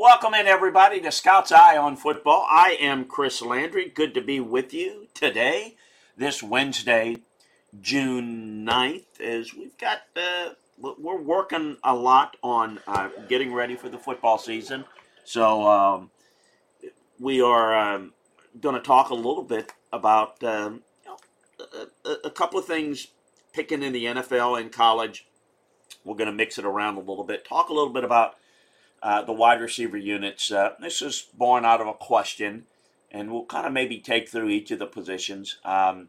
Welcome 0.00 0.32
in, 0.32 0.46
everybody, 0.46 0.98
to 1.02 1.12
Scout's 1.12 1.52
Eye 1.52 1.76
on 1.76 1.94
Football. 1.94 2.46
I 2.48 2.74
am 2.80 3.04
Chris 3.04 3.42
Landry. 3.42 3.90
Good 3.90 4.14
to 4.14 4.22
be 4.22 4.40
with 4.40 4.72
you 4.72 5.08
today, 5.12 5.76
this 6.16 6.42
Wednesday, 6.42 7.18
June 7.82 8.66
9th, 8.66 9.20
as 9.20 9.52
we've 9.52 9.76
got, 9.76 9.98
uh, 10.16 10.54
we're 10.78 11.20
working 11.20 11.76
a 11.84 11.94
lot 11.94 12.38
on 12.42 12.80
uh, 12.86 13.10
getting 13.28 13.52
ready 13.52 13.76
for 13.76 13.90
the 13.90 13.98
football 13.98 14.38
season. 14.38 14.86
So 15.24 15.68
um, 15.68 16.10
we 17.18 17.42
are 17.42 17.76
um, 17.76 18.14
going 18.58 18.76
to 18.76 18.80
talk 18.80 19.10
a 19.10 19.14
little 19.14 19.44
bit 19.44 19.70
about 19.92 20.42
um, 20.42 20.80
you 21.04 21.10
know, 21.10 21.86
a, 22.06 22.28
a 22.28 22.30
couple 22.30 22.58
of 22.58 22.64
things 22.64 23.08
picking 23.52 23.82
in 23.82 23.92
the 23.92 24.06
NFL 24.06 24.58
and 24.58 24.72
college. 24.72 25.26
We're 26.04 26.16
going 26.16 26.30
to 26.30 26.34
mix 26.34 26.56
it 26.56 26.64
around 26.64 26.96
a 26.96 27.00
little 27.00 27.24
bit, 27.24 27.44
talk 27.44 27.68
a 27.68 27.74
little 27.74 27.92
bit 27.92 28.04
about 28.04 28.36
uh, 29.02 29.22
the 29.22 29.32
wide 29.32 29.60
receiver 29.60 29.96
units. 29.96 30.50
Uh, 30.50 30.74
this 30.80 31.02
is 31.02 31.26
born 31.34 31.64
out 31.64 31.80
of 31.80 31.86
a 31.86 31.94
question, 31.94 32.64
and 33.10 33.32
we'll 33.32 33.44
kind 33.44 33.66
of 33.66 33.72
maybe 33.72 33.98
take 33.98 34.28
through 34.28 34.48
each 34.48 34.70
of 34.70 34.78
the 34.78 34.86
positions. 34.86 35.58
Um, 35.64 36.08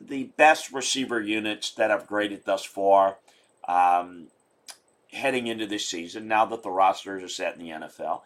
the 0.00 0.24
best 0.36 0.72
receiver 0.72 1.20
units 1.20 1.70
that 1.72 1.90
I've 1.90 2.06
graded 2.06 2.44
thus 2.44 2.64
far 2.64 3.18
um, 3.68 4.28
heading 5.12 5.46
into 5.46 5.66
this 5.66 5.88
season, 5.88 6.26
now 6.26 6.44
that 6.46 6.62
the 6.62 6.70
rosters 6.70 7.22
are 7.22 7.28
set 7.28 7.56
in 7.56 7.62
the 7.62 7.70
NFL. 7.70 8.22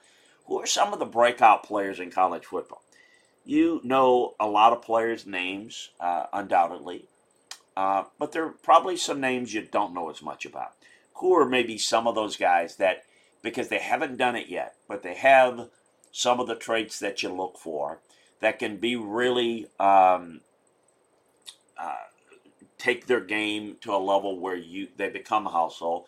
Who 0.47 0.61
are 0.61 0.67
some 0.67 0.92
of 0.92 1.00
the 1.00 1.05
breakout 1.05 1.64
players 1.64 1.98
in 1.98 2.11
college 2.11 2.44
football? 2.44 2.83
You 3.44 3.80
know 3.84 4.34
a 4.39 4.47
lot 4.47 4.72
of 4.72 4.83
players' 4.83 5.27
names, 5.27 5.91
uh, 6.00 6.27
undoubtedly, 6.33 7.06
uh, 7.77 8.05
but 8.19 8.33
there 8.33 8.44
are 8.44 8.55
probably 8.62 8.97
some 8.97 9.20
names 9.20 9.52
you 9.52 9.62
don't 9.62 9.94
know 9.94 10.08
as 10.08 10.22
much 10.22 10.47
about. 10.47 10.72
Who 11.17 11.34
are 11.34 11.44
maybe 11.44 11.78
some 11.78 12.06
of 12.06 12.14
those 12.14 12.36
guys 12.36 12.77
that, 12.77 13.05
because 13.47 13.69
they 13.69 13.78
haven't 13.78 14.16
done 14.16 14.34
it 14.34 14.48
yet, 14.48 14.75
but 14.89 15.05
they 15.05 15.14
have 15.14 15.69
some 16.11 16.41
of 16.41 16.48
the 16.48 16.56
traits 16.56 16.98
that 16.98 17.22
you 17.22 17.28
look 17.28 17.56
for 17.56 18.01
that 18.40 18.58
can 18.58 18.77
be 18.79 18.96
really 18.96 19.68
um, 19.79 20.40
uh, 21.79 21.95
take 22.77 23.07
their 23.07 23.20
game 23.20 23.77
to 23.80 23.95
a 23.95 23.98
level 23.98 24.40
where 24.40 24.57
you 24.57 24.89
they 24.96 25.08
become 25.08 25.46
a 25.46 25.52
household. 25.52 26.07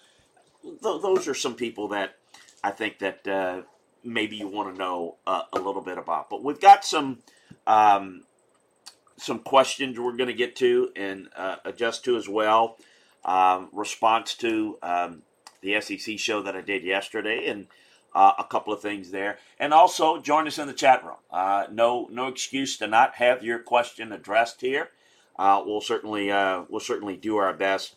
Th- 0.64 0.80
those 0.82 1.28
are 1.28 1.34
some 1.34 1.54
people 1.54 1.86
that 1.88 2.16
I 2.64 2.72
think 2.72 2.98
that 2.98 3.28
uh, 3.28 3.62
maybe 4.02 4.34
you 4.34 4.48
want 4.48 4.74
to 4.74 4.76
know 4.76 5.14
uh, 5.24 5.42
a 5.52 5.60
little 5.60 5.82
bit 5.82 5.96
about. 5.96 6.28
But 6.30 6.42
we've 6.42 6.60
got 6.60 6.84
some 6.84 7.20
um, 7.68 8.24
some 9.16 9.38
questions 9.38 9.96
we're 9.96 10.16
going 10.16 10.26
to 10.26 10.34
get 10.34 10.56
to 10.56 10.90
and 10.96 11.28
uh, 11.36 11.58
adjust 11.64 12.04
to 12.06 12.16
as 12.16 12.28
well. 12.28 12.78
Um, 13.24 13.68
response 13.72 14.34
to 14.38 14.78
um, 14.82 15.22
the 15.60 15.80
SEC 15.80 16.18
show 16.18 16.42
that 16.42 16.56
I 16.56 16.60
did 16.60 16.82
yesterday 16.84 17.46
and. 17.48 17.66
Uh, 18.14 18.32
a 18.38 18.44
couple 18.44 18.72
of 18.72 18.80
things 18.80 19.10
there, 19.10 19.38
and 19.60 19.72
also 19.74 20.18
join 20.18 20.46
us 20.46 20.58
in 20.58 20.66
the 20.66 20.72
chat 20.72 21.04
room. 21.04 21.18
Uh, 21.30 21.66
no, 21.70 22.08
no 22.10 22.26
excuse 22.26 22.78
to 22.78 22.86
not 22.86 23.16
have 23.16 23.44
your 23.44 23.58
question 23.58 24.12
addressed 24.12 24.62
here 24.62 24.88
uh, 25.38 25.62
we'll 25.64 25.80
certainly 25.80 26.30
uh, 26.30 26.64
we'll 26.68 26.80
certainly 26.80 27.16
do 27.16 27.36
our 27.36 27.52
best 27.52 27.94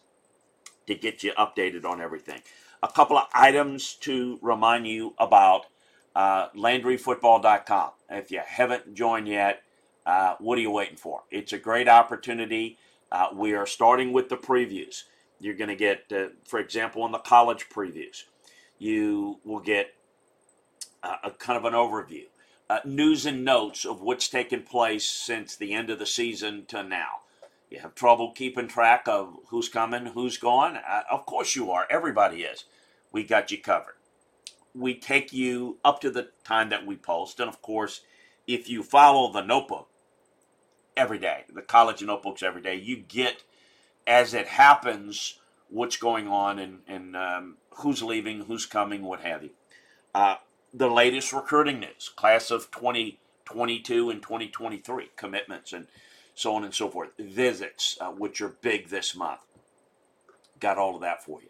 to 0.88 0.96
get 0.96 1.24
you 1.24 1.32
updated 1.34 1.86
on 1.86 2.00
everything. 2.00 2.42
A 2.84 2.88
couple 2.88 3.18
of 3.18 3.28
items 3.34 3.94
to 3.96 4.40
remind 4.42 4.88
you 4.88 5.14
about 5.18 5.66
uh, 6.16 6.50
LandryFootball.com. 6.50 7.92
If 8.10 8.32
you 8.32 8.42
haven't 8.46 8.94
joined 8.94 9.28
yet, 9.28 9.64
uh, 10.06 10.36
what 10.40 10.58
are 10.58 10.62
you 10.62 10.72
waiting 10.72 10.98
for? 10.98 11.24
It's 11.32 11.54
a 11.54 11.58
great 11.58 11.88
opportunity. 11.88 12.78
We 13.34 13.54
are 13.54 13.66
starting 13.68 14.14
with 14.14 14.30
the 14.30 14.38
previews. 14.38 15.04
You're 15.42 15.56
going 15.56 15.70
to 15.70 15.76
get, 15.76 16.06
uh, 16.12 16.30
for 16.46 16.60
example, 16.60 17.06
in 17.06 17.12
the 17.12 17.18
college 17.18 17.68
previews, 17.70 18.24
you 18.78 19.40
will 19.44 19.60
get 19.60 19.94
uh, 21.04 21.18
a 21.24 21.32
kind 21.32 21.58
of 21.58 21.66
an 21.66 21.74
overview, 21.74 22.26
uh, 22.70 22.80
news 22.86 23.26
and 23.26 23.44
notes 23.44 23.84
of 23.84 24.02
what's 24.02 24.30
taken 24.30 24.64
place 24.64 25.10
since 25.10 25.56
the 25.56 25.74
end 25.74 25.90
of 25.90 26.00
the 26.00 26.06
season 26.06 26.66
to 26.68 26.84
now 26.84 27.22
you 27.72 27.80
have 27.80 27.96
trouble 27.96 28.32
keeping 28.32 28.68
track 28.68 29.08
of 29.08 29.38
who's 29.48 29.70
coming, 29.70 30.08
who's 30.08 30.38
going? 30.38 30.76
Uh, 30.76 31.04
of 31.10 31.26
course 31.26 31.56
you 31.56 31.72
are. 31.72 31.88
Everybody 31.90 32.44
is. 32.44 32.66
We 33.14 33.24
got 33.24 33.50
you 33.50 33.60
covered. 33.60 33.96
We 34.76 34.94
take 34.94 35.32
you 35.32 35.78
up 35.84 36.02
to 36.02 36.12
the 36.12 36.30
time 36.44 36.70
that 36.70 36.86
we 36.86 36.98
post. 36.98 37.40
And 37.40 37.48
of 37.48 37.62
course, 37.62 38.02
if 38.46 38.70
you 38.70 38.84
follow 38.84 39.32
the 39.32 39.42
notebook 39.42 39.88
every 40.98 41.18
day, 41.18 41.46
the 41.52 41.62
college 41.62 42.04
notebooks 42.04 42.44
every 42.44 42.62
day, 42.62 42.76
you 42.76 42.98
get, 42.98 43.44
as 44.08 44.34
it 44.34 44.48
happens, 44.48 45.40
what's 45.70 45.98
going 45.98 46.28
on 46.28 46.60
and, 46.60 46.80
and 46.88 47.16
um, 47.16 47.58
who's 47.76 48.04
leaving, 48.04 48.42
who's 48.42 48.66
coming, 48.66 49.04
what 49.04 49.22
have 49.22 49.44
you. 49.44 49.52
Uh, 50.14 50.36
the 50.74 50.90
latest 50.90 51.34
recruiting 51.34 51.80
news, 51.80 52.10
class 52.16 52.52
of 52.52 52.72
2022 52.72 54.10
and 54.10 54.22
2023 54.22 55.10
commitments. 55.16 55.74
And 55.74 55.88
so 56.34 56.56
on 56.56 56.64
and 56.64 56.74
so 56.74 56.90
forth. 56.90 57.10
Visits, 57.20 57.98
uh, 58.02 58.12
which 58.12 58.42
are 58.42 58.50
big 58.50 58.90
this 58.90 59.16
month. 59.16 59.42
Got 60.60 60.78
all 60.78 60.96
of 60.96 61.02
that 61.02 61.24
for 61.24 61.42
you. 61.42 61.50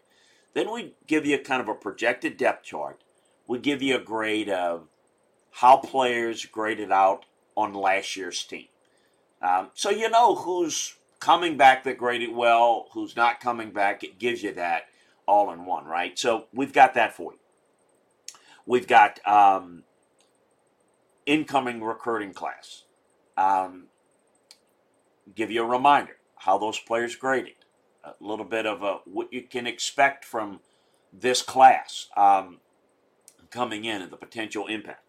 Then 0.54 0.70
we 0.70 0.94
give 1.06 1.24
you 1.24 1.38
kind 1.38 1.62
of 1.62 1.68
a 1.68 1.74
projected 1.74 2.36
depth 2.36 2.64
chart. 2.64 3.00
We 3.46 3.58
give 3.58 3.82
you 3.82 3.96
a 3.96 4.00
grade 4.00 4.48
of 4.48 4.88
how 5.50 5.78
players 5.78 6.44
graded 6.46 6.92
out 6.92 7.24
on 7.56 7.74
last 7.74 8.16
year's 8.16 8.42
team. 8.44 8.66
Um, 9.40 9.70
so 9.74 9.90
you 9.90 10.08
know 10.08 10.34
who's 10.34 10.94
coming 11.22 11.56
back 11.56 11.84
that 11.84 11.96
graded 11.96 12.34
well, 12.34 12.88
who's 12.94 13.14
not 13.14 13.38
coming 13.38 13.70
back. 13.70 14.02
It 14.02 14.18
gives 14.18 14.42
you 14.42 14.52
that 14.54 14.86
all 15.24 15.52
in 15.52 15.64
one, 15.64 15.84
right? 15.84 16.18
So 16.18 16.46
we've 16.52 16.72
got 16.72 16.94
that 16.94 17.14
for 17.14 17.32
you. 17.32 17.38
We've 18.66 18.88
got 18.88 19.24
um, 19.24 19.84
incoming 21.24 21.80
recruiting 21.80 22.32
class. 22.32 22.82
Um, 23.36 23.84
give 25.32 25.52
you 25.52 25.62
a 25.62 25.66
reminder 25.66 26.16
how 26.38 26.58
those 26.58 26.80
players 26.80 27.14
graded, 27.14 27.54
a 28.02 28.14
little 28.18 28.44
bit 28.44 28.66
of 28.66 28.82
a, 28.82 28.98
what 29.04 29.32
you 29.32 29.42
can 29.42 29.68
expect 29.68 30.24
from 30.24 30.58
this 31.12 31.40
class 31.40 32.08
um, 32.16 32.58
coming 33.50 33.84
in 33.84 34.02
and 34.02 34.10
the 34.10 34.16
potential 34.16 34.66
impact, 34.66 35.04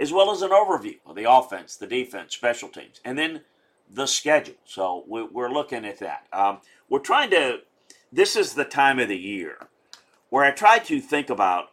as 0.00 0.12
well 0.12 0.32
as 0.32 0.42
an 0.42 0.50
overview 0.50 0.96
of 1.06 1.14
the 1.14 1.30
offense, 1.30 1.76
the 1.76 1.86
defense, 1.86 2.34
special 2.34 2.68
teams, 2.68 3.00
and 3.04 3.16
then 3.16 3.42
the 3.92 4.06
schedule. 4.06 4.54
So 4.64 5.04
we're 5.06 5.50
looking 5.50 5.84
at 5.84 5.98
that. 5.98 6.26
Um, 6.32 6.58
we're 6.88 7.00
trying 7.00 7.30
to, 7.30 7.58
this 8.10 8.36
is 8.36 8.54
the 8.54 8.64
time 8.64 8.98
of 8.98 9.08
the 9.08 9.16
year 9.16 9.56
where 10.30 10.44
I 10.44 10.50
try 10.50 10.78
to 10.78 11.00
think 11.00 11.28
about 11.28 11.72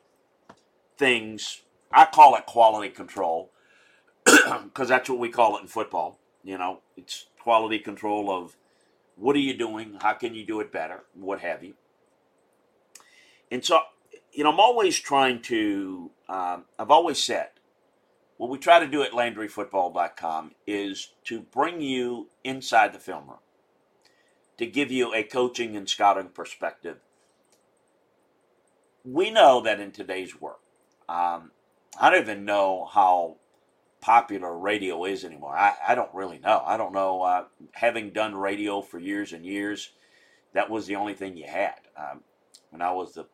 things, 0.98 1.62
I 1.92 2.06
call 2.06 2.36
it 2.36 2.46
quality 2.46 2.90
control, 2.90 3.52
because 4.26 4.90
that's 4.90 5.10
what 5.10 5.20
we 5.20 5.30
call 5.30 5.58
it 5.58 5.62
in 5.62 5.68
football. 5.68 6.20
You 6.44 6.58
know, 6.58 6.80
it's 6.98 7.28
quality 7.40 7.80
control 7.80 8.30
of 8.30 8.56
what 9.16 9.36
are 9.36 9.40
you 9.40 9.54
doing, 9.58 9.98
how 10.02 10.14
can 10.14 10.36
you 10.36 10.46
do 10.46 10.60
it 10.60 10.72
better, 10.72 11.04
what 11.14 11.40
have 11.40 11.64
you. 11.64 11.74
And 13.52 13.64
so, 13.64 13.80
you 14.32 14.44
know, 14.44 14.52
I'm 14.52 14.60
always 14.60 14.98
trying 15.00 15.42
to, 15.44 16.12
um, 16.28 16.66
I've 16.78 16.92
always 16.92 17.22
said, 17.22 17.50
what 18.40 18.50
we 18.50 18.58
try 18.58 18.80
to 18.80 18.88
do 18.88 19.04
at 19.04 19.12
LandryFootball.com 19.12 20.54
is 20.66 21.12
to 21.26 21.42
bring 21.42 21.82
you 21.82 22.30
inside 22.44 22.94
the 22.94 23.00
film 23.00 23.28
room, 23.28 23.40
to 24.58 24.66
give 24.66 24.92
you 24.92 25.14
a 25.14 25.22
coaching 25.22 25.76
and 25.76 25.88
scouting 25.88 26.30
perspective 26.30 26.98
we 29.04 29.32
know 29.32 29.62
that 29.62 29.80
in 29.80 29.92
today's 29.92 30.40
world, 30.40 30.60
um, 31.08 31.52
I 32.00 32.10
don't 32.10 32.22
even 32.22 32.46
know 32.46 32.88
how 32.92 33.38
popular 34.02 34.58
radio 34.58 35.06
is 35.06 35.26
anymore. 35.26 35.56
I, 35.56 35.74
I 35.88 35.96
don't 35.96 36.14
really 36.14 36.40
know. 36.40 36.64
I 36.66 36.78
don't 36.78 36.94
know. 36.94 37.22
Uh, 37.22 37.46
having 37.74 38.12
done 38.12 38.36
radio 38.36 38.82
for 38.82 39.00
years 39.00 39.34
and 39.34 39.46
years, 39.46 39.92
that 40.54 40.70
was 40.70 40.88
the 40.88 40.96
only 40.96 41.14
thing 41.14 41.38
you 41.38 41.48
had. 41.48 41.76
Um, 41.98 42.22
when 42.70 42.82
I 42.82 42.92
was 42.92 43.14
the 43.14 43.26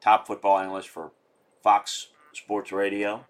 top 0.00 0.26
football 0.26 0.58
analyst 0.58 0.88
for 0.88 1.12
Fox 1.62 2.08
Sports 2.32 2.72
Radio, 2.72 3.24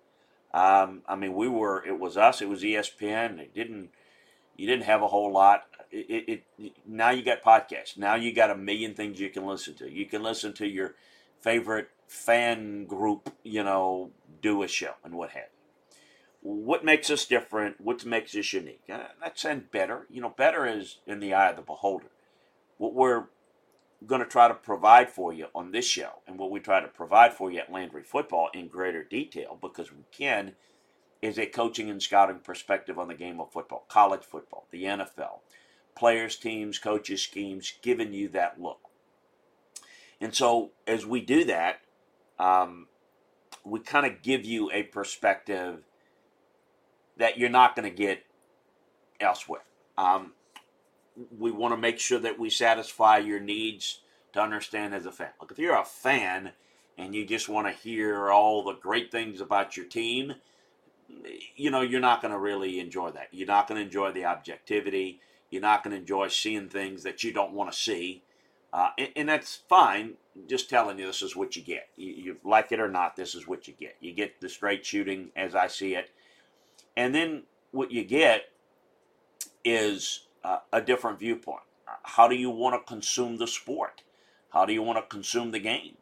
um, 0.57 1.03
I 1.07 1.17
mean, 1.17 1.35
we 1.35 1.49
were. 1.49 1.85
It 1.85 1.99
was 1.99 2.17
us. 2.17 2.41
It 2.41 2.49
was 2.49 2.63
ESPN. 2.63 3.39
It 3.39 3.55
didn't. 3.55 3.91
You 4.57 4.67
didn't 4.67 4.85
have 4.85 5.03
a 5.03 5.09
whole 5.09 5.33
lot. 5.33 5.65
It, 5.91 6.25
it, 6.29 6.43
it 6.59 6.73
now 6.87 7.11
you 7.11 7.23
got 7.23 7.43
podcasts. 7.43 7.97
Now 7.97 8.15
you 8.15 8.33
got 8.33 8.51
a 8.51 8.57
million 8.57 8.95
things 8.95 9.21
you 9.21 9.31
can 9.31 9.47
listen 9.47 9.75
to. 9.75 9.91
You 9.91 10.07
can 10.07 10.23
listen 10.23 10.53
to 10.55 10.67
your 10.67 10.95
favorite 11.41 11.89
fan 12.09 12.87
group, 12.87 13.35
you 13.43 13.63
know, 13.63 14.11
do 14.41 14.63
a 14.63 14.69
show 14.69 14.95
and 15.05 15.15
what 15.15 15.31
have 15.31 15.43
you 15.43 15.57
what 16.47 16.85
makes 16.85 17.11
us 17.11 17.25
different, 17.27 17.81
what 17.81 18.05
makes 18.05 18.37
us 18.37 18.53
unique. 18.53 18.83
Uh, 18.89 18.99
not 19.21 19.37
saying 19.37 19.65
better, 19.73 20.07
you 20.09 20.21
know, 20.21 20.29
better 20.29 20.65
is 20.65 20.99
in 21.05 21.19
the 21.19 21.35
eye 21.35 21.51
of 21.51 21.57
the 21.57 21.63
beholder. 21.63 22.07
What 22.79 22.95
we're 22.95 23.25
going 24.05 24.21
to 24.21 24.27
try 24.27 24.49
to 24.49 24.55
provide 24.55 25.11
for 25.11 25.33
you 25.33 25.47
on 25.55 25.73
this 25.73 25.87
show, 25.87 26.21
and 26.27 26.39
what 26.39 26.51
we 26.51 26.61
try 26.61 26.81
to 26.81 26.89
provide 26.89 27.33
for 27.33 27.51
you 27.51 27.61
at 27.61 27.73
Landry 27.73 28.03
Football 28.03 28.51
in 28.53 28.69
greater 28.69 29.03
detail, 29.03 29.57
because 29.61 29.91
we 29.93 30.05
can, 30.13 30.55
is 31.23 31.39
a 31.39 31.47
coaching 31.47 31.89
and 31.89 32.03
scouting 32.03 32.41
perspective 32.41 32.99
on 32.99 33.09
the 33.09 33.15
game 33.15 33.41
of 33.41 33.53
football, 33.53 33.87
college 33.89 34.23
football, 34.23 34.67
the 34.71 34.85
NFL, 34.85 35.41
players, 35.97 36.37
teams, 36.37 36.79
coaches, 36.79 37.23
schemes, 37.23 37.73
giving 37.83 38.13
you 38.13 38.29
that 38.29 38.61
look. 38.61 38.81
And 40.21 40.35
so, 40.35 40.71
as 40.87 41.07
we 41.07 41.21
do 41.21 41.45
that, 41.45 41.81
um, 42.39 42.89
we 43.65 43.81
kind 43.81 44.07
of 44.07 44.23
give 44.23 44.45
you 44.45 44.71
a 44.73 44.83
perspective 44.83 45.83
that 47.17 47.39
you're 47.39 47.49
not 47.49 47.75
going 47.75 47.89
to 47.91 47.95
get 47.95 48.25
elsewhere. 49.21 49.63
Um, 49.99 50.33
we 51.39 51.51
want 51.51 51.73
to 51.73 51.79
make 51.79 51.99
sure 51.99 52.19
that 52.19 52.39
we 52.39 52.51
satisfy 52.51 53.19
your 53.19 53.41
needs 53.41 54.01
to 54.33 54.41
understand 54.41 54.95
as 54.95 55.07
a 55.07 55.13
fan. 55.13 55.31
Look, 55.41 55.51
if 55.51 55.59
you're 55.59 55.79
a 55.79 55.85
fan 55.85 56.53
and 56.99 57.15
you 57.15 57.27
just 57.27 57.49
want 57.49 57.67
to 57.67 57.73
hear 57.73 58.31
all 58.31 58.63
the 58.63 58.75
great 58.75 59.11
things 59.11 59.41
about 59.41 59.77
your 59.77 59.87
team, 59.87 60.35
you 61.55 61.71
know, 61.71 61.81
you're 61.81 62.01
not 62.01 62.21
going 62.21 62.33
to 62.33 62.39
really 62.39 62.81
enjoy 62.81 63.11
that. 63.11 63.29
You're 63.33 63.47
not 63.47 63.69
going 63.69 63.81
to 63.81 63.85
enjoy 63.85 64.13
the 64.13 64.25
objectivity. 64.25 65.21
You're 65.51 65.63
not 65.63 65.83
going 65.83 65.93
to 65.93 66.01
enjoy 66.01 66.29
seeing 66.29 66.69
things 66.69 67.03
that 67.05 67.23
you 67.23 67.33
don't 67.33 67.53
want 67.53 67.73
to 67.73 67.79
see. 67.79 68.23
Uh, 68.73 68.91
and, 68.99 69.09
and, 69.17 69.29
that's 69.29 69.61
fine. 69.69 70.15
Just 70.49 70.69
telling 70.69 70.99
you 70.99 71.07
this 71.07 71.23
is 71.23 71.37
what 71.37 71.57
you 71.57 71.63
get. 71.63 71.89
You, 71.97 72.13
you 72.13 72.37
like 72.45 72.73
it 72.73 72.81
or 72.81 72.89
not, 72.89 73.17
this 73.17 73.35
is 73.35 73.47
what 73.47 73.67
you 73.69 73.75
get. 73.79 73.97
You 74.01 74.13
get 74.13 74.41
the 74.41 74.49
straight 74.49 74.85
shooting 74.85 75.31
as 75.37 75.55
I 75.55 75.69
see 75.69 75.95
it. 75.95 76.11
And 76.97 77.15
then 77.15 77.45
what 77.71 77.91
you 77.91 78.05
get 78.05 78.51
is 79.65 80.26
a 80.73 80.81
different 80.81 81.19
viewpoint. 81.19 81.63
How 82.03 82.29
do 82.29 82.35
you 82.35 82.51
want 82.51 82.75
to 82.75 82.89
consume 82.89 83.37
the 83.37 83.47
sport? 83.47 84.03
How 84.51 84.65
do 84.65 84.73
you 84.73 84.83
want 84.83 84.99
to 84.99 85.03
consume 85.03 85.51
the 85.51 85.59
game? 85.59 85.97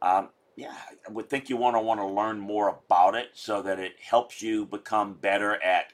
Um, 0.00 0.30
yeah, 0.56 0.74
I 1.06 1.10
would 1.10 1.30
think 1.30 1.48
you 1.48 1.56
want 1.56 1.76
to 1.76 1.80
want 1.80 2.00
to 2.00 2.06
learn 2.06 2.38
more 2.38 2.68
about 2.68 3.14
it 3.14 3.30
so 3.34 3.62
that 3.62 3.78
it 3.78 3.92
helps 4.00 4.42
you 4.42 4.66
become 4.66 5.14
better 5.14 5.62
at 5.62 5.92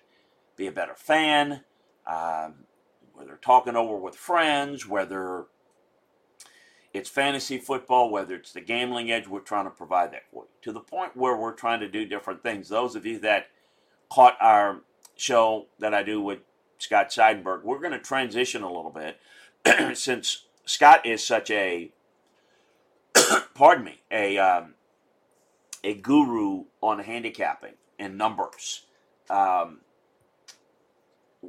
be 0.56 0.66
a 0.66 0.72
better 0.72 0.94
fan, 0.96 1.62
um, 2.06 2.64
whether 3.12 3.36
talking 3.36 3.76
over 3.76 3.96
with 3.96 4.16
friends, 4.16 4.88
whether 4.88 5.44
it's 6.92 7.08
fantasy 7.08 7.58
football, 7.58 8.10
whether 8.10 8.34
it's 8.34 8.52
the 8.52 8.60
gambling 8.60 9.10
edge, 9.10 9.28
we're 9.28 9.40
trying 9.40 9.66
to 9.66 9.70
provide 9.70 10.12
that 10.12 10.28
for 10.32 10.44
you. 10.44 10.50
To 10.62 10.72
the 10.72 10.80
point 10.80 11.16
where 11.16 11.36
we're 11.36 11.52
trying 11.52 11.80
to 11.80 11.88
do 11.88 12.04
different 12.04 12.42
things. 12.42 12.68
Those 12.68 12.96
of 12.96 13.06
you 13.06 13.20
that 13.20 13.46
caught 14.10 14.36
our 14.40 14.80
show 15.16 15.66
that 15.78 15.94
I 15.94 16.02
do 16.02 16.20
with 16.20 16.40
Scott 16.78 17.10
Seidenberg, 17.10 17.62
we're 17.64 17.80
going 17.80 17.92
to 17.92 17.98
transition 17.98 18.62
a 18.62 18.72
little 18.72 18.92
bit 18.92 19.18
since 19.96 20.44
Scott 20.64 21.04
is 21.04 21.26
such 21.26 21.50
a, 21.50 21.90
pardon 23.54 23.84
me, 23.84 24.00
a 24.10 24.38
um, 24.38 24.74
a 25.84 25.94
guru 25.94 26.64
on 26.80 27.00
handicapping 27.00 27.74
and 27.98 28.16
numbers. 28.18 28.86
Um, 29.30 29.78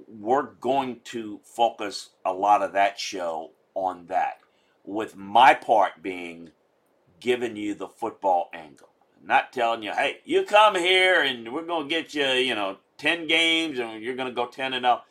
we're 0.07 0.43
going 0.43 0.99
to 1.05 1.39
focus 1.43 2.09
a 2.25 2.33
lot 2.33 2.61
of 2.61 2.73
that 2.73 2.99
show 2.99 3.51
on 3.73 4.05
that, 4.07 4.39
with 4.85 5.15
my 5.15 5.53
part 5.53 6.01
being 6.01 6.51
giving 7.19 7.55
you 7.55 7.73
the 7.75 7.87
football 7.87 8.49
angle. 8.53 8.89
Not 9.23 9.51
telling 9.51 9.83
you, 9.83 9.91
hey, 9.91 10.19
you 10.23 10.43
come 10.43 10.75
here 10.75 11.21
and 11.21 11.53
we're 11.53 11.65
going 11.65 11.89
to 11.89 11.89
get 11.89 12.13
you, 12.13 12.25
you 12.25 12.55
know, 12.55 12.77
10 12.97 13.27
games 13.27 13.79
and 13.79 14.01
you're 14.01 14.15
going 14.15 14.29
to 14.29 14.33
go 14.33 14.45
10 14.45 14.73
and 14.73 14.83
0 14.83 15.01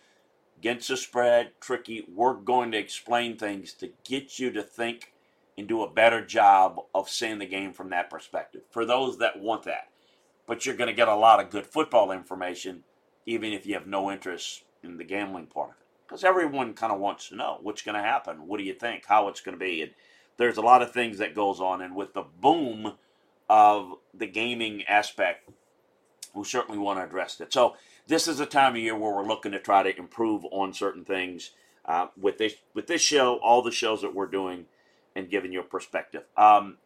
against 0.58 0.88
the 0.88 0.96
spread, 0.96 1.52
tricky. 1.60 2.04
We're 2.12 2.34
going 2.34 2.72
to 2.72 2.78
explain 2.78 3.36
things 3.36 3.72
to 3.74 3.90
get 4.04 4.38
you 4.38 4.50
to 4.52 4.62
think 4.62 5.12
and 5.56 5.68
do 5.68 5.82
a 5.82 5.90
better 5.90 6.24
job 6.24 6.80
of 6.94 7.08
seeing 7.08 7.38
the 7.38 7.46
game 7.46 7.72
from 7.72 7.90
that 7.90 8.10
perspective 8.10 8.62
for 8.70 8.84
those 8.84 9.18
that 9.18 9.40
want 9.40 9.64
that. 9.64 9.88
But 10.46 10.66
you're 10.66 10.76
going 10.76 10.88
to 10.88 10.94
get 10.94 11.08
a 11.08 11.14
lot 11.14 11.40
of 11.40 11.50
good 11.50 11.66
football 11.66 12.10
information, 12.10 12.84
even 13.26 13.52
if 13.52 13.66
you 13.66 13.74
have 13.74 13.86
no 13.86 14.10
interest 14.10 14.64
in 14.82 14.96
the 14.96 15.04
gambling 15.04 15.46
part 15.46 15.70
of 15.70 15.76
it. 15.76 15.86
Because 16.06 16.24
everyone 16.24 16.74
kind 16.74 16.92
of 16.92 17.00
wants 17.00 17.28
to 17.28 17.36
know 17.36 17.58
what's 17.60 17.82
going 17.82 17.96
to 17.96 18.00
happen. 18.00 18.46
What 18.46 18.58
do 18.58 18.64
you 18.64 18.72
think? 18.72 19.04
How 19.06 19.28
it's 19.28 19.42
going 19.42 19.58
to 19.58 19.64
be? 19.64 19.82
And 19.82 19.92
there's 20.38 20.56
a 20.56 20.62
lot 20.62 20.82
of 20.82 20.92
things 20.92 21.18
that 21.18 21.34
goes 21.34 21.60
on. 21.60 21.82
And 21.82 21.94
with 21.94 22.14
the 22.14 22.24
boom 22.40 22.94
of 23.48 23.92
the 24.14 24.26
gaming 24.26 24.84
aspect, 24.84 25.50
we 26.34 26.44
certainly 26.44 26.78
want 26.78 26.98
to 26.98 27.04
address 27.04 27.40
it. 27.40 27.52
So 27.52 27.76
this 28.08 28.26
is 28.26 28.40
a 28.40 28.46
time 28.46 28.72
of 28.72 28.78
year 28.78 28.96
where 28.96 29.14
we're 29.14 29.26
looking 29.26 29.52
to 29.52 29.60
try 29.60 29.82
to 29.82 29.96
improve 29.96 30.44
on 30.50 30.72
certain 30.72 31.04
things 31.04 31.52
uh, 31.84 32.08
with 32.20 32.38
this 32.38 32.54
with 32.74 32.86
this 32.86 33.00
show, 33.00 33.36
all 33.36 33.62
the 33.62 33.70
shows 33.70 34.02
that 34.02 34.14
we're 34.14 34.26
doing, 34.26 34.66
and 35.14 35.30
giving 35.30 35.52
you 35.52 35.60
a 35.60 35.64
perspective. 35.64 36.24
Um, 36.36 36.78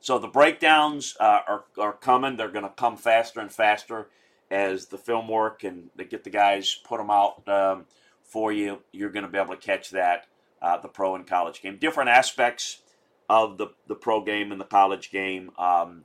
so 0.00 0.18
the 0.18 0.28
breakdowns 0.28 1.16
uh, 1.20 1.40
are 1.46 1.64
are 1.78 1.92
coming. 1.92 2.36
They're 2.36 2.50
going 2.50 2.64
to 2.64 2.70
come 2.70 2.96
faster 2.96 3.40
and 3.40 3.52
faster 3.52 4.08
as 4.50 4.86
the 4.86 4.98
film 4.98 5.28
work 5.28 5.62
and 5.62 5.90
they 5.94 6.04
get 6.04 6.24
the 6.24 6.30
guys 6.30 6.74
put 6.74 6.98
them 6.98 7.10
out 7.10 7.46
um, 7.48 7.84
for 8.24 8.50
you. 8.50 8.80
You're 8.90 9.10
going 9.10 9.24
to 9.24 9.30
be 9.30 9.38
able 9.38 9.54
to 9.54 9.60
catch 9.60 9.90
that 9.90 10.26
uh, 10.60 10.78
the 10.78 10.88
pro 10.88 11.14
and 11.14 11.26
college 11.26 11.62
game, 11.62 11.76
different 11.76 12.10
aspects 12.10 12.82
of 13.28 13.58
the 13.58 13.68
the 13.86 13.94
pro 13.94 14.22
game 14.24 14.50
and 14.50 14.60
the 14.60 14.64
college 14.64 15.10
game. 15.10 15.50
Um, 15.58 16.04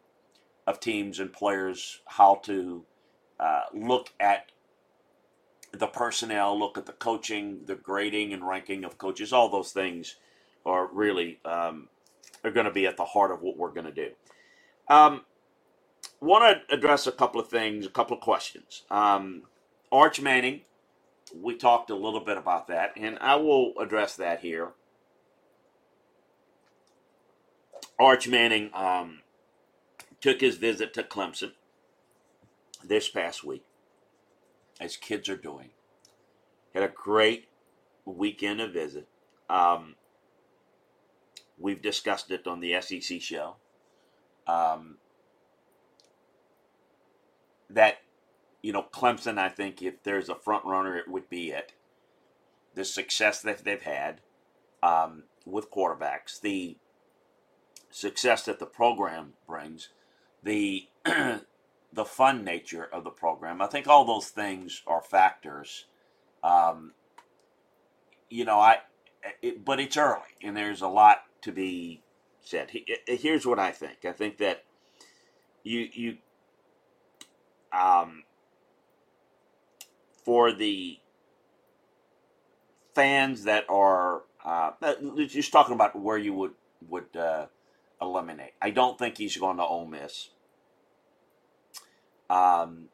of 0.68 0.80
teams 0.80 1.20
and 1.20 1.32
players 1.32 2.02
how 2.06 2.36
to 2.44 2.84
uh, 3.40 3.64
look 3.74 4.12
at 4.20 4.52
the 5.76 5.88
personnel, 5.88 6.58
look 6.58 6.78
at 6.78 6.86
the 6.86 6.94
coaching, 6.94 7.62
the 7.66 7.76
grading 7.76 8.34
and 8.34 8.48
ranking 8.48 8.84
of 8.84 8.98
coaches. 8.98 9.34
All 9.34 9.50
those 9.50 9.72
things 9.72 10.16
are 10.66 10.88
really 10.88 11.40
um, 11.46 11.90
are 12.44 12.52
going 12.52 12.66
to 12.66 12.72
be 12.72 12.88
at 12.88 12.98
the 12.98 13.06
heart 13.06 13.32
of 13.32 13.42
what 13.42 13.58
we're 13.58 13.72
going 13.72 13.86
to 13.86 13.92
do. 13.92 14.10
Um, 14.88 15.22
Want 16.22 16.68
to 16.70 16.74
address 16.74 17.08
a 17.08 17.12
couple 17.12 17.42
of 17.42 17.50
things, 17.50 17.86
a 17.86 17.90
couple 17.90 18.16
of 18.16 18.24
questions. 18.24 18.84
Um, 18.90 19.44
Arch 19.92 20.22
Manning, 20.22 20.62
we 21.36 21.56
talked 21.56 21.90
a 21.90 21.96
little 21.96 22.22
bit 22.22 22.38
about 22.38 22.68
that, 22.68 22.94
and 22.96 23.18
I 23.20 23.36
will 23.36 23.74
address 23.80 24.16
that 24.16 24.40
here. 24.40 24.70
Arch 28.00 28.28
Manning, 28.28 28.70
um, 28.74 29.20
took 30.22 30.42
his 30.42 30.56
visit 30.56 30.94
to 30.94 31.04
Clemson 31.04 31.52
this 32.84 33.10
past 33.10 33.44
week, 33.44 33.64
as 34.80 34.98
kids 34.98 35.30
are 35.30 35.38
doing. 35.38 35.70
Had 36.74 36.84
a 36.84 36.90
great 36.90 37.48
weekend 38.06 38.62
of 38.62 38.74
visit. 38.74 39.08
Um, 39.50 39.96
we've 41.58 41.82
discussed 41.82 42.32
it 42.32 42.48
on 42.48 42.60
the 42.60 42.80
SEC 42.82 43.22
show. 43.22 43.56
Um, 44.48 44.98
that 47.70 47.98
you 48.66 48.72
know, 48.72 48.86
Clemson, 48.92 49.38
I 49.38 49.50
think 49.50 49.84
if 49.84 50.02
there's 50.02 50.28
a 50.28 50.34
front 50.34 50.66
runner, 50.66 50.98
it 50.98 51.08
would 51.08 51.30
be 51.30 51.52
it. 51.52 51.74
The 52.74 52.84
success 52.84 53.40
that 53.44 53.64
they've 53.64 53.80
had 53.80 54.22
um, 54.82 55.26
with 55.46 55.70
quarterbacks, 55.70 56.42
the 56.42 56.78
success 57.92 58.44
that 58.46 58.58
the 58.58 58.66
program 58.66 59.34
brings, 59.48 59.90
the 60.42 60.88
the 61.96 62.06
fun 62.06 62.44
nature 62.44 62.88
of 62.92 63.04
the 63.04 63.10
program. 63.10 63.62
I 63.62 63.68
think 63.68 63.88
all 63.88 64.06
those 64.06 64.28
things 64.28 64.82
are 64.86 65.02
factors. 65.02 65.86
Um, 66.44 66.92
you 68.30 68.46
know, 68.46 68.60
I 68.60 68.80
it, 69.42 69.64
but 69.64 69.80
it's 69.80 69.98
early, 69.98 70.22
and 70.44 70.56
there's 70.56 70.82
a 70.82 70.88
lot 70.88 71.24
to 71.42 71.52
be 71.52 72.02
said. 72.42 72.70
Here's 73.08 73.46
what 73.46 73.60
I 73.60 73.72
think. 73.72 74.06
I 74.06 74.12
think 74.12 74.38
that 74.38 74.66
you 75.64 75.88
you 75.94 76.18
um, 77.72 78.24
for 80.24 80.52
the 80.52 81.00
fans 82.94 83.44
that 83.46 83.66
are 83.70 84.24
uh, 84.44 84.72
just 85.28 85.52
talking 85.52 85.76
about 85.76 86.00
where 86.00 86.18
you 86.18 86.34
would 86.34 86.54
would 86.90 87.16
uh, 87.16 87.46
eliminate. 88.02 88.54
I 88.62 88.70
don't 88.70 89.00
think 89.00 89.18
he's 89.18 89.38
going 89.38 89.58
to 89.58 89.64
Ole 89.64 89.88
Miss. 89.88 90.30
Um, 92.30 92.86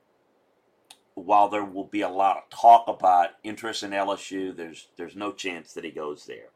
while 1.13 1.49
there 1.49 1.63
will 1.63 1.85
be 1.85 2.01
a 2.01 2.09
lot 2.09 2.37
of 2.37 2.49
talk 2.49 2.87
about 2.87 3.31
interest 3.43 3.83
in 3.83 3.91
LSU, 3.91 4.55
there's 4.55 4.87
there's 4.97 5.15
no 5.15 5.31
chance 5.31 5.73
that 5.73 5.83
he 5.83 5.91
goes 5.91 6.25
there. 6.25 6.49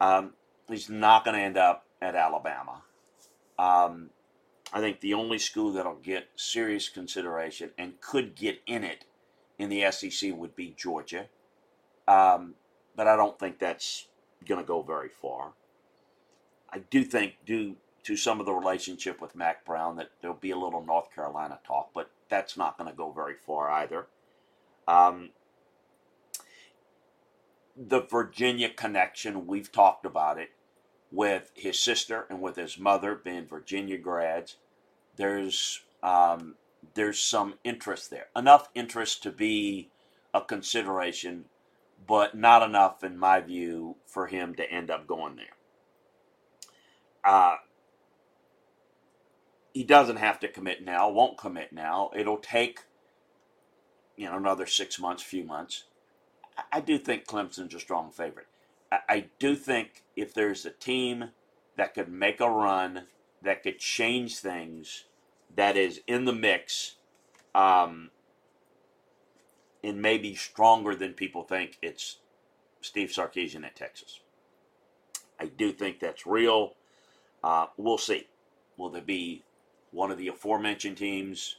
Um, 0.00 0.34
he's 0.68 0.90
not 0.90 1.24
going 1.24 1.36
to 1.36 1.42
end 1.42 1.56
up 1.56 1.86
at 2.02 2.14
Alabama. 2.14 2.82
Um, 3.58 4.10
I 4.72 4.80
think 4.80 5.00
the 5.00 5.14
only 5.14 5.38
school 5.38 5.72
that'll 5.72 5.94
get 5.94 6.28
serious 6.36 6.88
consideration 6.88 7.70
and 7.78 8.00
could 8.00 8.34
get 8.34 8.60
in 8.66 8.82
it 8.82 9.04
in 9.58 9.68
the 9.68 9.90
SEC 9.90 10.32
would 10.34 10.56
be 10.56 10.74
Georgia. 10.76 11.26
Um, 12.08 12.54
but 12.96 13.06
I 13.06 13.16
don't 13.16 13.38
think 13.38 13.58
that's 13.58 14.08
going 14.46 14.60
to 14.60 14.66
go 14.66 14.82
very 14.82 15.08
far. 15.08 15.52
I 16.70 16.78
do 16.78 17.04
think, 17.04 17.34
due 17.46 17.76
to 18.04 18.16
some 18.16 18.38
of 18.40 18.46
the 18.46 18.52
relationship 18.52 19.20
with 19.20 19.34
Mack 19.34 19.64
Brown, 19.64 19.96
that 19.96 20.10
there'll 20.20 20.36
be 20.36 20.50
a 20.50 20.58
little 20.58 20.84
North 20.84 21.14
Carolina 21.14 21.58
talk, 21.66 21.90
but 21.94 22.10
that's 22.28 22.56
not 22.56 22.76
going 22.78 22.90
to 22.90 22.96
go 22.96 23.10
very 23.10 23.34
far 23.34 23.70
either. 23.70 24.06
Um, 24.86 25.30
the 27.76 28.00
Virginia 28.02 28.68
connection, 28.68 29.46
we've 29.46 29.72
talked 29.72 30.04
about 30.04 30.38
it 30.38 30.50
with 31.10 31.50
his 31.54 31.78
sister 31.78 32.26
and 32.28 32.40
with 32.40 32.56
his 32.56 32.78
mother 32.78 33.14
being 33.14 33.46
Virginia 33.46 33.98
grads. 33.98 34.56
There's 35.16 35.80
um, 36.02 36.56
there's 36.94 37.18
some 37.18 37.54
interest 37.64 38.10
there, 38.10 38.26
enough 38.36 38.68
interest 38.74 39.22
to 39.22 39.30
be 39.30 39.90
a 40.34 40.42
consideration, 40.42 41.46
but 42.06 42.36
not 42.36 42.62
enough, 42.62 43.02
in 43.02 43.16
my 43.16 43.40
view, 43.40 43.96
for 44.06 44.26
him 44.26 44.54
to 44.56 44.70
end 44.70 44.90
up 44.90 45.06
going 45.06 45.36
there. 45.36 45.46
Uh, 47.24 47.56
he 49.74 49.82
doesn't 49.82 50.16
have 50.16 50.38
to 50.40 50.48
commit 50.48 50.84
now, 50.84 51.10
won't 51.10 51.36
commit 51.36 51.72
now. 51.72 52.10
It'll 52.16 52.38
take, 52.38 52.84
you 54.16 54.26
know, 54.26 54.36
another 54.36 54.66
six 54.66 55.00
months, 55.00 55.22
few 55.22 55.44
months. 55.44 55.84
I 56.72 56.80
do 56.80 56.96
think 56.96 57.26
Clemson's 57.26 57.74
a 57.74 57.80
strong 57.80 58.12
favorite. 58.12 58.46
I 59.08 59.26
do 59.40 59.56
think 59.56 60.04
if 60.14 60.32
there's 60.32 60.64
a 60.64 60.70
team 60.70 61.30
that 61.76 61.94
could 61.94 62.08
make 62.08 62.40
a 62.40 62.48
run, 62.48 63.06
that 63.42 63.64
could 63.64 63.80
change 63.80 64.38
things, 64.38 65.06
that 65.56 65.76
is 65.76 66.00
in 66.06 66.26
the 66.26 66.32
mix, 66.32 66.94
um, 67.56 68.10
and 69.82 70.00
maybe 70.00 70.36
stronger 70.36 70.94
than 70.94 71.14
people 71.14 71.42
think, 71.42 71.78
it's 71.82 72.18
Steve 72.80 73.08
Sarkisian 73.08 73.64
at 73.64 73.74
Texas. 73.74 74.20
I 75.40 75.46
do 75.46 75.72
think 75.72 75.98
that's 75.98 76.24
real. 76.24 76.74
Uh, 77.42 77.66
we'll 77.76 77.98
see. 77.98 78.28
Will 78.76 78.90
there 78.90 79.02
be 79.02 79.42
one 79.94 80.10
of 80.10 80.18
the 80.18 80.28
aforementioned 80.28 80.96
teams 80.96 81.56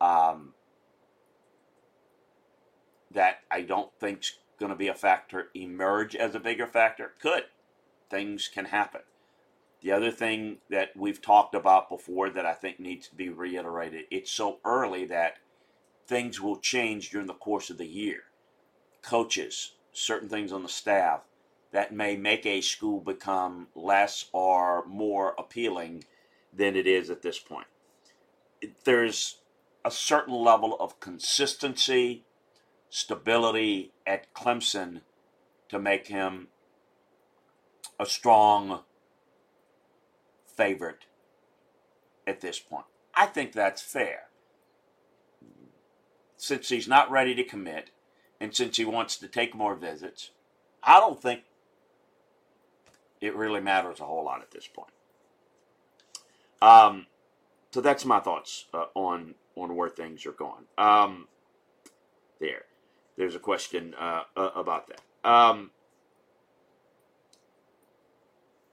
um, 0.00 0.52
that 3.12 3.38
I 3.50 3.62
don't 3.62 3.90
think's 4.00 4.38
going 4.58 4.70
to 4.70 4.76
be 4.76 4.88
a 4.88 4.94
factor 4.94 5.48
emerge 5.54 6.16
as 6.16 6.34
a 6.34 6.40
bigger 6.40 6.66
factor? 6.66 7.12
Could. 7.20 7.44
Things 8.10 8.48
can 8.52 8.66
happen. 8.66 9.02
The 9.80 9.92
other 9.92 10.10
thing 10.10 10.58
that 10.70 10.96
we've 10.96 11.22
talked 11.22 11.54
about 11.54 11.88
before 11.88 12.30
that 12.30 12.46
I 12.46 12.54
think 12.54 12.80
needs 12.80 13.08
to 13.08 13.14
be 13.14 13.28
reiterated, 13.28 14.06
it's 14.10 14.30
so 14.30 14.58
early 14.64 15.04
that 15.06 15.36
things 16.06 16.40
will 16.40 16.56
change 16.56 17.10
during 17.10 17.26
the 17.26 17.34
course 17.34 17.70
of 17.70 17.78
the 17.78 17.86
year. 17.86 18.24
Coaches, 19.02 19.74
certain 19.92 20.28
things 20.28 20.52
on 20.52 20.62
the 20.62 20.68
staff 20.68 21.22
that 21.72 21.92
may 21.92 22.16
make 22.16 22.46
a 22.46 22.60
school 22.60 23.00
become 23.00 23.68
less 23.74 24.26
or 24.32 24.84
more 24.86 25.34
appealing 25.38 26.04
than 26.56 26.76
it 26.76 26.86
is 26.86 27.10
at 27.10 27.22
this 27.22 27.38
point. 27.38 27.66
There's 28.84 29.38
a 29.84 29.90
certain 29.90 30.34
level 30.34 30.76
of 30.80 30.98
consistency, 31.00 32.24
stability 32.88 33.92
at 34.06 34.32
Clemson 34.34 35.02
to 35.68 35.78
make 35.78 36.08
him 36.08 36.48
a 38.00 38.06
strong 38.06 38.80
favorite 40.56 41.06
at 42.26 42.40
this 42.40 42.58
point. 42.58 42.86
I 43.14 43.26
think 43.26 43.52
that's 43.52 43.82
fair. 43.82 44.24
Since 46.36 46.68
he's 46.68 46.88
not 46.88 47.10
ready 47.10 47.34
to 47.34 47.44
commit, 47.44 47.90
and 48.40 48.54
since 48.54 48.76
he 48.76 48.84
wants 48.84 49.16
to 49.18 49.28
take 49.28 49.54
more 49.54 49.74
visits, 49.74 50.30
I 50.82 51.00
don't 51.00 51.20
think 51.20 51.42
it 53.20 53.34
really 53.34 53.60
matters 53.60 54.00
a 54.00 54.04
whole 54.04 54.24
lot 54.24 54.42
at 54.42 54.50
this 54.50 54.66
point. 54.66 54.90
Um, 56.66 57.06
so 57.70 57.80
that's 57.80 58.04
my 58.04 58.18
thoughts 58.18 58.66
uh, 58.74 58.86
on 58.94 59.36
on 59.54 59.76
where 59.76 59.88
things 59.88 60.26
are 60.26 60.32
going. 60.32 60.64
Um, 60.76 61.28
there, 62.40 62.62
there's 63.16 63.34
a 63.34 63.38
question 63.38 63.94
uh, 63.98 64.22
about 64.36 64.88
that. 64.88 65.30
Um, 65.30 65.70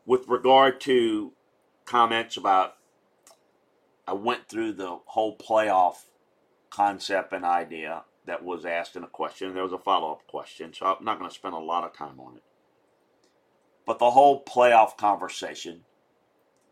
with 0.06 0.28
regard 0.28 0.82
to 0.82 1.32
comments 1.86 2.36
about 2.36 2.76
I 4.08 4.14
went 4.14 4.50
through 4.50 4.74
the 4.74 5.00
whole 5.06 5.38
playoff 5.38 5.96
concept 6.70 7.32
and 7.32 7.46
idea 7.46 8.04
that 8.26 8.44
was 8.44 8.66
asked 8.66 8.96
in 8.96 9.04
a 9.04 9.08
question. 9.08 9.54
There 9.54 9.64
was 9.64 9.72
a 9.72 9.78
follow 9.78 10.12
up 10.12 10.28
question, 10.28 10.74
so 10.74 10.86
I'm 10.88 11.06
not 11.06 11.20
going 11.20 11.30
to 11.30 11.36
spend 11.36 11.54
a 11.54 11.60
lot 11.60 11.84
of 11.84 11.96
time 11.96 12.20
on 12.20 12.38
it. 12.38 12.44
But 13.86 14.00
the 14.00 14.12
whole 14.12 14.44
playoff 14.44 14.98
conversation 14.98 15.82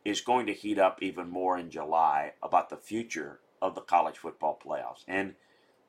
is 0.03 0.21
going 0.21 0.45
to 0.47 0.53
heat 0.53 0.79
up 0.79 1.01
even 1.01 1.29
more 1.29 1.57
in 1.57 1.69
July 1.69 2.33
about 2.41 2.69
the 2.69 2.77
future 2.77 3.39
of 3.61 3.75
the 3.75 3.81
college 3.81 4.17
football 4.17 4.59
playoffs. 4.63 5.03
And 5.07 5.35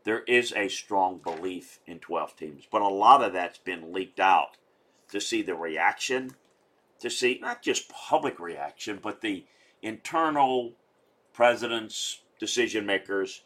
there 0.05 0.23
is 0.25 0.53
a 0.53 0.69
strong 0.69 1.19
belief 1.19 1.81
in 1.87 1.99
12 1.99 2.37
teams, 2.37 2.65
but 2.71 2.83
a 2.83 2.89
lot 2.89 3.23
of 3.23 3.33
that's 3.33 3.59
been 3.59 3.93
leaked 3.93 4.21
out 4.21 4.59
to 5.11 5.21
see 5.21 5.43
the 5.43 5.55
reaction 5.55 6.33
to 7.03 7.11
see 7.11 7.39
not 7.43 7.63
just 7.63 7.89
public 7.89 8.39
reaction, 8.39 8.99
but 9.03 9.21
the 9.21 9.45
internal 9.83 10.73
presidents, 11.33 12.23
decision 12.39 12.87
makers, 12.87 13.43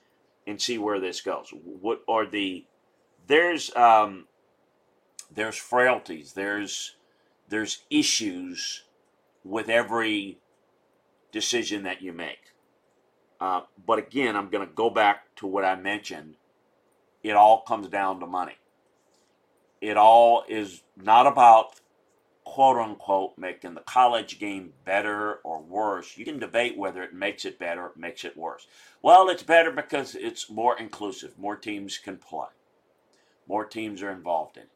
and 0.46 0.60
see 0.60 0.76
where 0.76 1.00
this 1.00 1.22
goes. 1.22 1.52
What 1.64 2.02
are 2.06 2.26
the 2.26 2.66
there's 3.26 3.74
um, 3.74 4.26
there's 5.34 5.56
frailties, 5.56 6.34
there's 6.34 6.96
there's 7.48 7.84
issues 7.90 8.84
with 9.42 9.70
every 9.70 10.38
decision 11.36 11.82
that 11.82 12.00
you 12.00 12.14
make. 12.14 12.54
Uh, 13.38 13.60
but 13.86 13.98
again, 13.98 14.34
I'm 14.34 14.48
going 14.48 14.66
to 14.66 14.74
go 14.74 14.88
back 14.88 15.36
to 15.36 15.46
what 15.46 15.66
I 15.66 15.76
mentioned. 15.76 16.36
It 17.22 17.32
all 17.32 17.60
comes 17.60 17.88
down 17.88 18.20
to 18.20 18.26
money. 18.26 18.56
It 19.82 19.98
all 19.98 20.44
is 20.48 20.82
not 20.96 21.26
about 21.26 21.78
quote 22.44 22.78
unquote 22.78 23.36
making 23.36 23.74
the 23.74 23.82
college 23.82 24.38
game 24.38 24.72
better 24.86 25.34
or 25.44 25.60
worse. 25.60 26.16
You 26.16 26.24
can 26.24 26.38
debate 26.38 26.78
whether 26.78 27.02
it 27.02 27.12
makes 27.12 27.44
it 27.44 27.58
better 27.58 27.82
or 27.82 27.92
makes 27.96 28.24
it 28.24 28.34
worse. 28.34 28.66
Well, 29.02 29.28
it's 29.28 29.42
better 29.42 29.70
because 29.70 30.14
it's 30.14 30.48
more 30.48 30.78
inclusive. 30.78 31.38
More 31.38 31.56
teams 31.56 31.98
can 31.98 32.16
play. 32.16 32.48
More 33.46 33.66
teams 33.66 34.00
are 34.02 34.10
involved 34.10 34.56
in 34.56 34.62
it. 34.62 34.70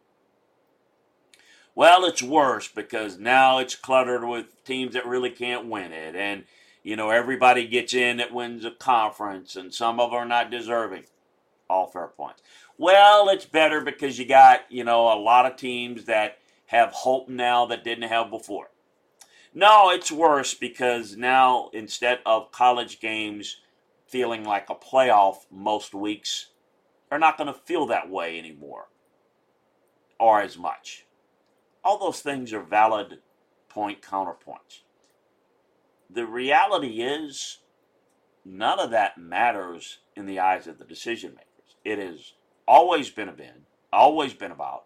Well, 1.81 2.05
it's 2.05 2.23
worse 2.23 2.69
because 2.69 3.19
now 3.19 3.57
it's 3.57 3.75
cluttered 3.75 4.23
with 4.23 4.63
teams 4.65 4.93
that 4.93 5.07
really 5.07 5.31
can't 5.31 5.65
win 5.65 5.95
it. 5.95 6.15
And, 6.15 6.45
you 6.83 6.95
know, 6.95 7.09
everybody 7.09 7.67
gets 7.67 7.95
in 7.95 8.19
that 8.19 8.35
wins 8.35 8.67
a 8.67 8.71
conference 8.71 9.57
and 9.57 9.73
some 9.73 9.99
of 9.99 10.11
them 10.11 10.21
are 10.21 10.27
not 10.27 10.51
deserving. 10.51 11.05
All 11.71 11.87
fair 11.87 12.09
points. 12.09 12.43
Well, 12.77 13.31
it's 13.31 13.47
better 13.47 13.81
because 13.81 14.19
you 14.19 14.27
got, 14.27 14.67
you 14.69 14.85
know, 14.85 15.11
a 15.11 15.17
lot 15.19 15.51
of 15.51 15.57
teams 15.57 16.05
that 16.05 16.37
have 16.67 16.93
hope 16.93 17.31
now 17.31 17.65
that 17.65 17.83
didn't 17.83 18.11
have 18.11 18.29
before. 18.29 18.69
No, 19.55 19.89
it's 19.89 20.13
worse 20.13 20.53
because 20.53 21.17
now 21.17 21.71
instead 21.73 22.19
of 22.27 22.53
college 22.53 23.01
games 23.01 23.57
feeling 24.07 24.45
like 24.45 24.69
a 24.69 24.75
playoff 24.75 25.47
most 25.51 25.95
weeks, 25.95 26.49
they're 27.09 27.19
not 27.19 27.39
going 27.39 27.51
to 27.51 27.59
feel 27.59 27.87
that 27.87 28.11
way 28.11 28.39
anymore 28.39 28.89
or 30.19 30.43
as 30.43 30.59
much. 30.59 31.07
All 31.83 31.99
those 31.99 32.21
things 32.21 32.53
are 32.53 32.63
valid 32.63 33.19
point 33.69 34.03
counterpoints. 34.03 34.83
The 36.09 36.27
reality 36.27 37.03
is, 37.03 37.59
none 38.45 38.81
of 38.81 38.91
that 38.91 39.19
matters 39.19 39.99
in 40.17 40.27
the 40.27 40.41
eyes 40.41 40.67
of 40.67 40.79
the 40.79 40.85
decision 40.85 41.31
makers. 41.31 41.77
It 41.85 41.99
has 41.99 42.35
always 42.67 43.11
been 43.11 43.29
a 43.29 43.33
been, 43.33 43.67
always 43.93 44.35
been 44.35 44.51
about 44.51 44.85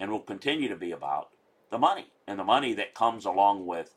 and 0.00 0.10
will 0.10 0.20
continue 0.20 0.68
to 0.68 0.76
be 0.76 0.92
about 0.92 1.30
the 1.70 1.78
money 1.78 2.06
and 2.26 2.38
the 2.38 2.44
money 2.44 2.74
that 2.74 2.94
comes 2.94 3.24
along 3.24 3.66
with 3.66 3.94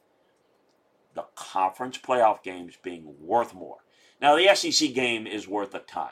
the 1.13 1.25
conference 1.35 1.97
playoff 1.97 2.43
games 2.43 2.77
being 2.81 3.15
worth 3.19 3.53
more. 3.53 3.77
Now, 4.21 4.35
the 4.35 4.53
SEC 4.55 4.93
game 4.93 5.25
is 5.25 5.47
worth 5.47 5.73
a 5.73 5.79
ton. 5.79 6.11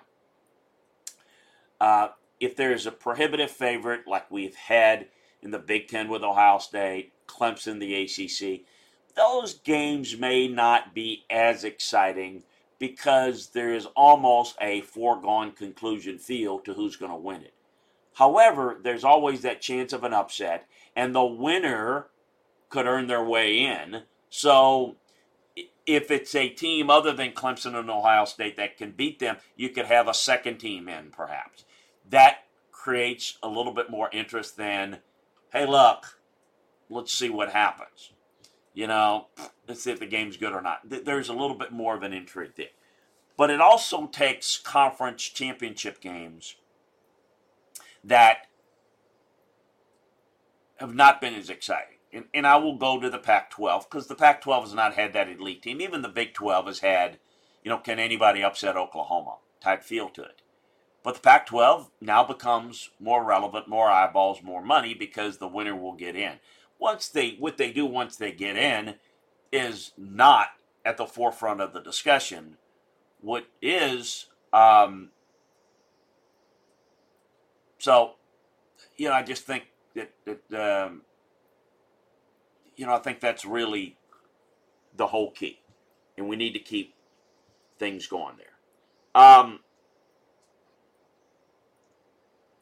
Uh, 1.79 2.09
if 2.39 2.55
there's 2.55 2.85
a 2.85 2.91
prohibitive 2.91 3.51
favorite 3.51 4.07
like 4.07 4.29
we've 4.31 4.55
had 4.55 5.07
in 5.41 5.51
the 5.51 5.59
Big 5.59 5.87
Ten 5.87 6.09
with 6.09 6.23
Ohio 6.23 6.57
State, 6.59 7.13
Clemson, 7.27 7.79
the 7.79 7.95
ACC, 8.03 8.65
those 9.15 9.55
games 9.55 10.17
may 10.17 10.47
not 10.47 10.93
be 10.93 11.25
as 11.29 11.63
exciting 11.63 12.43
because 12.77 13.47
there 13.47 13.73
is 13.73 13.85
almost 13.95 14.55
a 14.61 14.81
foregone 14.81 15.51
conclusion 15.51 16.17
feel 16.17 16.59
to 16.59 16.73
who's 16.73 16.95
going 16.95 17.11
to 17.11 17.17
win 17.17 17.41
it. 17.41 17.53
However, 18.13 18.79
there's 18.81 19.03
always 19.03 19.41
that 19.41 19.61
chance 19.61 19.93
of 19.93 20.03
an 20.03 20.13
upset, 20.13 20.67
and 20.95 21.13
the 21.13 21.25
winner 21.25 22.07
could 22.69 22.85
earn 22.85 23.07
their 23.07 23.23
way 23.23 23.59
in. 23.59 24.03
So 24.29 24.95
if 25.85 26.11
it's 26.11 26.35
a 26.35 26.49
team 26.49 26.89
other 26.89 27.11
than 27.11 27.31
Clemson 27.31 27.75
and 27.75 27.89
Ohio 27.89 28.25
State 28.25 28.57
that 28.57 28.77
can 28.77 28.91
beat 28.91 29.19
them, 29.19 29.37
you 29.55 29.69
could 29.69 29.85
have 29.85 30.07
a 30.07 30.13
second 30.13 30.57
team 30.57 30.87
in 30.87 31.11
perhaps. 31.11 31.65
That 32.09 32.43
creates 32.71 33.37
a 33.41 33.49
little 33.49 33.73
bit 33.73 33.89
more 33.89 34.09
interest 34.11 34.55
than, 34.55 34.99
hey, 35.51 35.65
look, 35.65 36.19
let's 36.89 37.13
see 37.13 37.29
what 37.29 37.51
happens. 37.51 38.11
You 38.73 38.87
know, 38.87 39.27
let's 39.67 39.83
see 39.83 39.91
if 39.91 39.99
the 39.99 40.05
game's 40.05 40.37
good 40.37 40.53
or 40.53 40.61
not. 40.61 40.81
There's 40.85 41.29
a 41.29 41.33
little 41.33 41.55
bit 41.55 41.71
more 41.71 41.95
of 41.95 42.03
an 42.03 42.13
intrigue 42.13 42.53
there. 42.55 42.67
But 43.35 43.49
it 43.49 43.61
also 43.61 44.07
takes 44.07 44.57
conference 44.57 45.23
championship 45.23 46.01
games 46.01 46.55
that 48.03 48.47
have 50.77 50.93
not 50.93 51.21
been 51.21 51.33
as 51.33 51.49
exciting. 51.49 51.97
And, 52.11 52.25
and 52.33 52.47
I 52.47 52.57
will 52.57 52.75
go 52.75 52.99
to 52.99 53.09
the 53.09 53.17
Pac 53.17 53.51
12 53.51 53.89
because 53.89 54.07
the 54.07 54.15
Pac 54.15 54.41
12 54.41 54.63
has 54.65 54.73
not 54.73 54.95
had 54.95 55.13
that 55.13 55.29
elite 55.29 55.61
team. 55.61 55.81
Even 55.81 56.01
the 56.01 56.09
Big 56.09 56.33
12 56.33 56.67
has 56.67 56.79
had, 56.79 57.19
you 57.63 57.69
know, 57.69 57.77
can 57.77 57.99
anybody 57.99 58.43
upset 58.43 58.77
Oklahoma 58.77 59.35
type 59.61 59.83
feel 59.83 60.09
to 60.09 60.23
it. 60.23 60.38
But 61.03 61.15
the 61.15 61.21
Pac 61.21 61.45
12 61.45 61.89
now 62.01 62.23
becomes 62.23 62.89
more 62.99 63.23
relevant, 63.23 63.67
more 63.67 63.89
eyeballs, 63.89 64.43
more 64.43 64.61
money 64.61 64.93
because 64.93 65.37
the 65.37 65.47
winner 65.47 65.75
will 65.75 65.93
get 65.93 66.15
in. 66.15 66.33
Once 66.77 67.07
they, 67.07 67.35
what 67.39 67.57
they 67.57 67.71
do 67.71 67.85
once 67.85 68.15
they 68.15 68.31
get 68.31 68.57
in 68.57 68.95
is 69.51 69.91
not 69.97 70.49
at 70.85 70.97
the 70.97 71.05
forefront 71.05 71.61
of 71.61 71.73
the 71.73 71.81
discussion. 71.81 72.57
What 73.21 73.45
is, 73.61 74.27
um, 74.53 75.09
so, 77.77 78.15
you 78.97 79.07
know, 79.07 79.13
I 79.13 79.23
just 79.23 79.43
think 79.43 79.65
that, 79.95 80.11
that 80.25 80.85
um, 80.85 81.01
you 82.75 82.85
know, 82.85 82.93
I 82.93 82.99
think 82.99 83.19
that's 83.19 83.43
really 83.45 83.97
the 84.95 85.07
whole 85.07 85.31
key. 85.31 85.59
And 86.17 86.27
we 86.27 86.35
need 86.35 86.53
to 86.53 86.59
keep 86.59 86.93
things 87.77 88.07
going 88.07 88.35
there. 88.37 89.21
Um, 89.21 89.59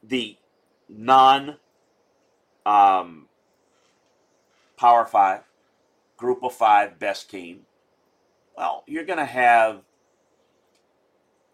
the 0.08 0.36
non 0.88 1.56
um, 2.64 3.26
Power 4.76 5.04
Five, 5.04 5.42
Group 6.16 6.42
of 6.42 6.54
Five 6.54 6.98
best 6.98 7.30
team, 7.30 7.60
well, 8.56 8.84
you're 8.86 9.04
going 9.04 9.18
to 9.18 9.24
have 9.24 9.82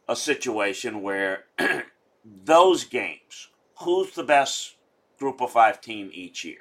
a 0.08 0.16
situation 0.16 1.02
where 1.02 1.44
those 2.25 2.84
games, 2.84 3.49
who's 3.80 4.12
the 4.14 4.23
best 4.23 4.76
Group 5.18 5.40
of 5.40 5.52
Five 5.52 5.80
team 5.80 6.11
each 6.12 6.44
year? 6.44 6.58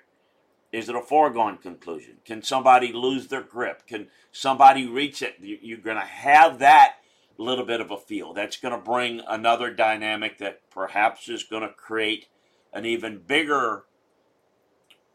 Is 0.71 0.89
it 0.89 0.95
a 0.95 1.01
foregone 1.01 1.57
conclusion? 1.57 2.17
Can 2.25 2.41
somebody 2.41 2.91
lose 2.91 3.27
their 3.27 3.43
grip? 3.43 3.85
Can 3.85 4.07
somebody 4.31 4.87
reach 4.87 5.21
it? 5.21 5.35
You're 5.39 5.77
going 5.77 5.97
to 5.97 6.01
have 6.01 6.59
that 6.59 6.95
little 7.37 7.65
bit 7.65 7.81
of 7.81 7.91
a 7.91 7.97
feel. 7.97 8.33
That's 8.33 8.57
going 8.57 8.73
to 8.73 8.83
bring 8.83 9.21
another 9.27 9.73
dynamic 9.73 10.37
that 10.39 10.61
perhaps 10.69 11.29
is 11.29 11.43
going 11.43 11.63
to 11.63 11.73
create 11.73 12.27
an 12.71 12.85
even 12.85 13.19
bigger, 13.19 13.85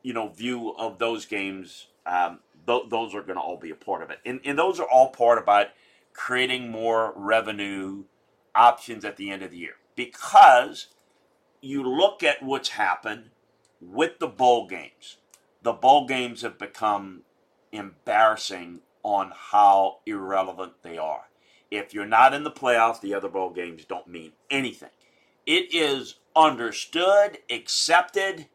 you 0.03 0.13
know, 0.13 0.29
view 0.29 0.75
of 0.77 0.99
those 0.99 1.27
games. 1.27 1.89
Um, 2.07 2.41
th- 2.67 2.89
those 2.89 3.15
are 3.15 3.23
going 3.23 3.37
to 3.37 3.41
all 3.43 3.59
be 3.59 3.71
a 3.71 3.77
part 3.77 4.03
of 4.03 4.11
it, 4.11 4.19
and, 4.25 4.41
and 4.45 4.59
those 4.59 4.81
are 4.81 4.89
all 4.89 5.11
part 5.11 5.39
about 5.39 5.69
creating 6.13 6.71
more 6.71 7.13
revenue 7.15 8.05
options 8.55 9.05
at 9.05 9.17
the 9.17 9.31
end 9.31 9.43
of 9.43 9.51
the 9.51 9.59
year 9.59 9.75
because 9.95 10.89
you 11.61 11.83
look 11.83 12.23
at 12.23 12.43
what's 12.43 12.71
happened 12.71 13.31
with 13.81 14.19
the 14.19 14.27
bowl 14.27 14.67
games. 14.67 15.19
The 15.63 15.73
bowl 15.73 16.07
games 16.07 16.43
have 16.43 16.59
become 16.59 17.23
embarrassing 17.73 18.81
on 19.03 19.33
how 19.35 19.99
irrelevant 20.07 20.73
they 20.83 20.99
are. 20.99 21.28
If 21.71 21.93
you're 21.93 22.07
not 22.07 22.35
in 22.35 22.45
the 22.45 22.51
playoffs, 22.51 23.01
the 23.01 23.15
other 23.15 23.29
bowl 23.29 23.51
games 23.51 23.85
don't 23.85 24.09
mean 24.09 24.33
anything. 24.51 24.91
It 25.47 25.75
is 25.75 26.17
understood, 26.35 27.39
accepted 27.51 28.47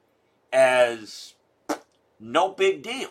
as 0.51 1.33
no 2.19 2.49
big 2.49 2.81
deal. 2.83 3.09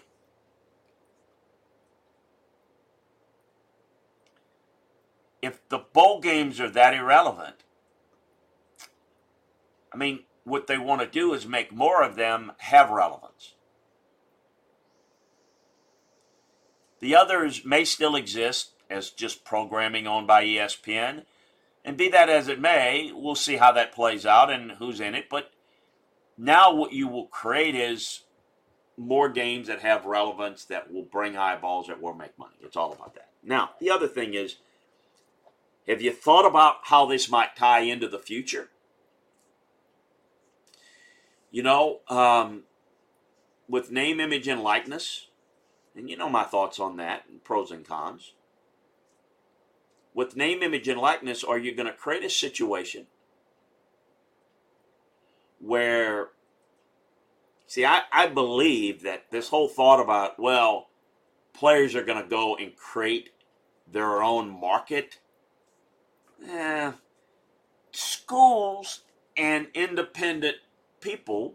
If 5.41 5.69
the 5.69 5.79
bowl 5.79 6.21
games 6.21 6.61
are 6.61 6.71
that 6.71 6.95
irrelevant, 6.95 7.57
I 9.93 9.97
mean, 9.97 10.21
what 10.45 10.67
they 10.67 10.79
want 10.79 11.01
to 11.01 11.07
do 11.07 11.35
is 11.35 11.47
make 11.47 11.73
more 11.73 12.03
of 12.03 12.17
them 12.17 12.53
have 12.59 12.91
relevance. 12.91 13.55
The 17.01 17.17
others 17.17 17.65
may 17.65 17.85
still 17.85 18.15
exist, 18.15 18.71
as 18.93 19.11
just 19.11 19.45
programming 19.45 20.07
owned 20.07 20.27
by 20.27 20.45
ESPN. 20.45 21.25
And 21.85 21.97
be 21.97 22.09
that 22.11 22.29
as 22.29 22.49
it 22.49 22.61
may, 22.61 23.11
we'll 23.13 23.35
see 23.35 23.57
how 23.57 23.73
that 23.73 23.93
plays 23.93 24.25
out 24.25 24.51
and 24.51 24.73
who's 24.73 25.01
in 25.01 25.15
it. 25.15 25.29
But 25.29 25.51
now 26.39 26.73
what 26.73 26.93
you 26.93 27.09
will 27.09 27.27
create 27.27 27.75
is 27.75 28.21
more 28.97 29.29
games 29.29 29.67
that 29.67 29.81
have 29.81 30.05
relevance 30.05 30.65
that 30.67 30.93
will 30.93 31.03
bring 31.03 31.37
eyeballs 31.37 31.89
that 31.89 32.01
will 32.01 32.15
make 32.15 32.39
money. 32.39 32.55
It's 32.61 32.77
all 32.77 32.93
about 32.93 33.15
that. 33.15 33.31
Now, 33.43 33.71
the 33.81 33.91
other 33.91 34.07
thing 34.07 34.35
is 34.35 34.57
have 35.89 36.01
you 36.01 36.13
thought 36.13 36.47
about 36.47 36.77
how 36.85 37.07
this 37.07 37.29
might 37.29 37.57
tie 37.57 37.81
into 37.81 38.07
the 38.07 38.19
future? 38.19 38.69
You 41.51 41.65
know, 41.65 42.01
um, 42.09 42.63
with 43.69 43.91
name, 43.91 44.21
image, 44.21 44.47
and 44.47 44.63
likeness, 44.63 45.27
and 45.97 46.09
you 46.09 46.17
know 46.17 46.29
my 46.29 46.45
thoughts 46.45 46.79
on 46.79 46.97
that, 46.99 47.25
and 47.29 47.43
pros 47.43 47.73
and 47.73 47.87
cons 47.87 48.33
with 50.15 50.37
name, 50.37 50.63
image, 50.63 50.89
and 50.89 51.01
likeness, 51.01 51.43
are 51.43 51.59
you 51.59 51.75
going 51.75 51.87
to 51.87 51.93
create 51.93 52.25
a 52.25 52.31
situation 52.31 53.07
where, 55.59 56.29
see, 57.67 57.85
I, 57.85 58.03
I 58.13 58.27
believe 58.27 59.03
that 59.03 59.31
this 59.31 59.49
whole 59.49 59.69
thought 59.69 60.03
about, 60.03 60.39
well, 60.39 60.89
players 61.53 61.95
are 61.95 62.05
going 62.05 62.23
to 62.23 62.29
go 62.29 62.57
and 62.57 62.77
create 62.77 63.31
their 63.91 64.23
own 64.23 64.49
market, 64.49 65.19
eh, 66.47 66.93
schools 67.93 69.01
and 69.37 69.69
independent 69.75 70.57
people 71.01 71.55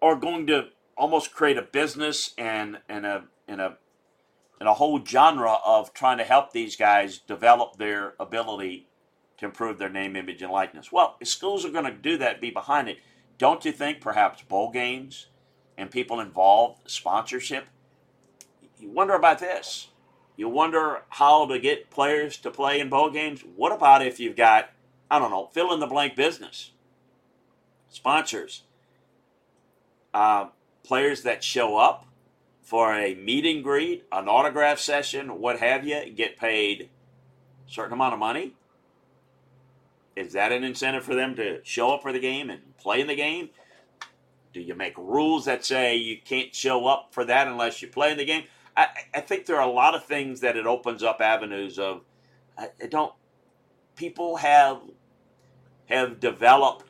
are 0.00 0.16
going 0.16 0.46
to 0.46 0.68
almost 0.96 1.32
create 1.32 1.56
a 1.56 1.62
business 1.62 2.34
and, 2.36 2.78
and 2.88 3.06
a 3.06 3.24
and 3.48 3.60
a 3.60 3.78
and 4.60 4.68
a 4.68 4.74
whole 4.74 5.04
genre 5.04 5.56
of 5.64 5.92
trying 5.94 6.18
to 6.18 6.24
help 6.24 6.52
these 6.52 6.76
guys 6.76 7.18
develop 7.18 7.76
their 7.76 8.14
ability 8.18 8.88
to 9.38 9.44
improve 9.44 9.78
their 9.78 9.88
name, 9.88 10.16
image, 10.16 10.42
and 10.42 10.52
likeness. 10.52 10.90
Well, 10.90 11.16
if 11.20 11.28
schools 11.28 11.64
are 11.64 11.70
going 11.70 11.84
to 11.84 11.92
do 11.92 12.16
that, 12.18 12.40
be 12.40 12.50
behind 12.50 12.88
it, 12.88 12.98
don't 13.38 13.64
you 13.64 13.70
think 13.70 14.00
perhaps 14.00 14.42
bowl 14.42 14.70
games 14.70 15.28
and 15.76 15.90
people 15.90 16.18
involved, 16.18 16.90
sponsorship? 16.90 17.66
You 18.78 18.90
wonder 18.90 19.14
about 19.14 19.38
this. 19.38 19.88
You 20.36 20.48
wonder 20.48 21.02
how 21.08 21.46
to 21.46 21.58
get 21.58 21.90
players 21.90 22.36
to 22.38 22.50
play 22.50 22.80
in 22.80 22.88
bowl 22.88 23.10
games. 23.10 23.42
What 23.56 23.72
about 23.72 24.04
if 24.04 24.18
you've 24.18 24.36
got, 24.36 24.70
I 25.10 25.18
don't 25.18 25.30
know, 25.30 25.50
fill 25.52 25.72
in 25.72 25.80
the 25.80 25.86
blank 25.86 26.16
business? 26.16 26.72
Sponsors, 27.88 28.62
uh, 30.12 30.48
players 30.84 31.22
that 31.22 31.42
show 31.42 31.76
up 31.76 32.07
for 32.68 32.94
a 32.94 33.14
meet 33.14 33.46
and 33.46 33.64
greet, 33.64 34.04
an 34.12 34.28
autograph 34.28 34.78
session, 34.78 35.40
what 35.40 35.58
have 35.58 35.86
you, 35.86 36.10
get 36.10 36.36
paid 36.36 36.90
a 37.66 37.70
certain 37.72 37.94
amount 37.94 38.12
of 38.12 38.18
money? 38.18 38.52
Is 40.14 40.34
that 40.34 40.52
an 40.52 40.64
incentive 40.64 41.02
for 41.02 41.14
them 41.14 41.34
to 41.36 41.64
show 41.64 41.94
up 41.94 42.02
for 42.02 42.12
the 42.12 42.20
game 42.20 42.50
and 42.50 42.76
play 42.76 43.00
in 43.00 43.06
the 43.06 43.14
game? 43.14 43.48
Do 44.52 44.60
you 44.60 44.74
make 44.74 44.98
rules 44.98 45.46
that 45.46 45.64
say 45.64 45.96
you 45.96 46.18
can't 46.22 46.54
show 46.54 46.86
up 46.86 47.08
for 47.12 47.24
that 47.24 47.48
unless 47.48 47.80
you 47.80 47.88
play 47.88 48.12
in 48.12 48.18
the 48.18 48.26
game? 48.26 48.44
I, 48.76 48.88
I 49.14 49.20
think 49.22 49.46
there 49.46 49.56
are 49.56 49.66
a 49.66 49.72
lot 49.72 49.94
of 49.94 50.04
things 50.04 50.40
that 50.40 50.54
it 50.58 50.66
opens 50.66 51.02
up 51.02 51.22
avenues 51.22 51.78
of. 51.78 52.02
I, 52.58 52.68
I 52.82 52.86
don't. 52.86 53.14
People 53.96 54.36
have 54.36 54.82
have 55.86 56.20
developed 56.20 56.84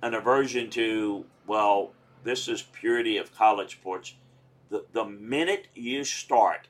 an 0.00 0.14
aversion 0.14 0.70
to 0.70 1.26
well, 1.46 1.90
this 2.24 2.48
is 2.48 2.62
purity 2.62 3.18
of 3.18 3.34
college 3.34 3.72
sports 3.72 4.14
the, 4.70 4.84
the 4.92 5.04
minute 5.04 5.68
you 5.74 6.04
start 6.04 6.68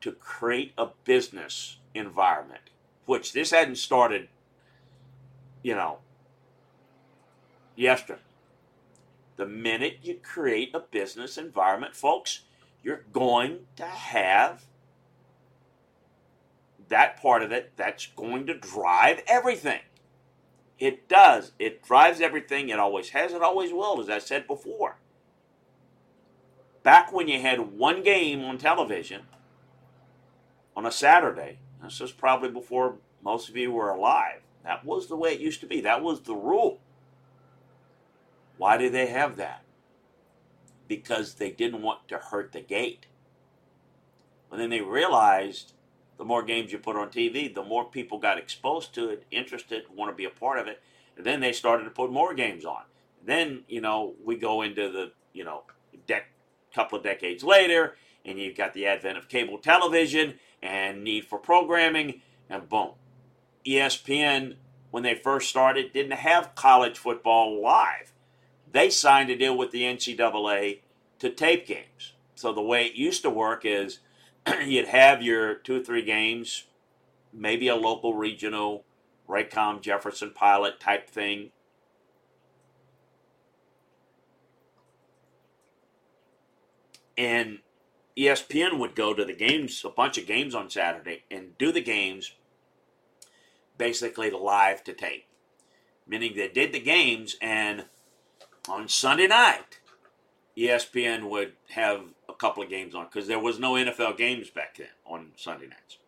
to 0.00 0.12
create 0.12 0.72
a 0.78 0.88
business 1.04 1.78
environment, 1.94 2.70
which 3.06 3.32
this 3.32 3.50
hadn't 3.50 3.76
started, 3.76 4.28
you 5.62 5.74
know, 5.74 5.98
yesterday. 7.76 8.20
The 9.36 9.46
minute 9.46 9.98
you 10.02 10.16
create 10.22 10.74
a 10.74 10.80
business 10.80 11.38
environment, 11.38 11.96
folks, 11.96 12.40
you're 12.82 13.04
going 13.12 13.60
to 13.76 13.84
have 13.84 14.64
that 16.88 17.20
part 17.20 17.42
of 17.42 17.52
it 17.52 17.72
that's 17.76 18.06
going 18.06 18.46
to 18.46 18.54
drive 18.54 19.22
everything. 19.26 19.80
It 20.78 21.08
does. 21.08 21.52
It 21.58 21.82
drives 21.82 22.20
everything. 22.20 22.68
It 22.68 22.78
always 22.78 23.10
has. 23.10 23.32
It 23.32 23.42
always 23.42 23.72
will, 23.72 24.00
as 24.00 24.10
I 24.10 24.18
said 24.18 24.46
before. 24.46 24.96
Back 26.82 27.12
when 27.12 27.28
you 27.28 27.40
had 27.40 27.78
one 27.78 28.02
game 28.02 28.42
on 28.42 28.58
television 28.58 29.22
on 30.74 30.86
a 30.86 30.92
Saturday, 30.92 31.58
this 31.82 32.00
was 32.00 32.12
probably 32.12 32.50
before 32.50 32.96
most 33.22 33.48
of 33.48 33.56
you 33.56 33.70
were 33.70 33.90
alive. 33.90 34.40
That 34.64 34.84
was 34.84 35.08
the 35.08 35.16
way 35.16 35.34
it 35.34 35.40
used 35.40 35.60
to 35.60 35.66
be. 35.66 35.80
That 35.80 36.02
was 36.02 36.20
the 36.20 36.34
rule. 36.34 36.80
Why 38.56 38.76
did 38.76 38.92
they 38.92 39.06
have 39.06 39.36
that? 39.36 39.62
Because 40.88 41.34
they 41.34 41.50
didn't 41.50 41.82
want 41.82 42.08
to 42.08 42.18
hurt 42.18 42.52
the 42.52 42.60
gate. 42.60 43.06
And 44.50 44.60
then 44.60 44.70
they 44.70 44.80
realized 44.80 45.72
the 46.18 46.24
more 46.24 46.42
games 46.42 46.72
you 46.72 46.78
put 46.78 46.96
on 46.96 47.08
TV, 47.08 47.52
the 47.54 47.62
more 47.62 47.84
people 47.84 48.18
got 48.18 48.36
exposed 48.36 48.94
to 48.94 49.08
it, 49.08 49.24
interested, 49.30 49.84
want 49.94 50.10
to 50.10 50.16
be 50.16 50.24
a 50.24 50.30
part 50.30 50.58
of 50.58 50.66
it. 50.66 50.82
And 51.16 51.24
then 51.24 51.40
they 51.40 51.52
started 51.52 51.84
to 51.84 51.90
put 51.90 52.10
more 52.10 52.34
games 52.34 52.64
on. 52.64 52.82
Then, 53.24 53.64
you 53.68 53.80
know, 53.80 54.14
we 54.24 54.36
go 54.36 54.62
into 54.62 54.90
the, 54.90 55.12
you 55.32 55.44
know, 55.44 55.62
couple 56.74 56.98
of 56.98 57.04
decades 57.04 57.42
later, 57.42 57.96
and 58.24 58.38
you've 58.38 58.56
got 58.56 58.74
the 58.74 58.86
advent 58.86 59.18
of 59.18 59.28
cable 59.28 59.58
television 59.58 60.38
and 60.62 61.02
need 61.02 61.24
for 61.24 61.38
programming, 61.38 62.20
and 62.48 62.68
boom. 62.68 62.90
ESPN, 63.66 64.56
when 64.90 65.02
they 65.02 65.14
first 65.14 65.48
started, 65.48 65.92
didn't 65.92 66.12
have 66.12 66.54
college 66.54 66.98
football 66.98 67.60
live. 67.62 68.12
They 68.70 68.90
signed 68.90 69.30
a 69.30 69.36
deal 69.36 69.56
with 69.56 69.70
the 69.70 69.82
NCAA 69.82 70.80
to 71.18 71.30
tape 71.30 71.66
games. 71.66 72.12
So 72.34 72.52
the 72.52 72.62
way 72.62 72.86
it 72.86 72.94
used 72.94 73.22
to 73.22 73.30
work 73.30 73.64
is 73.64 74.00
you'd 74.64 74.88
have 74.88 75.22
your 75.22 75.54
two 75.54 75.80
or 75.80 75.84
three 75.84 76.02
games, 76.02 76.64
maybe 77.32 77.68
a 77.68 77.76
local 77.76 78.14
regional, 78.14 78.84
Raycom 79.28 79.80
Jefferson 79.80 80.30
pilot 80.30 80.80
type 80.80 81.08
thing. 81.08 81.52
And 87.20 87.58
ESPN 88.16 88.78
would 88.78 88.94
go 88.94 89.12
to 89.12 89.26
the 89.26 89.34
games, 89.34 89.84
a 89.84 89.90
bunch 89.90 90.16
of 90.16 90.26
games 90.26 90.54
on 90.54 90.70
Saturday, 90.70 91.24
and 91.30 91.58
do 91.58 91.70
the 91.70 91.82
games 91.82 92.32
basically 93.76 94.30
live 94.30 94.82
to 94.84 94.94
tape. 94.94 95.26
Meaning 96.08 96.32
they 96.34 96.48
did 96.48 96.72
the 96.72 96.80
games, 96.80 97.36
and 97.42 97.84
on 98.70 98.88
Sunday 98.88 99.26
night, 99.26 99.80
ESPN 100.56 101.28
would 101.28 101.52
have 101.72 102.04
a 102.26 102.32
couple 102.32 102.62
of 102.62 102.70
games 102.70 102.94
on 102.94 103.04
because 103.04 103.28
there 103.28 103.38
was 103.38 103.58
no 103.58 103.74
NFL 103.74 104.16
games 104.16 104.48
back 104.48 104.78
then 104.78 104.88
on 105.04 105.32
Sunday 105.36 105.66
nights. 105.66 105.98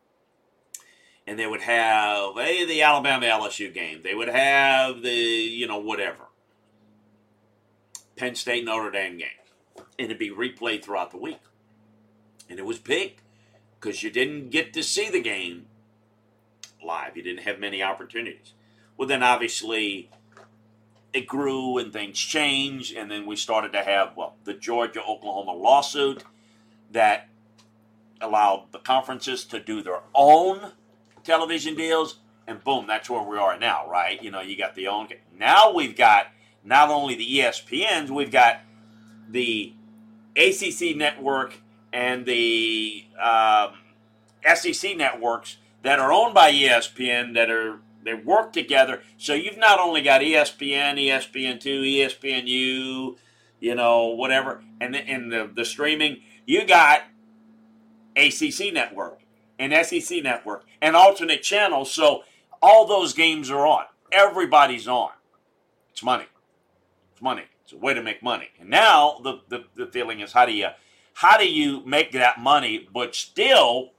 And 1.27 1.38
they 1.38 1.46
would 1.46 1.61
have 1.61 2.37
hey, 2.37 2.64
the 2.64 2.81
Alabama 2.81 3.27
LSU 3.27 3.72
game. 3.72 4.01
They 4.03 4.14
would 4.14 4.29
have 4.29 5.03
the, 5.03 5.11
you 5.11 5.66
know, 5.66 5.79
whatever. 5.79 6.29
Penn 8.16 8.35
State 8.35 8.64
Notre 8.64 8.90
Dame 8.90 9.18
game. 9.18 9.42
And 9.77 10.07
it'd 10.07 10.19
be 10.19 10.31
replayed 10.31 10.85
throughout 10.85 11.11
the 11.11 11.19
week. 11.19 11.41
And 12.49 12.59
it 12.59 12.67
was 12.67 12.79
big 12.79 13.19
because 13.81 14.03
you 14.03 14.11
didn't 14.11 14.51
get 14.51 14.73
to 14.75 14.83
see 14.83 15.09
the 15.11 15.21
game 15.21 15.67
live. 16.85 17.17
You 17.17 17.23
didn't 17.23 17.45
have 17.45 17.59
many 17.59 17.83
opportunities. 17.83 18.53
Well, 18.97 19.09
then 19.09 19.23
obviously 19.23 20.11
it 21.13 21.27
grew 21.27 21.79
and 21.79 21.93
things 21.93 22.19
changed, 22.19 22.97
and 22.97 23.11
then 23.11 23.27
we 23.27 23.37
started 23.37 23.73
to 23.73 23.83
have, 23.83 24.17
well, 24.17 24.35
the 24.45 24.55
Georgia 24.55 25.03
Oklahoma 25.03 25.53
lawsuit 25.53 26.25
that 26.91 27.29
allowed 28.21 28.67
the 28.73 28.79
conferences 28.79 29.45
to 29.45 29.61
do 29.61 29.83
their 29.83 30.01
own 30.15 30.73
television 31.25 31.75
deals, 31.75 32.19
and 32.47 32.63
boom, 32.65 32.87
that's 32.87 33.11
where 33.11 33.23
we 33.23 33.37
are 33.37 33.59
now, 33.59 33.89
right? 33.89 34.23
You 34.23 34.31
know, 34.31 34.41
you 34.41 34.57
got 34.57 34.75
the 34.75 34.89
own. 34.89 35.09
Now 35.39 35.73
we've 35.73 35.97
got 35.97 36.29
not 36.65 36.89
only 36.89 37.15
the 37.15 37.39
ESPNs, 37.39 38.11
we've 38.11 38.31
got 38.31 38.61
the 39.33 39.75
ACC 40.37 40.97
network 40.97 41.55
and 41.92 42.25
the 42.25 43.05
um, 43.21 43.73
SEC 44.55 44.97
networks 44.97 45.59
that 45.83 45.99
are 45.99 46.12
owned 46.12 46.35
by 46.35 46.53
ESPN 46.53 47.35
that 47.35 47.51
are 47.51 47.81
they 48.05 48.14
work 48.14 48.53
together. 48.53 49.03
So 49.16 49.35
you've 49.35 49.59
not 49.59 49.79
only 49.79 50.03
got 50.03 50.23
ESPN, 50.23 50.99
ESPN2, 50.99 51.62
ESPNU, 51.62 53.16
you 53.61 53.75
know, 53.75 54.07
whatever, 54.07 54.62
and 54.81 54.95
the, 54.95 54.99
and 54.99 55.31
the, 55.31 55.49
the 55.55 55.64
streaming, 55.64 56.23
you 56.45 56.66
got 56.66 57.03
ACC 58.16 58.73
network 58.73 59.21
and 59.59 59.73
SEC 59.87 60.23
network 60.23 60.64
and 60.81 60.97
alternate 60.97 61.42
channels. 61.42 61.92
So 61.92 62.25
all 62.61 62.87
those 62.87 63.12
games 63.12 63.51
are 63.51 63.66
on. 63.66 63.85
Everybody's 64.11 64.88
on. 64.88 65.11
It's 65.92 66.03
money. 66.03 66.27
It's 67.12 67.23
money. 67.23 67.45
It's 67.73 67.81
a 67.81 67.85
way 67.85 67.95
to 67.95 68.03
make 68.03 68.23
money. 68.23 68.51
And 68.61 68.69
now 68.69 69.19
the, 69.23 69.41
the, 69.49 69.65
the 69.75 69.87
feeling 69.87 70.21
is 70.21 70.33
how 70.33 70.45
do 70.45 70.53
you 70.53 70.69
how 71.15 71.39
do 71.39 71.51
you 71.51 71.85
make 71.87 72.13
that 72.13 72.39
money 72.39 72.87
but 72.93 73.15
still 73.15 73.93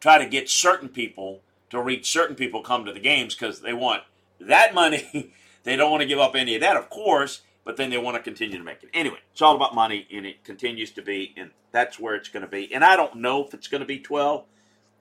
try 0.00 0.18
to 0.18 0.28
get 0.28 0.48
certain 0.48 0.88
people 0.88 1.40
to 1.70 1.80
reach 1.80 2.10
certain 2.10 2.36
people 2.36 2.62
come 2.62 2.84
to 2.84 2.92
the 2.92 3.00
games 3.00 3.34
because 3.34 3.60
they 3.60 3.72
want 3.72 4.02
that 4.40 4.74
money. 4.74 5.32
they 5.64 5.76
don't 5.76 5.90
want 5.90 6.02
to 6.02 6.06
give 6.06 6.18
up 6.18 6.34
any 6.34 6.54
of 6.54 6.60
that, 6.60 6.76
of 6.76 6.90
course, 6.90 7.42
but 7.64 7.76
then 7.76 7.90
they 7.90 7.98
want 7.98 8.16
to 8.16 8.22
continue 8.22 8.58
to 8.58 8.64
make 8.64 8.82
it. 8.82 8.90
Anyway, 8.92 9.18
it's 9.32 9.42
all 9.42 9.56
about 9.56 9.74
money, 9.74 10.06
and 10.12 10.26
it 10.26 10.44
continues 10.44 10.90
to 10.90 11.02
be, 11.02 11.32
and 11.36 11.50
that's 11.70 11.98
where 11.98 12.14
it's 12.14 12.28
going 12.28 12.44
to 12.44 12.50
be. 12.50 12.72
And 12.74 12.84
I 12.84 12.96
don't 12.96 13.16
know 13.16 13.44
if 13.44 13.54
it's 13.54 13.68
going 13.68 13.80
to 13.80 13.86
be 13.86 13.98
12. 13.98 14.44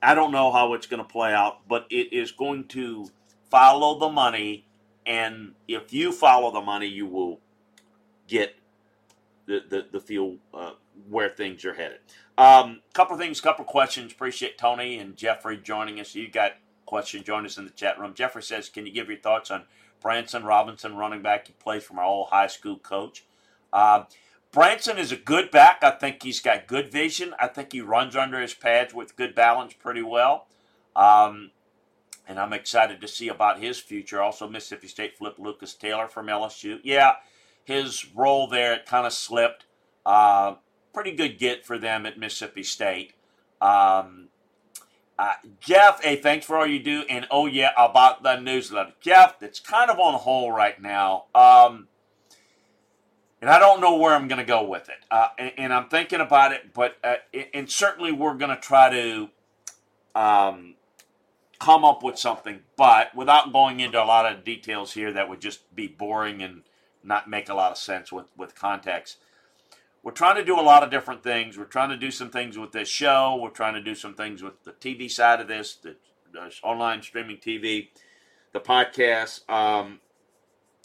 I 0.04 0.13
don't 0.13 0.32
know 0.32 0.52
how 0.52 0.74
it's 0.74 0.88
going 0.88 1.02
to 1.02 1.08
play 1.08 1.34
out, 1.34 1.67
but 1.67 1.86
it 1.89 2.13
is 2.13 2.32
going 2.32 2.67
to 2.69 3.08
follow 3.50 4.00
the 4.00 4.10
money. 4.10 4.65
And 5.06 5.56
if 5.67 5.91
you 5.91 6.12
follow 6.12 6.52
the 6.52 6.62
money, 6.62 6.88
you 6.88 7.08
will 7.08 7.39
get 8.32 8.56
the, 9.46 9.62
the, 9.70 9.86
the 9.91 10.00
feel 10.00 10.38
uh, 10.54 10.72
where 11.10 11.30
things 11.30 11.65
are 11.65 11.74
headed. 11.74 12.00
Um, 12.38 12.80
couple 12.94 13.17
things, 13.17 13.41
couple 13.41 13.65
questions. 13.65 14.13
Appreciate 14.13 14.58
Tony 14.58 14.98
and 14.98 15.17
Jeffrey 15.17 15.58
joining 15.58 16.00
us. 16.00 16.15
You 16.15 16.30
got 16.30 16.54
questions? 16.86 17.26
Join 17.26 17.46
us 17.46 17.58
in 17.58 17.65
the 17.65 17.72
chat 17.72 18.00
room. 18.00 18.13
Jeffrey 18.15 18.41
says, 18.41 18.70
"Can 18.70 18.86
you 18.86 18.94
give 18.94 19.10
your 19.10 19.20
thoughts 19.20 19.52
on 19.52 19.65
Branson 20.02 20.46
Robinson, 20.46 20.96
running 20.96 21.22
back? 21.22 21.48
He 21.48 21.54
plays 21.54 21.84
for 21.84 21.94
my 21.94 22.06
old 22.06 22.30
high 22.30 22.48
school 22.48 22.78
coach." 22.78 23.26
Uh, 23.74 24.06
Branson 24.52 24.98
is 24.98 25.12
a 25.12 25.17
good 25.17 25.52
back. 25.52 25.84
I 25.84 25.91
think 25.91 26.24
he's 26.24 26.39
got 26.39 26.67
good 26.67 26.91
vision. 26.91 27.36
I 27.39 27.48
think 27.48 27.74
he 27.74 27.82
runs 27.82 28.15
under 28.15 28.39
his 28.39 28.54
pads 28.54 28.94
with 28.94 29.15
good 29.15 29.36
balance 29.36 29.74
pretty 29.74 30.02
well. 30.02 30.48
Um, 30.96 31.52
and 32.28 32.39
I'm 32.39 32.54
excited 32.54 33.02
to 33.02 33.08
see 33.08 33.28
about 33.28 33.60
his 33.60 33.80
future. 33.80 34.22
Also, 34.22 34.48
Mississippi 34.48 34.88
State 34.88 35.17
flip 35.17 35.36
Lucas 35.38 35.74
Taylor 35.74 36.08
from 36.08 36.28
LSU. 36.28 36.80
Yeah, 36.84 37.15
his 37.63 38.06
role 38.15 38.47
there 38.47 38.74
it 38.74 38.86
kind 38.86 39.06
of 39.06 39.13
slipped. 39.13 39.65
Uh, 40.06 40.56
pretty 40.93 41.12
good 41.12 41.38
get 41.38 41.65
for 41.65 41.78
them 41.78 42.06
at 42.06 42.17
Mississippi 42.17 42.63
State. 42.63 43.13
Um, 43.62 44.30
uh, 45.17 45.34
Jeff, 45.60 46.04
hey, 46.04 46.15
thanks 46.15 46.45
for 46.45 46.58
all 46.58 46.65
you 46.65 46.80
do. 46.80 47.04
And 47.10 47.28
oh, 47.30 47.45
yeah, 47.45 47.71
about 47.78 48.24
the 48.24 48.39
newsletter. 48.39 48.93
Jeff, 49.00 49.41
it's 49.41 49.60
kind 49.60 49.91
of 49.91 50.00
on 50.00 50.15
hold 50.15 50.56
right 50.56 50.82
now. 50.82 51.26
Um, 51.36 51.88
and 53.39 53.50
I 53.50 53.60
don't 53.60 53.82
know 53.82 53.97
where 53.97 54.13
I'm 54.13 54.28
going 54.28 54.39
to 54.39 54.45
go 54.45 54.63
with 54.63 54.89
it. 54.89 54.97
Uh, 55.10 55.28
and, 55.38 55.52
and, 55.58 55.74
I'm 55.74 55.89
thinking 55.89 56.21
about 56.21 56.54
it, 56.54 56.74
but, 56.74 56.97
uh, 57.04 57.15
and 57.54 57.69
certainly 57.69 58.12
we're 58.12 58.36
going 58.36 58.56
to 58.56 58.62
try 58.62 58.89
to 58.89 59.30
um, 60.15 60.76
come 61.60 61.86
up 61.86 62.04
with 62.04 62.17
something, 62.17 62.62
but 62.76 63.13
without 63.15 63.54
going 63.54 63.80
into 63.80 64.02
a 64.02 64.06
lot 64.06 64.32
of 64.32 64.43
details 64.43 64.93
here 64.93 65.13
that 65.13 65.30
would 65.30 65.41
just 65.41 65.76
be 65.76 65.88
boring 65.88 66.41
and 66.41 66.63
not 67.03 67.29
make 67.29 67.49
a 67.49 67.53
lot 67.53 67.71
of 67.71 67.77
sense 67.77 68.11
with, 68.11 68.27
with 68.37 68.55
context 68.55 69.17
we're 70.03 70.11
trying 70.11 70.35
to 70.37 70.43
do 70.43 70.59
a 70.59 70.61
lot 70.61 70.83
of 70.83 70.89
different 70.89 71.23
things. 71.23 71.57
We're 71.57 71.65
trying 71.65 71.89
to 71.89 71.97
do 71.97 72.11
some 72.11 72.29
things 72.29 72.57
with 72.57 72.71
this 72.71 72.87
show. 72.87 73.37
We're 73.41 73.49
trying 73.49 73.75
to 73.75 73.81
do 73.81 73.93
some 73.93 74.15
things 74.15 74.41
with 74.41 74.63
the 74.63 74.71
TV 74.71 75.09
side 75.09 75.39
of 75.39 75.47
this, 75.47 75.75
the, 75.75 75.95
the 76.31 76.51
online 76.63 77.01
streaming 77.03 77.37
TV, 77.37 77.89
the 78.51 78.59
podcast. 78.59 79.47
Um, 79.49 79.99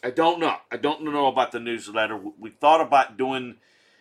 I 0.05 0.11
don't 0.11 0.39
know. 0.39 0.57
I 0.71 0.77
don't 0.77 1.03
know 1.03 1.29
about 1.29 1.53
the 1.53 1.61
newsletter. 1.61 2.19
We 2.39 2.51
thought 2.51 2.83
about 2.83 3.17
doing, 3.17 3.57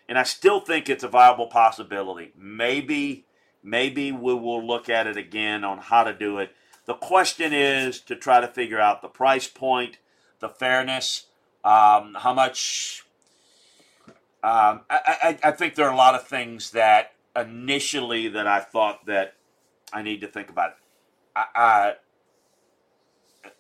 and 0.10 0.18
I 0.18 0.24
still 0.24 0.60
think 0.60 0.90
it's 0.90 1.04
a 1.04 1.08
viable 1.08 1.48
possibility. 1.48 2.34
Maybe, 2.38 3.26
maybe 3.64 4.12
we 4.12 4.34
will 4.34 4.66
look 4.66 4.90
at 4.90 5.08
it 5.08 5.16
again 5.16 5.64
on 5.64 5.78
how 5.78 6.04
to 6.04 6.14
do 6.14 6.40
it. 6.40 6.52
The 6.86 6.94
question 6.94 7.54
is 7.54 8.02
to 8.02 8.16
try 8.18 8.42
to 8.42 8.48
figure 8.48 8.82
out 8.82 9.02
the 9.02 9.08
price 9.08 9.48
point, 9.48 9.98
the 10.40 10.50
fairness, 10.50 11.28
um, 11.66 12.16
how 12.18 12.34
much 12.34 13.04
um, 14.44 14.82
I, 14.90 15.38
I, 15.44 15.50
I 15.50 15.52
think 15.52 15.74
there 15.74 15.88
are 15.88 15.94
a 15.94 15.98
lot 15.98 16.14
of 16.14 16.28
things 16.28 16.70
that 16.72 17.14
initially 17.36 18.28
that 18.28 18.46
I 18.46 18.60
thought 18.60 19.08
that 19.08 19.34
I 19.92 20.04
need 20.04 20.22
to 20.22 20.28
think 20.28 20.50
about. 20.50 20.76
I, 21.36 21.46
I, 21.56 21.94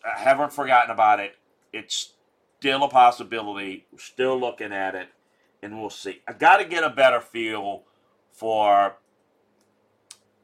I 0.05 0.19
haven't 0.19 0.53
forgotten 0.53 0.91
about 0.91 1.19
it. 1.19 1.35
It's 1.73 2.13
still 2.59 2.83
a 2.83 2.87
possibility. 2.87 3.87
We're 3.91 3.97
still 3.97 4.39
looking 4.39 4.71
at 4.71 4.93
it, 4.93 5.07
and 5.63 5.81
we'll 5.81 5.89
see. 5.89 6.21
I 6.27 6.33
got 6.33 6.57
to 6.57 6.65
get 6.65 6.83
a 6.83 6.91
better 6.91 7.19
feel 7.19 7.81
for, 8.31 8.97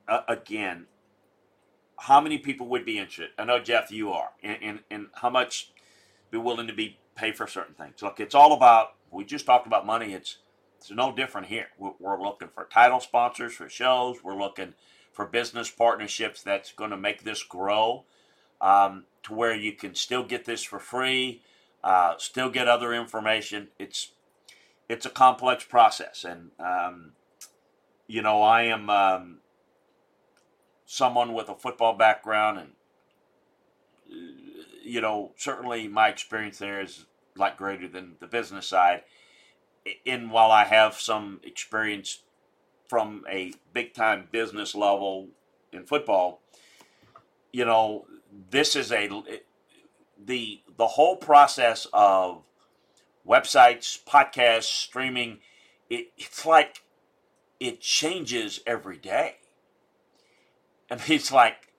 uh, 0.08 0.22
again, 0.28 0.88
how 2.00 2.20
many 2.20 2.40
people 2.40 2.68
would 2.70 2.84
be 2.84 2.98
interested? 2.98 3.30
I 3.38 3.46
know, 3.46 3.60
Jeff, 3.60 3.92
you 3.92 4.12
are. 4.12 4.32
And, 4.42 4.58
and, 4.64 4.80
and 4.90 5.08
how 5.14 5.30
much 5.30 5.72
be 6.32 6.40
willing 6.40 6.66
to 6.66 6.74
be 6.74 6.98
pay 7.16 7.32
for 7.32 7.48
certain 7.48 7.76
things. 7.76 8.02
Look, 8.02 8.20
it's 8.20 8.36
all 8.36 8.54
about, 8.54 8.96
we 9.12 9.24
just 9.26 9.46
talked 9.46 9.68
about 9.68 9.86
money. 9.86 10.14
It's, 10.14 10.38
it's 10.78 10.92
no 10.92 11.14
different 11.14 11.48
here. 11.48 11.68
We're, 11.78 11.92
we're 12.00 12.22
looking 12.22 12.48
for 12.48 12.66
title 12.66 13.00
sponsors 13.00 13.54
for 13.54 13.70
shows. 13.70 14.24
We're 14.24 14.38
looking 14.38 14.74
for 15.12 15.26
business 15.26 15.70
partnerships 15.70 16.42
that's 16.42 16.72
going 16.72 16.92
to 16.92 16.98
make 16.98 17.24
this 17.24 17.44
grow 17.44 18.06
um, 18.62 19.06
to 19.24 19.34
where 19.34 19.56
you 19.56 19.74
can 19.74 19.96
still 19.96 20.24
get 20.24 20.46
this 20.46 20.64
for 20.64 20.80
free, 20.80 21.42
uh, 21.84 22.14
still 22.18 22.50
get 22.50 22.68
other 22.68 22.94
information. 22.94 23.70
It's 23.78 24.12
it's 24.88 25.06
a 25.06 25.10
complex 25.10 25.64
process, 25.64 26.24
and 26.24 26.52
um, 26.60 27.14
you 28.08 28.22
know 28.22 28.42
I 28.42 28.64
am 28.64 28.90
um, 28.90 29.38
someone 30.86 31.34
with 31.34 31.50
a 31.50 31.56
football 31.56 31.94
background, 31.96 32.60
and 32.60 32.72
you 34.82 35.02
know 35.02 35.32
certainly 35.38 35.88
my 35.88 36.10
experience 36.10 36.58
there 36.58 36.82
is 36.82 37.06
like 37.36 37.58
greater 37.58 37.88
than 37.88 38.16
the 38.20 38.28
business 38.28 38.68
side. 38.68 39.04
And 40.06 40.32
while 40.32 40.52
I 40.52 40.66
have 40.66 40.96
some 40.96 41.40
experience 41.44 42.22
from 42.88 43.24
a 43.30 43.54
big 43.74 43.94
time 43.94 44.28
business 44.32 44.76
level 44.76 45.30
in 45.72 45.86
football, 45.86 46.42
you 47.52 47.66
know, 47.66 48.06
this 48.50 48.76
is 48.76 48.92
a 48.92 49.10
the 50.24 50.62
the 50.78 50.88
whole 50.88 51.16
process 51.16 51.88
of 51.94 52.44
websites, 53.28 54.04
podcasts, 54.04 54.64
streaming. 54.64 55.40
It, 55.90 56.12
it's 56.18 56.46
like 56.46 56.84
it 57.60 57.82
changes 57.82 58.62
every 58.66 58.98
day. 58.98 59.38
I 60.90 60.96
mean, 60.96 61.04
it's 61.08 61.32
like 61.32 61.71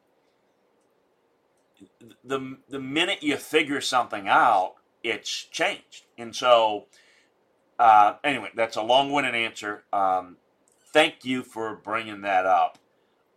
the 2.25 2.59
the 2.69 2.81
minute 2.81 3.23
you 3.23 3.37
figure 3.37 3.81
something 3.81 4.29
out, 4.29 4.75
it's 5.03 5.45
changed. 5.45 6.07
And 6.17 6.35
so, 6.35 6.87
uh, 7.79 8.15
anyway, 8.23 8.51
that's 8.55 8.77
a 8.77 8.83
long-winded 8.83 9.35
answer. 9.35 9.85
Um, 9.93 10.37
thank 10.93 11.25
you 11.25 11.43
for 11.43 11.75
bringing 11.77 12.23
that 12.23 12.47
up. 12.47 12.79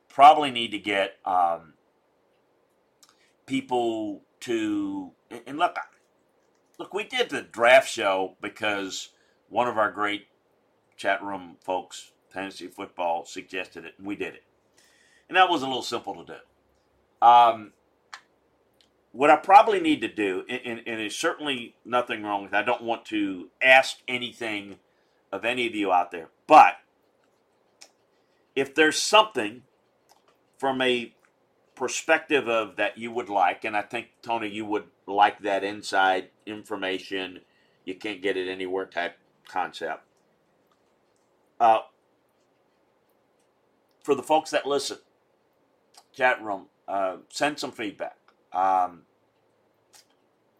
Probably 0.09 0.51
need 0.51 0.71
to 0.71 0.79
get 0.79 1.17
um, 1.25 1.73
people 3.45 4.21
to 4.41 5.11
and 5.45 5.57
look. 5.57 5.77
Look, 6.77 6.93
we 6.93 7.03
did 7.03 7.29
the 7.29 7.41
draft 7.41 7.89
show 7.89 8.35
because 8.41 9.09
one 9.49 9.67
of 9.67 9.77
our 9.77 9.91
great 9.91 10.27
chat 10.97 11.23
room 11.23 11.57
folks, 11.61 12.11
fantasy 12.29 12.67
football, 12.67 13.25
suggested 13.25 13.85
it, 13.85 13.93
and 13.97 14.05
we 14.05 14.15
did 14.15 14.35
it. 14.35 14.43
And 15.27 15.35
that 15.37 15.49
was 15.49 15.61
a 15.61 15.67
little 15.67 15.81
simple 15.81 16.23
to 16.23 16.33
do. 16.33 17.25
Um, 17.25 17.71
what 19.15 19.29
I 19.29 19.37
probably 19.37 19.79
need 19.79 20.01
to 20.01 20.09
do, 20.09 20.43
and, 20.49 20.61
and, 20.65 20.79
and 20.85 20.99
there's 20.99 21.15
certainly 21.15 21.75
nothing 21.85 22.21
wrong 22.21 22.43
with 22.43 22.53
it, 22.53 22.57
I 22.57 22.63
don't 22.63 22.83
want 22.83 23.05
to 23.05 23.49
ask 23.61 23.99
anything 24.09 24.75
of 25.31 25.45
any 25.45 25.65
of 25.67 25.73
you 25.73 25.93
out 25.93 26.11
there, 26.11 26.29
but 26.47 26.75
if 28.55 28.75
there's 28.75 29.01
something 29.01 29.63
from 30.57 30.81
a 30.81 31.13
perspective 31.75 32.49
of 32.49 32.75
that 32.75 32.97
you 32.97 33.09
would 33.09 33.29
like, 33.29 33.63
and 33.63 33.77
I 33.77 33.83
think 33.83 34.07
Tony, 34.21 34.49
you 34.49 34.65
would 34.65 34.85
like 35.07 35.39
that 35.43 35.63
inside 35.63 36.29
information, 36.45 37.39
you 37.85 37.95
can't 37.95 38.21
get 38.21 38.35
it 38.35 38.49
anywhere 38.49 38.85
type 38.85 39.17
concept. 39.47 40.03
Uh, 41.57 41.79
for 44.03 44.13
the 44.13 44.23
folks 44.23 44.51
that 44.51 44.65
listen, 44.65 44.97
chat 46.13 46.43
room, 46.43 46.65
uh, 46.87 47.17
send 47.29 47.59
some 47.59 47.71
feedback. 47.71 48.17
Um, 48.55 49.01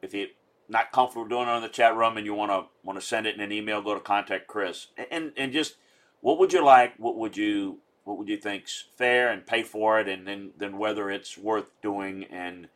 if 0.02 0.14
you're 0.14 0.28
not 0.70 0.92
comfortable 0.92 1.28
doing 1.28 1.44
it 1.44 1.50
on 1.50 1.62
the 1.62 1.70
chat 1.70 1.96
room 1.96 2.18
and 2.18 2.26
you 2.26 2.34
want 2.34 2.52
to 2.52 2.66
want 2.84 3.00
to 3.00 3.06
send 3.06 3.26
it 3.26 3.36
in 3.36 3.42
an 3.42 3.52
email, 3.52 3.82
go 3.82 3.94
to 3.94 4.00
contact 4.00 4.48
Chris 4.48 4.88
and 5.12 5.32
and 5.38 5.54
just 5.54 5.76
what 6.22 6.40
would 6.40 6.54
you 6.54 6.64
like? 6.64 6.94
What 6.98 7.18
would 7.18 7.38
you 7.38 7.80
what 8.04 8.18
would 8.18 8.30
you 8.30 8.38
think's 8.38 8.86
fair 8.98 9.32
and 9.32 9.46
pay 9.46 9.64
for 9.64 10.00
it, 10.00 10.08
and 10.08 10.28
then 10.28 10.52
then 10.58 10.78
whether 10.78 11.10
it's 11.10 11.38
worth 11.38 11.72
doing, 11.82 12.24
and 12.26 12.68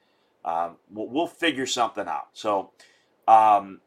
um, 0.44 0.78
we'll, 0.92 1.08
we'll, 1.08 1.28
figure 1.28 1.66
something 1.66 2.08
out. 2.08 2.28
So, 2.34 2.72
um, 3.28 3.82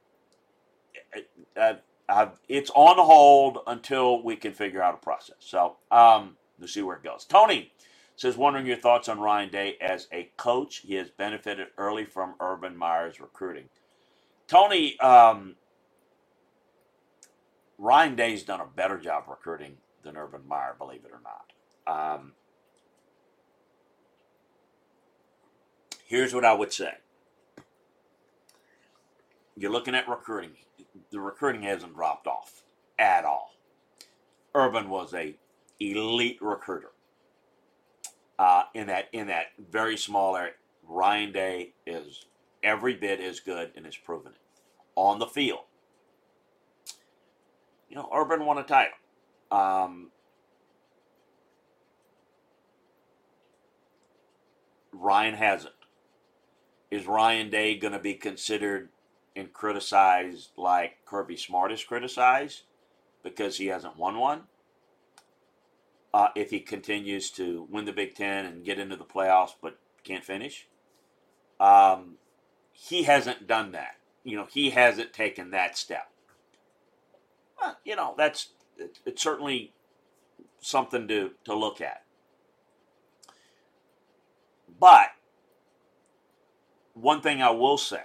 uh, 1.56 2.26
it's 2.48 2.70
on 2.74 2.96
hold 2.98 3.58
until 3.66 4.22
we 4.22 4.36
can 4.36 4.52
figure 4.52 4.82
out 4.82 4.94
a 4.94 4.98
process. 4.98 5.36
So, 5.40 5.76
um, 5.90 6.36
we'll 6.58 6.68
see 6.68 6.82
where 6.82 6.96
it 6.96 7.02
goes. 7.02 7.24
Tony 7.24 7.72
says, 8.22 8.36
wondering 8.36 8.66
your 8.66 8.76
thoughts 8.76 9.08
on 9.08 9.18
Ryan 9.18 9.50
Day 9.50 9.76
as 9.80 10.06
a 10.12 10.30
coach. 10.36 10.82
He 10.86 10.94
has 10.94 11.10
benefited 11.10 11.66
early 11.76 12.04
from 12.04 12.36
Urban 12.38 12.76
Meyer's 12.76 13.20
recruiting. 13.20 13.64
Tony, 14.46 14.96
um, 15.00 15.56
Ryan 17.78 18.14
Day's 18.14 18.44
done 18.44 18.60
a 18.60 18.66
better 18.66 18.96
job 18.96 19.24
recruiting 19.28 19.76
than 20.04 20.16
Urban 20.16 20.42
Meyer, 20.46 20.76
believe 20.78 21.00
it 21.04 21.10
or 21.10 21.20
not. 21.24 22.20
Um, 22.20 22.34
here's 26.06 26.32
what 26.32 26.44
I 26.44 26.54
would 26.54 26.72
say. 26.72 26.92
You're 29.56 29.72
looking 29.72 29.96
at 29.96 30.08
recruiting. 30.08 30.52
The 31.10 31.18
recruiting 31.18 31.62
hasn't 31.62 31.96
dropped 31.96 32.28
off 32.28 32.62
at 33.00 33.24
all. 33.24 33.50
Urban 34.54 34.88
was 34.88 35.12
a 35.12 35.34
elite 35.80 36.38
recruiter 36.40 36.92
uh, 38.42 38.64
in 38.74 38.88
that 38.88 39.08
in 39.12 39.28
that 39.28 39.46
very 39.70 39.96
small 39.96 40.36
area. 40.36 40.54
Ryan 40.82 41.30
Day 41.30 41.74
is 41.86 42.26
every 42.64 42.94
bit 42.94 43.20
as 43.20 43.38
good 43.38 43.70
and 43.76 43.86
has 43.86 43.96
proven 43.96 44.32
it 44.32 44.38
on 44.96 45.20
the 45.20 45.26
field. 45.26 45.60
You 47.88 47.96
know, 47.96 48.08
Urban 48.12 48.44
won 48.44 48.58
a 48.58 48.64
title. 48.64 48.94
Um, 49.52 50.10
Ryan 54.92 55.34
hasn't. 55.34 55.74
Is 56.90 57.06
Ryan 57.06 57.48
Day 57.48 57.76
going 57.76 57.92
to 57.92 58.00
be 58.00 58.14
considered 58.14 58.88
and 59.36 59.52
criticized 59.52 60.50
like 60.56 61.04
Kirby 61.06 61.36
Smart 61.36 61.70
is 61.70 61.84
criticized 61.84 62.62
because 63.22 63.58
he 63.58 63.66
hasn't 63.66 63.96
won 63.96 64.18
one? 64.18 64.42
Uh, 66.14 66.28
if 66.36 66.50
he 66.50 66.60
continues 66.60 67.30
to 67.30 67.66
win 67.70 67.86
the 67.86 67.92
Big 67.92 68.14
Ten 68.14 68.44
and 68.44 68.64
get 68.64 68.78
into 68.78 68.96
the 68.96 69.04
playoffs 69.04 69.54
but 69.62 69.78
can't 70.04 70.24
finish, 70.24 70.66
um, 71.58 72.16
he 72.72 73.04
hasn't 73.04 73.46
done 73.46 73.72
that. 73.72 73.96
You 74.24 74.36
know, 74.36 74.46
he 74.50 74.70
hasn't 74.70 75.12
taken 75.12 75.50
that 75.50 75.76
step. 75.78 76.10
Uh, 77.62 77.74
you 77.84 77.96
know, 77.96 78.14
that's 78.16 78.50
it, 78.76 78.98
it's 79.06 79.22
certainly 79.22 79.72
something 80.60 81.08
to, 81.08 81.30
to 81.44 81.54
look 81.54 81.80
at. 81.80 82.02
But 84.78 85.10
one 86.94 87.20
thing 87.20 87.40
I 87.40 87.50
will 87.50 87.78
say 87.78 88.02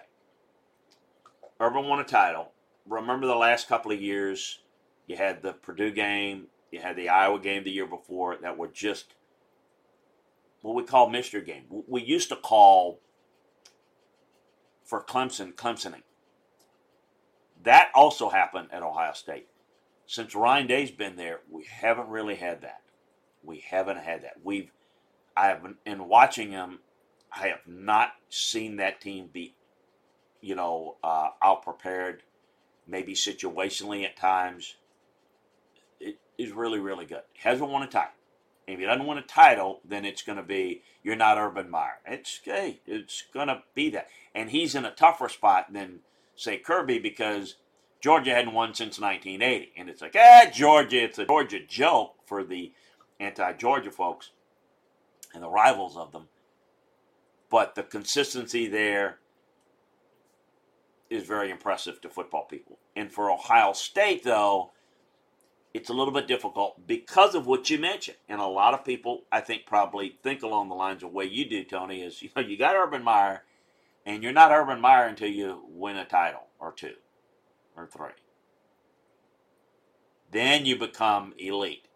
Urban 1.59 1.87
won 1.87 1.99
a 1.99 2.03
title. 2.03 2.51
Remember 2.87 3.27
the 3.27 3.35
last 3.35 3.67
couple 3.67 3.91
of 3.91 4.01
years, 4.01 4.59
you 5.07 5.17
had 5.17 5.41
the 5.41 5.53
Purdue 5.53 5.91
game, 5.91 6.47
you 6.77 6.83
had 6.83 6.95
the 6.95 7.09
Iowa 7.09 7.39
game 7.39 7.63
the 7.63 7.71
year 7.71 7.85
before 7.85 8.37
that 8.41 8.57
were 8.57 8.67
just 8.67 9.13
what 10.61 10.75
we 10.75 10.83
call 10.83 11.09
mystery 11.09 11.43
game. 11.43 11.65
We 11.87 12.03
used 12.03 12.29
to 12.29 12.35
call 12.35 12.99
for 14.83 15.03
Clemson, 15.03 15.53
Clemsoning. 15.53 16.03
That 17.63 17.89
also 17.93 18.29
happened 18.29 18.69
at 18.71 18.83
Ohio 18.83 19.13
State 19.13 19.47
since 20.07 20.33
Ryan 20.33 20.67
Day's 20.67 20.89
been 20.89 21.17
there, 21.17 21.41
we 21.51 21.65
haven't 21.65 22.07
really 22.07 22.35
had 22.35 22.61
that. 22.61 22.81
We 23.43 23.63
haven't 23.69 23.97
had 23.97 24.23
that. 24.23 24.37
We've, 24.41 24.71
I 25.35 25.47
have, 25.47 25.65
in 25.85 26.07
watching 26.07 26.51
him, 26.51 26.79
I 27.31 27.49
have 27.49 27.67
not 27.67 28.13
seen 28.29 28.77
that 28.77 29.01
team 29.01 29.29
be, 29.31 29.53
you 30.41 30.55
know, 30.55 30.95
uh, 31.03 31.29
out 31.41 31.61
prepared, 31.63 32.23
maybe 32.87 33.13
situationally 33.13 34.05
at 34.05 34.15
times. 34.15 34.77
Is 36.37 36.51
really, 36.51 36.79
really 36.79 37.05
good. 37.05 37.21
Hasn't 37.39 37.69
won 37.69 37.83
a 37.83 37.87
title. 37.87 38.11
If 38.67 38.79
he 38.79 38.85
doesn't 38.85 39.07
win 39.07 39.17
a 39.17 39.21
title, 39.21 39.79
then 39.85 40.03
it's 40.03 40.21
going 40.21 40.37
to 40.37 40.43
be 40.43 40.83
you're 41.01 41.15
not 41.15 41.37
Urban 41.37 41.69
Meyer. 41.69 41.99
It's 42.05 42.39
hey, 42.43 42.81
it's 42.85 43.23
going 43.33 43.47
to 43.47 43.63
be 43.73 43.89
that, 43.91 44.07
and 44.35 44.49
he's 44.49 44.75
in 44.75 44.85
a 44.85 44.91
tougher 44.91 45.29
spot 45.29 45.71
than 45.71 45.99
say 46.35 46.57
Kirby 46.57 46.99
because 46.99 47.55
Georgia 48.01 48.33
hadn't 48.33 48.53
won 48.53 48.73
since 48.73 48.99
1980. 48.99 49.71
And 49.77 49.89
it's 49.89 50.01
like, 50.01 50.15
ah, 50.17 50.45
Georgia, 50.53 51.03
it's 51.03 51.17
a 51.17 51.25
Georgia 51.25 51.59
joke 51.65 52.15
for 52.25 52.43
the 52.43 52.73
anti 53.19 53.53
Georgia 53.53 53.91
folks 53.91 54.31
and 55.33 55.41
the 55.41 55.49
rivals 55.49 55.97
of 55.97 56.11
them. 56.11 56.27
But 57.49 57.75
the 57.75 57.83
consistency 57.83 58.67
there 58.67 59.19
is 61.09 61.23
very 61.23 61.49
impressive 61.49 62.01
to 62.01 62.09
football 62.09 62.43
people. 62.45 62.79
And 62.95 63.11
for 63.11 63.31
Ohio 63.31 63.73
State, 63.73 64.23
though, 64.23 64.71
it's 65.77 65.89
a 65.89 65.93
little 65.93 66.13
bit 66.13 66.27
difficult 66.27 66.87
because 66.87 67.35
of 67.35 67.45
what 67.45 67.69
you 67.69 67.77
mentioned. 67.77 68.17
And 68.27 68.41
a 68.41 68.47
lot 68.47 68.73
of 68.73 68.83
people, 68.83 69.23
I 69.31 69.41
think, 69.41 69.67
probably 69.67 70.17
think 70.23 70.41
along 70.41 70.69
the 70.69 70.75
lines 70.75 71.03
of 71.03 71.11
the 71.11 71.15
way 71.15 71.25
you 71.25 71.47
do, 71.47 71.63
Tony, 71.63 72.01
is 72.01 72.21
you 72.21 72.29
know, 72.35 72.41
you 72.41 72.57
got 72.57 72.75
Urban 72.75 73.03
Meyer, 73.03 73.43
and 74.05 74.23
you're 74.23 74.33
not 74.33 74.51
Urban 74.51 74.81
Meyer 74.81 75.05
until 75.05 75.29
you 75.29 75.63
win 75.69 75.95
a 75.95 76.05
title 76.05 76.47
or 76.59 76.71
two 76.71 76.95
or 77.75 77.85
three. 77.85 78.09
Then 80.31 80.65
you 80.65 80.77
become 80.77 81.33
elite. 81.37 81.87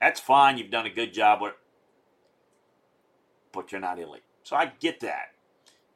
That's 0.00 0.20
fine. 0.20 0.56
You've 0.56 0.70
done 0.70 0.86
a 0.86 0.90
good 0.90 1.12
job 1.12 1.42
with 1.42 1.54
but 3.52 3.70
you're 3.70 3.80
not 3.80 3.98
elite. 3.98 4.22
So 4.44 4.56
I 4.56 4.72
get 4.80 5.00
that. 5.00 5.32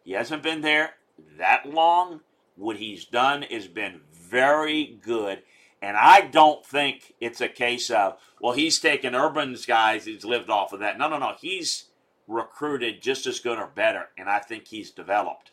He 0.04 0.12
hasn't 0.12 0.42
been 0.42 0.60
there 0.60 0.90
that 1.38 1.66
long. 1.66 2.20
What 2.56 2.76
he's 2.76 3.04
done 3.04 3.42
has 3.42 3.66
been 3.66 4.00
very 4.12 4.98
good. 5.02 5.42
And 5.86 5.96
I 5.96 6.22
don't 6.22 6.66
think 6.66 7.14
it's 7.20 7.40
a 7.40 7.48
case 7.48 7.90
of, 7.90 8.18
well, 8.40 8.54
he's 8.54 8.80
taken 8.80 9.14
Urban's 9.14 9.66
guys, 9.66 10.04
he's 10.04 10.24
lived 10.24 10.50
off 10.50 10.72
of 10.72 10.80
that. 10.80 10.98
No, 10.98 11.08
no, 11.08 11.16
no. 11.16 11.34
He's 11.40 11.90
recruited 12.26 13.00
just 13.00 13.24
as 13.24 13.38
good 13.38 13.56
or 13.56 13.68
better. 13.72 14.06
And 14.18 14.28
I 14.28 14.40
think 14.40 14.66
he's 14.66 14.90
developed 14.90 15.52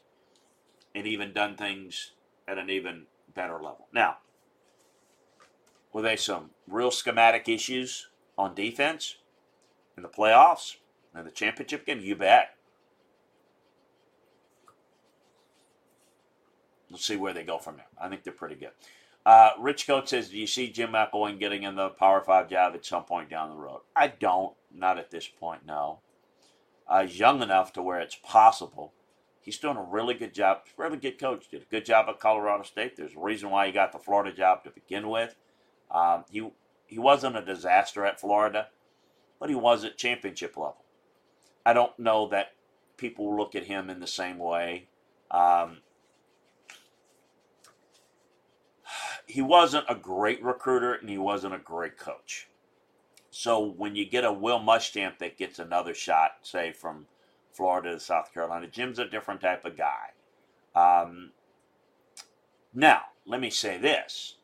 and 0.96 1.06
even 1.06 1.34
done 1.34 1.56
things 1.56 2.14
at 2.48 2.58
an 2.58 2.72
even 2.72 3.04
better 3.36 3.54
level. 3.54 3.88
Now, 3.94 4.18
were 5.94 6.02
there 6.02 6.18
some 6.18 6.50
real 6.68 6.90
schematic 6.90 7.48
issues 7.48 8.08
on 8.36 8.56
defense 8.56 9.18
in 9.96 10.02
the 10.02 10.10
playoffs 10.10 10.78
and 11.14 11.28
the 11.28 11.32
championship 11.32 11.86
game? 11.86 12.00
You 12.00 12.16
bet. 12.16 12.56
Let's 16.90 17.06
see 17.06 17.18
where 17.18 17.34
they 17.34 17.44
go 17.44 17.60
from 17.60 17.76
there. 17.76 17.86
I 18.02 18.10
think 18.10 18.24
they're 18.24 18.34
pretty 18.34 18.56
good. 18.56 18.72
Uh, 19.26 19.52
Rich 19.60 19.88
Coat 19.88 20.10
says, 20.10 20.30
Do 20.30 20.38
you 20.38 20.48
see 20.48 20.70
Jim 20.70 20.92
McElwain 20.92 21.40
getting 21.40 21.64
in 21.64 21.76
the 21.76 21.90
Power 21.90 22.22
5 22.22 22.50
job 22.50 22.74
at 22.76 22.86
some 22.86 23.06
point 23.06 23.30
down 23.30 23.50
the 23.50 23.56
road? 23.56 23.82
I 23.96 24.08
don't. 24.08 24.54
Not 24.74 24.98
at 24.98 25.12
this 25.12 25.28
point, 25.28 25.66
no. 25.66 26.00
Uh, 26.88 27.06
young 27.10 27.42
enough 27.42 27.72
to 27.74 27.82
where 27.82 28.02
it's 28.02 28.18
possible. 28.24 28.94
He's 29.40 29.58
doing 29.58 29.78
a 29.78 29.84
really 29.84 30.14
good 30.14 30.34
job. 30.34 30.62
Really 30.78 30.98
good 30.98 31.20
coach. 31.20 31.50
Did 31.50 31.64
a 31.64 31.66
good 31.66 31.86
job 31.86 32.08
at 32.10 32.20
Colorado 32.20 32.64
State. 32.64 32.96
There's 32.96 33.16
a 33.16 33.20
reason 33.20 33.50
why 33.50 33.68
he 33.68 33.72
got 33.72 33.92
the 33.92 34.00
Florida 34.00 34.36
job 34.36 34.64
to 34.64 34.72
begin 34.72 35.10
with. 35.10 35.36
Um, 35.92 36.26
he 36.30 36.50
he 36.86 36.98
wasn't 36.98 37.38
a 37.38 37.46
disaster 37.46 38.06
at 38.06 38.20
Florida, 38.20 38.68
but 39.40 39.50
he 39.50 39.56
was 39.56 39.84
at 39.84 39.98
championship 39.98 40.56
level. 40.58 40.84
I 41.66 41.74
don't 41.74 41.98
know 42.00 42.28
that 42.30 42.54
people 42.98 43.36
look 43.36 43.54
at 43.56 43.66
him 43.66 43.90
in 43.90 44.00
the 44.00 44.08
same 44.08 44.40
way. 44.40 44.88
Um, 45.30 45.80
he 49.34 49.42
wasn't 49.42 49.84
a 49.90 49.96
great 49.96 50.44
recruiter 50.44 50.94
and 50.94 51.10
he 51.10 51.18
wasn't 51.18 51.56
a 51.56 51.58
great 51.58 51.98
coach. 51.98 52.48
So 53.32 53.60
when 53.66 53.96
you 53.96 54.06
get 54.06 54.24
a 54.24 54.32
Will 54.32 54.60
Muschamp 54.60 55.18
that 55.18 55.40
gets 55.40 55.58
another 55.58 55.96
shot, 55.96 56.34
say 56.44 56.72
from 56.72 57.08
Florida 57.52 57.94
to 57.94 58.00
South 58.00 58.32
Carolina, 58.32 58.68
Jim's 58.68 59.00
a 59.00 59.06
different 59.06 59.42
type 59.42 59.66
of 59.66 59.76
guy. 59.76 60.12
Um, 60.76 61.32
now, 62.76 63.02
let 63.26 63.42
me 63.42 63.50
say 63.50 63.80
this: 63.80 64.36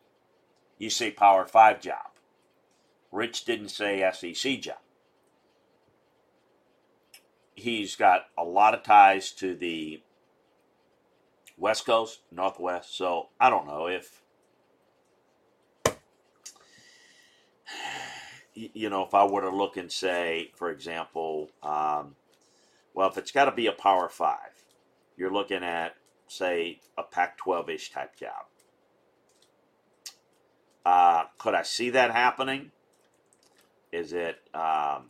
you 0.80 0.89
say 0.89 1.12
Power 1.12 1.45
Five 1.45 1.82
job. 1.82 2.10
Rich 3.12 3.45
didn't 3.45 3.69
say 3.69 4.12
SEC 4.12 4.60
job. 4.60 4.80
He's 7.54 7.95
got 7.95 8.21
a 8.36 8.43
lot 8.43 8.73
of 8.73 8.82
ties 8.82 9.30
to 9.34 9.54
the 9.54 10.02
West 11.60 11.86
Coast, 11.86 12.21
Northwest. 12.32 12.97
So 12.97 13.28
I 13.39 13.52
don't 13.52 13.67
know 13.67 13.88
if 13.88 14.23
you 18.53 18.89
know, 18.89 19.05
if 19.05 19.13
I 19.13 19.25
were 19.25 19.41
to 19.41 19.49
look 19.49 19.77
and 19.77 19.91
say, 19.91 20.51
for 20.55 20.69
example, 20.69 21.49
um, 21.63 22.15
well, 22.93 23.10
if 23.10 23.17
it's 23.17 23.32
got 23.32 23.45
to 23.45 23.51
be 23.51 23.67
a 23.67 23.71
Power 23.71 24.10
Five, 24.10 24.65
you're 25.17 25.32
looking 25.32 25.63
at, 25.63 25.95
say, 26.27 26.79
a 26.97 27.03
Pac 27.03 27.38
12 27.38 27.69
ish 27.69 27.91
type 27.91 28.15
job. 28.15 28.45
Uh, 30.86 31.25
could 31.38 31.53
I 31.53 31.63
see 31.63 31.91
that 31.91 32.12
happening? 32.12 32.71
Is 33.91 34.13
it, 34.13 34.38
um, 34.53 35.08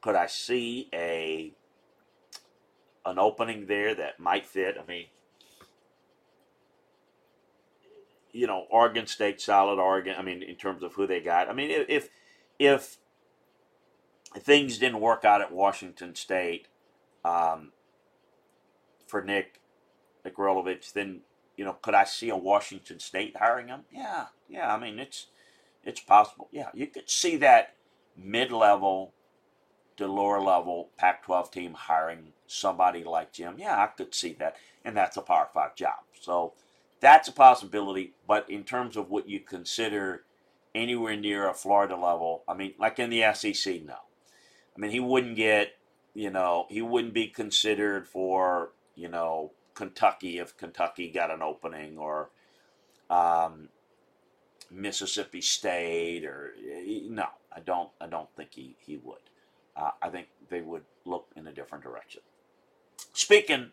could 0.00 0.14
I 0.14 0.26
see 0.26 0.88
a 0.94 1.52
an 3.04 3.18
opening 3.18 3.66
there 3.66 3.94
that 3.94 4.18
might 4.18 4.46
fit? 4.46 4.76
I 4.80 4.86
mean, 4.86 5.06
you 8.36 8.46
know, 8.46 8.66
Oregon 8.70 9.06
State, 9.06 9.40
solid 9.40 9.78
Oregon. 9.80 10.14
I 10.18 10.22
mean, 10.22 10.42
in 10.42 10.56
terms 10.56 10.82
of 10.82 10.94
who 10.94 11.06
they 11.06 11.20
got. 11.20 11.48
I 11.48 11.52
mean, 11.52 11.70
if 11.70 12.10
if 12.58 12.98
things 14.38 14.78
didn't 14.78 15.00
work 15.00 15.24
out 15.24 15.40
at 15.40 15.52
Washington 15.52 16.14
State 16.14 16.68
um, 17.24 17.72
for 19.06 19.22
Nick 19.22 19.60
Nick 20.24 20.36
then 20.94 21.20
you 21.56 21.64
know, 21.64 21.72
could 21.72 21.94
I 21.94 22.04
see 22.04 22.28
a 22.28 22.36
Washington 22.36 22.98
State 22.98 23.36
hiring 23.38 23.68
him? 23.68 23.84
Yeah, 23.90 24.26
yeah. 24.48 24.74
I 24.74 24.78
mean, 24.78 24.98
it's 24.98 25.28
it's 25.82 26.00
possible. 26.00 26.48
Yeah, 26.52 26.68
you 26.74 26.86
could 26.86 27.08
see 27.08 27.36
that 27.36 27.74
mid-level 28.16 29.12
to 29.96 30.06
lower 30.06 30.40
level 30.40 30.90
Pac-12 30.98 31.50
team 31.50 31.74
hiring 31.74 32.32
somebody 32.46 33.04
like 33.04 33.32
Jim. 33.32 33.54
Yeah, 33.58 33.82
I 33.82 33.86
could 33.86 34.14
see 34.14 34.34
that, 34.34 34.56
and 34.84 34.94
that's 34.94 35.16
a 35.16 35.22
Power 35.22 35.48
Five 35.54 35.74
job. 35.74 36.00
So 36.20 36.52
that's 37.00 37.28
a 37.28 37.32
possibility, 37.32 38.14
but 38.26 38.48
in 38.48 38.64
terms 38.64 38.96
of 38.96 39.10
what 39.10 39.28
you 39.28 39.40
consider 39.40 40.22
anywhere 40.74 41.16
near 41.16 41.48
a 41.48 41.54
Florida 41.54 41.96
level, 41.96 42.42
I 42.48 42.54
mean, 42.54 42.74
like 42.78 42.98
in 42.98 43.10
the 43.10 43.24
SEC, 43.34 43.82
no. 43.82 43.94
I 43.94 44.80
mean, 44.80 44.90
he 44.90 45.00
wouldn't 45.00 45.36
get, 45.36 45.72
you 46.14 46.30
know, 46.30 46.66
he 46.68 46.82
wouldn't 46.82 47.14
be 47.14 47.28
considered 47.28 48.06
for, 48.06 48.72
you 48.94 49.08
know, 49.08 49.52
Kentucky 49.74 50.38
if 50.38 50.56
Kentucky 50.56 51.10
got 51.10 51.30
an 51.30 51.42
opening 51.42 51.98
or 51.98 52.30
um, 53.10 53.68
Mississippi 54.70 55.40
State 55.40 56.24
or 56.24 56.54
no, 57.08 57.26
I 57.54 57.60
don't. 57.60 57.90
I 58.00 58.06
don't 58.06 58.28
think 58.36 58.50
he 58.54 58.76
he 58.80 58.96
would. 58.96 59.18
Uh, 59.76 59.90
I 60.02 60.08
think 60.08 60.28
they 60.48 60.62
would 60.62 60.84
look 61.04 61.26
in 61.36 61.46
a 61.46 61.52
different 61.52 61.84
direction. 61.84 62.22
Speaking 63.12 63.70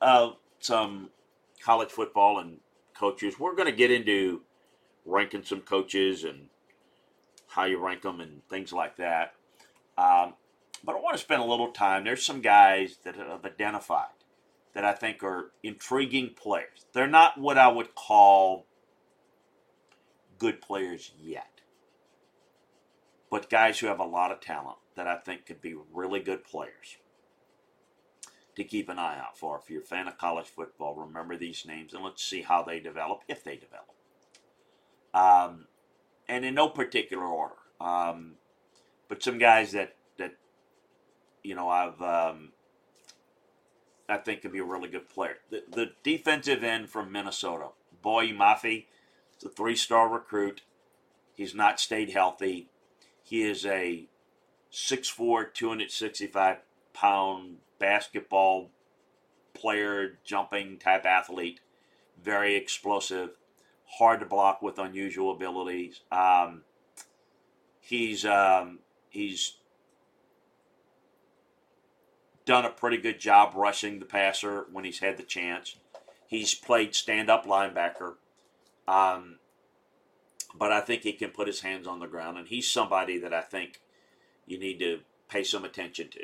of 0.00 0.36
some 0.58 1.10
college 1.66 1.90
football 1.90 2.38
and 2.38 2.58
coaches. 2.94 3.40
We're 3.40 3.56
going 3.56 3.68
to 3.68 3.76
get 3.76 3.90
into 3.90 4.42
ranking 5.04 5.42
some 5.42 5.62
coaches 5.62 6.22
and 6.22 6.46
how 7.48 7.64
you 7.64 7.84
rank 7.84 8.02
them 8.02 8.20
and 8.20 8.46
things 8.48 8.72
like 8.72 8.96
that. 8.98 9.34
Um, 9.98 10.34
but 10.84 10.94
I 10.94 11.00
want 11.00 11.16
to 11.16 11.22
spend 11.22 11.42
a 11.42 11.46
little 11.46 11.72
time. 11.72 12.04
There's 12.04 12.24
some 12.24 12.40
guys 12.40 12.98
that 13.02 13.16
have 13.16 13.44
identified 13.44 14.14
that 14.74 14.84
I 14.84 14.92
think 14.92 15.24
are 15.24 15.50
intriguing 15.64 16.34
players. 16.40 16.86
They're 16.92 17.08
not 17.08 17.36
what 17.36 17.58
I 17.58 17.66
would 17.66 17.96
call 17.96 18.66
good 20.38 20.60
players 20.60 21.10
yet, 21.20 21.62
but 23.28 23.50
guys 23.50 23.80
who 23.80 23.88
have 23.88 23.98
a 23.98 24.04
lot 24.04 24.30
of 24.30 24.40
talent 24.40 24.78
that 24.94 25.08
I 25.08 25.16
think 25.16 25.46
could 25.46 25.60
be 25.60 25.74
really 25.92 26.20
good 26.20 26.44
players 26.44 26.98
to 28.56 28.64
keep 28.64 28.88
an 28.88 28.98
eye 28.98 29.18
out 29.18 29.38
for. 29.38 29.58
If 29.62 29.70
you're 29.70 29.82
a 29.82 29.84
fan 29.84 30.08
of 30.08 30.18
college 30.18 30.46
football, 30.46 30.94
remember 30.94 31.36
these 31.36 31.64
names 31.66 31.94
and 31.94 32.02
let's 32.02 32.22
see 32.22 32.42
how 32.42 32.62
they 32.62 32.80
develop, 32.80 33.22
if 33.28 33.44
they 33.44 33.56
develop. 33.56 33.94
Um, 35.14 35.66
and 36.28 36.44
in 36.44 36.54
no 36.54 36.68
particular 36.68 37.24
order. 37.24 37.54
Um, 37.80 38.32
but 39.08 39.22
some 39.22 39.38
guys 39.38 39.72
that, 39.72 39.94
that 40.18 40.34
you 41.42 41.54
know, 41.54 41.68
I've, 41.68 42.00
um, 42.00 42.52
I 44.08 44.16
think 44.16 44.42
could 44.42 44.52
be 44.52 44.58
a 44.58 44.64
really 44.64 44.88
good 44.88 45.08
player. 45.08 45.36
The, 45.50 45.62
the 45.70 45.90
defensive 46.02 46.64
end 46.64 46.88
from 46.88 47.12
Minnesota, 47.12 47.68
Boye 48.02 48.32
Mafe, 48.32 48.86
is 49.38 49.44
a 49.44 49.48
three 49.50 49.76
star 49.76 50.08
recruit. 50.08 50.62
He's 51.34 51.54
not 51.54 51.78
stayed 51.78 52.10
healthy. 52.10 52.68
He 53.22 53.42
is 53.42 53.66
a 53.66 54.06
6'4, 54.72 55.52
265 55.52 56.58
pound 56.94 57.56
basketball 57.78 58.70
player, 59.54 60.18
jumping 60.24 60.78
type 60.78 61.04
athlete, 61.04 61.60
very 62.22 62.54
explosive, 62.54 63.30
hard 63.98 64.20
to 64.20 64.26
block 64.26 64.62
with 64.62 64.78
unusual 64.78 65.30
abilities. 65.30 66.00
Um, 66.10 66.62
he's 67.80 68.24
um, 68.24 68.80
he's 69.08 69.56
done 72.44 72.64
a 72.64 72.70
pretty 72.70 72.96
good 72.96 73.18
job 73.18 73.52
rushing 73.54 73.98
the 73.98 74.06
passer 74.06 74.66
when 74.72 74.84
he's 74.84 75.00
had 75.00 75.16
the 75.16 75.22
chance. 75.22 75.76
He's 76.28 76.54
played 76.54 76.94
stand 76.94 77.30
up 77.30 77.46
linebacker. 77.46 78.14
Um, 78.88 79.38
but 80.54 80.72
I 80.72 80.80
think 80.80 81.02
he 81.02 81.12
can 81.12 81.30
put 81.30 81.48
his 81.48 81.60
hands 81.60 81.86
on 81.86 82.00
the 82.00 82.06
ground, 82.06 82.38
and 82.38 82.48
he's 82.48 82.70
somebody 82.70 83.18
that 83.18 83.34
I 83.34 83.42
think 83.42 83.80
you 84.46 84.58
need 84.58 84.78
to 84.78 85.00
pay 85.28 85.44
some 85.44 85.64
attention 85.64 86.08
to. 86.10 86.20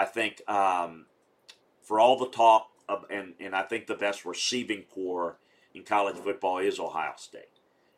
I 0.00 0.06
think 0.06 0.40
um, 0.48 1.04
for 1.82 2.00
all 2.00 2.18
the 2.18 2.30
talk 2.30 2.70
of, 2.88 3.04
and, 3.10 3.34
and 3.38 3.54
I 3.54 3.64
think 3.64 3.86
the 3.86 3.94
best 3.94 4.24
receiving 4.24 4.84
core 4.84 5.36
in 5.74 5.82
college 5.82 6.16
football 6.16 6.56
is 6.56 6.80
Ohio 6.80 7.12
State. 7.18 7.50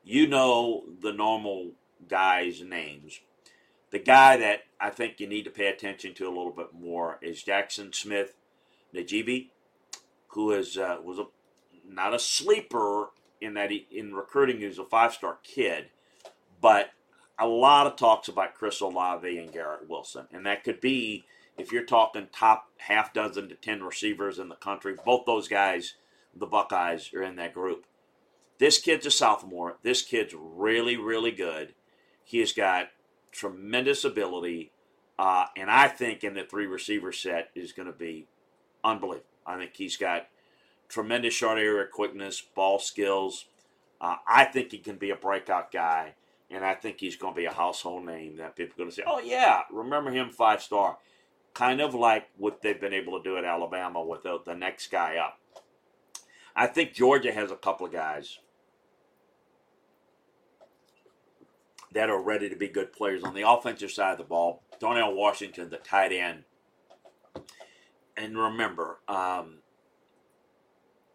You 0.03 0.26
know 0.26 0.82
the 1.00 1.12
normal 1.12 1.74
guys' 2.09 2.61
names. 2.61 3.20
The 3.92 4.00
guy 4.00 4.36
that 4.38 4.62
I 4.80 4.90
think 4.90 5.20
you 5.20 5.28
need 5.28 5.44
to 5.44 5.50
pay 5.50 5.68
attention 5.68 6.12
to 6.14 6.26
a 6.26 6.34
little 6.34 6.50
bit 6.50 6.74
more 6.74 7.20
is 7.22 7.44
Jackson 7.44 7.92
Smith 7.92 8.34
Najibi, 8.92 9.50
who 10.26 10.50
is 10.50 10.76
uh, 10.76 10.96
was 11.05 11.20
a, 11.20 11.26
not 11.88 12.14
a 12.14 12.18
sleeper 12.18 13.11
in 13.40 13.55
that 13.55 13.70
he, 13.70 13.86
in 13.92 14.12
recruiting. 14.12 14.59
He 14.59 14.66
was 14.66 14.80
a 14.80 14.84
five 14.84 15.12
star 15.12 15.38
kid, 15.44 15.90
but 16.61 16.90
a 17.38 17.46
lot 17.46 17.86
of 17.86 17.94
talks 17.94 18.26
about 18.26 18.55
Chris 18.55 18.80
Olave 18.80 19.38
and 19.38 19.53
Garrett 19.53 19.88
Wilson, 19.88 20.26
and 20.32 20.44
that 20.46 20.64
could 20.64 20.80
be 20.80 21.26
if 21.59 21.72
you're 21.72 21.84
talking 21.84 22.28
top 22.32 22.70
half 22.78 23.12
dozen 23.12 23.48
to 23.48 23.55
ten 23.55 23.82
receivers 23.82 24.38
in 24.38 24.48
the 24.48 24.57
country. 24.57 24.96
Both 25.05 25.26
those 25.26 25.48
guys, 25.48 25.94
the 26.34 26.46
Buckeyes, 26.46 27.12
are 27.14 27.22
in 27.22 27.36
that 27.36 27.55
group. 27.55 27.86
This 28.59 28.78
kid's 28.78 29.07
a 29.07 29.11
sophomore. 29.11 29.76
This 29.82 30.03
kid's 30.03 30.34
really, 30.36 30.96
really 30.96 31.32
good. 31.32 31.74
He 32.24 32.38
has 32.40 32.53
got 32.53 32.88
tremendous 33.32 34.05
ability, 34.05 34.70
uh, 35.18 35.46
and 35.57 35.70
I 35.70 35.88
think 35.88 36.22
in 36.22 36.34
the 36.34 36.44
three 36.44 36.66
receiver 36.66 37.12
set 37.12 37.50
is 37.55 37.72
going 37.72 37.86
to 37.86 37.92
be 37.92 38.26
unbelievable. 38.84 39.26
I 39.44 39.59
think 39.59 39.72
he's 39.74 39.96
got 39.96 40.28
tremendous 40.88 41.34
short 41.34 41.59
area 41.59 41.86
quickness, 41.90 42.40
ball 42.40 42.78
skills. 42.78 43.46
Uh, 44.00 44.16
I 44.26 44.44
think 44.44 44.70
he 44.70 44.78
can 44.78 44.96
be 44.96 45.11
a 45.11 45.16
breakout 45.16 45.72
guy, 45.72 46.14
and 46.50 46.64
I 46.64 46.74
think 46.74 47.00
he's 47.00 47.16
going 47.16 47.34
to 47.34 47.38
be 47.40 47.46
a 47.46 47.53
household 47.53 48.05
name 48.05 48.36
that 48.36 48.57
people 48.57 48.74
are 48.74 48.78
going 48.78 48.90
to 48.90 48.94
say, 48.94 49.05
"Oh 49.07 49.20
yeah, 49.20 49.62
remember 49.72 50.11
him 50.11 50.30
five 50.30 50.62
star." 50.62 50.98
Kind 51.55 51.80
of 51.80 51.94
like 51.94 52.28
what 52.38 52.62
they've 52.62 52.80
been 52.80 52.94
able 52.94 53.18
to 53.18 53.22
do 53.22 53.36
at 53.36 53.44
Alabama 53.44 54.03
with 54.03 54.22
the, 54.22 54.38
the 54.44 54.55
next 54.55 54.90
guy 54.90 55.16
up. 55.16 55.38
I 56.55 56.66
think 56.66 56.92
Georgia 56.92 57.32
has 57.32 57.50
a 57.50 57.57
couple 57.57 57.86
of 57.86 57.92
guys 57.92 58.38
that 61.92 62.11
are 62.11 62.20
ready 62.20 62.48
to 62.48 62.57
be 62.57 62.68
good 62.68 62.92
players 62.92 63.22
on 63.22 63.34
the 63.34 63.48
offensive 63.48 63.90
side 63.90 64.12
of 64.12 64.18
the 64.18 64.24
ball. 64.24 64.62
Darnell 64.80 65.14
Washington, 65.14 65.70
the 65.70 65.76
tight 65.76 66.12
end. 66.12 66.44
And 68.16 68.36
remember, 68.36 68.98
um, 69.09 69.59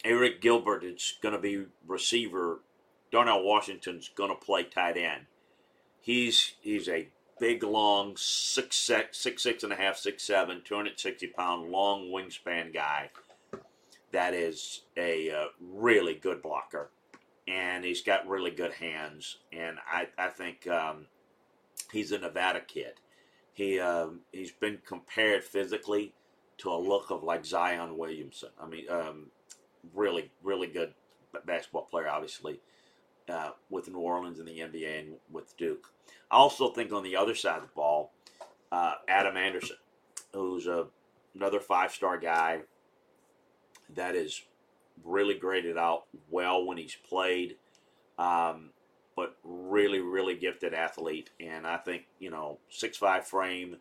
Arik 0.03 0.41
Gilbert 0.41 0.83
is 0.83 1.17
going 1.21 1.33
to 1.33 1.41
be 1.41 1.65
receiver. 1.85 2.61
Darnell 3.11 3.43
Washington's 3.43 4.09
going 4.09 4.29
to 4.29 4.35
play 4.35 4.63
tight 4.63 4.97
end. 4.97 5.25
He's 5.99 6.53
he's 6.61 6.88
a 6.88 7.09
big, 7.39 7.63
long, 7.63 8.15
six, 8.17 8.75
six, 8.75 9.17
six, 9.17 9.43
six 9.43 9.63
and 9.63 9.73
a 9.73 9.75
half, 9.75 9.97
six, 9.97 10.23
seven, 10.23 10.61
260 10.63 11.27
pound, 11.27 11.71
long 11.71 12.07
wingspan 12.09 12.73
guy 12.73 13.09
that 14.11 14.33
is 14.33 14.81
a 14.95 15.29
uh, 15.31 15.45
really 15.59 16.15
good 16.15 16.41
blocker 16.41 16.89
and 17.47 17.85
he's 17.85 18.01
got 18.01 18.27
really 18.27 18.51
good 18.51 18.73
hands. 18.73 19.38
And 19.51 19.77
I, 19.89 20.07
I 20.17 20.29
think 20.29 20.67
um, 20.67 21.05
he's 21.91 22.11
a 22.11 22.19
Nevada 22.19 22.61
kid. 22.61 22.93
He 23.53 23.79
um, 23.79 24.21
he's 24.31 24.51
been 24.51 24.79
compared 24.85 25.43
physically 25.43 26.13
to 26.59 26.69
a 26.69 26.77
look 26.77 27.09
of 27.09 27.23
like 27.23 27.45
Zion 27.45 27.97
Williamson. 27.97 28.49
I 28.61 28.67
mean, 28.67 28.85
um, 28.89 29.27
really, 29.93 30.31
really 30.43 30.67
good 30.67 30.93
basketball 31.45 31.83
player, 31.83 32.07
obviously, 32.07 32.59
uh, 33.30 33.51
with 33.69 33.89
New 33.89 33.99
Orleans 33.99 34.39
in 34.39 34.45
the 34.45 34.59
NBA 34.59 34.99
and 34.99 35.13
with 35.32 35.55
Duke. 35.57 35.91
I 36.32 36.38
also 36.38 36.69
think 36.69 36.91
on 36.91 37.03
the 37.03 37.15
other 37.15 37.36
side 37.36 37.57
of 37.57 37.63
the 37.63 37.75
ball, 37.75 38.13
uh, 38.71 38.93
Adam 39.07 39.38
Anderson, 39.38 39.78
who's 40.34 40.67
a, 40.67 40.88
another 41.36 41.59
five 41.59 41.91
star 41.91 42.17
guy 42.17 42.61
that 43.95 44.15
is 44.15 44.41
really 45.03 45.36
graded 45.36 45.78
out 45.78 46.05
well 46.30 46.65
when 46.65 46.78
he's 46.78 46.97
played, 47.07 47.55
um, 48.17 48.71
but 49.15 49.36
really, 49.43 49.99
really 49.99 50.36
gifted 50.36 50.73
athlete. 50.73 51.30
And 51.39 51.65
I 51.65 51.78
think 51.78 52.03
you 52.19 52.30
know, 52.30 52.59
six 52.69 52.97
five 52.97 53.25
frame 53.25 53.78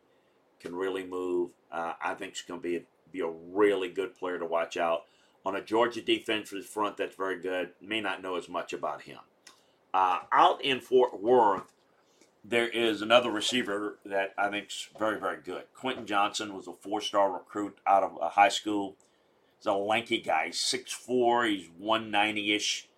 can 0.60 0.74
really 0.74 1.04
move. 1.04 1.50
Uh, 1.70 1.94
I 2.02 2.14
think 2.14 2.34
he's 2.34 2.42
going 2.42 2.60
to 2.60 2.68
be 2.68 2.84
be 3.12 3.20
a 3.20 3.28
really 3.28 3.88
good 3.88 4.14
player 4.16 4.38
to 4.38 4.46
watch 4.46 4.76
out 4.76 5.02
on 5.44 5.56
a 5.56 5.62
Georgia 5.62 6.02
defensive 6.02 6.66
front. 6.66 6.96
That's 6.96 7.16
very 7.16 7.40
good. 7.40 7.70
May 7.80 8.00
not 8.00 8.22
know 8.22 8.36
as 8.36 8.48
much 8.48 8.72
about 8.72 9.02
him. 9.02 9.18
Uh, 9.96 10.18
out 10.30 10.62
in 10.62 10.78
Fort 10.78 11.22
Worth, 11.22 11.72
there 12.44 12.68
is 12.68 13.00
another 13.00 13.30
receiver 13.30 13.96
that 14.04 14.34
I 14.36 14.50
think 14.50 14.66
is 14.66 14.90
very, 14.98 15.18
very 15.18 15.38
good. 15.42 15.62
Quentin 15.74 16.04
Johnston 16.04 16.54
was 16.54 16.68
a 16.68 16.74
four-star 16.74 17.32
recruit 17.32 17.78
out 17.86 18.02
of 18.02 18.18
a 18.20 18.28
high 18.28 18.50
school 18.50 18.96
He's 19.56 19.64
a 19.64 19.72
lanky 19.72 20.20
guy, 20.20 20.50
6'4", 20.50 21.48
he's 21.48 21.70
190-ish, 21.82 22.88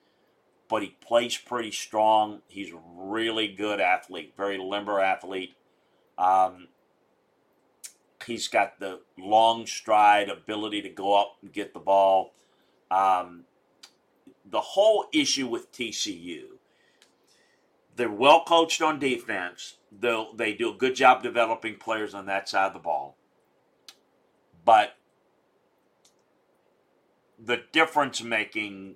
but 0.68 0.82
he 0.82 0.96
plays 1.00 1.36
pretty 1.36 1.70
strong. 1.70 2.42
He's 2.48 2.72
a 2.72 2.80
really 2.96 3.46
good 3.46 3.80
athlete, 3.80 4.34
very 4.36 4.58
limber 4.58 4.98
athlete. 4.98 5.54
Um, 6.18 6.66
he's 8.26 8.48
got 8.48 8.80
the 8.80 9.02
long 9.16 9.66
stride 9.66 10.28
ability 10.28 10.82
to 10.82 10.88
go 10.88 11.14
up 11.14 11.36
and 11.42 11.52
get 11.52 11.74
the 11.74 11.78
ball. 11.78 12.34
Um, 12.90 13.44
the 14.44 14.60
whole 14.60 15.06
issue 15.12 15.46
with 15.46 15.70
TCU, 15.70 16.57
they're 17.98 18.08
well 18.08 18.44
coached 18.44 18.80
on 18.80 19.00
defense. 19.00 19.76
they 19.92 20.24
they 20.36 20.54
do 20.54 20.70
a 20.70 20.74
good 20.74 20.94
job 20.94 21.22
developing 21.22 21.74
players 21.76 22.14
on 22.14 22.26
that 22.26 22.48
side 22.48 22.68
of 22.68 22.72
the 22.72 22.78
ball. 22.78 23.16
But 24.64 24.94
the 27.38 27.62
difference 27.72 28.22
making 28.22 28.94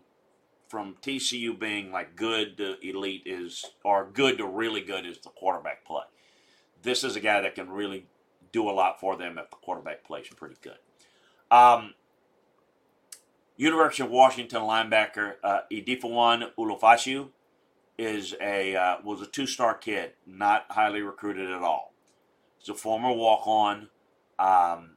from 0.68 0.96
TCU 1.02 1.58
being 1.58 1.90
like 1.90 2.14
good 2.14 2.56
to 2.58 2.76
elite 2.80 3.24
is, 3.26 3.64
or 3.84 4.08
good 4.10 4.38
to 4.38 4.46
really 4.46 4.80
good 4.80 5.04
is 5.04 5.18
the 5.18 5.30
quarterback 5.30 5.84
play. 5.84 6.04
This 6.82 7.02
is 7.02 7.16
a 7.16 7.20
guy 7.20 7.40
that 7.40 7.56
can 7.56 7.70
really 7.70 8.06
do 8.52 8.70
a 8.70 8.72
lot 8.72 9.00
for 9.00 9.16
them 9.16 9.36
if 9.36 9.50
the 9.50 9.56
quarterback 9.56 10.04
plays 10.04 10.28
pretty 10.36 10.56
good. 10.62 10.78
Um, 11.50 11.94
University 13.56 14.04
of 14.04 14.10
Washington 14.10 14.62
linebacker 14.62 15.34
uh, 15.42 15.60
Ulofoshio 15.70 17.30
is 18.02 18.34
a 18.40 18.76
uh, 18.76 18.96
was 19.04 19.22
a 19.22 19.26
two-star 19.26 19.74
kid, 19.74 20.12
not 20.26 20.66
highly 20.70 21.02
recruited 21.02 21.50
at 21.50 21.62
all. 21.62 21.94
He's 22.58 22.68
a 22.68 22.74
former 22.74 23.12
walk-on. 23.12 23.88
Um, 24.38 24.96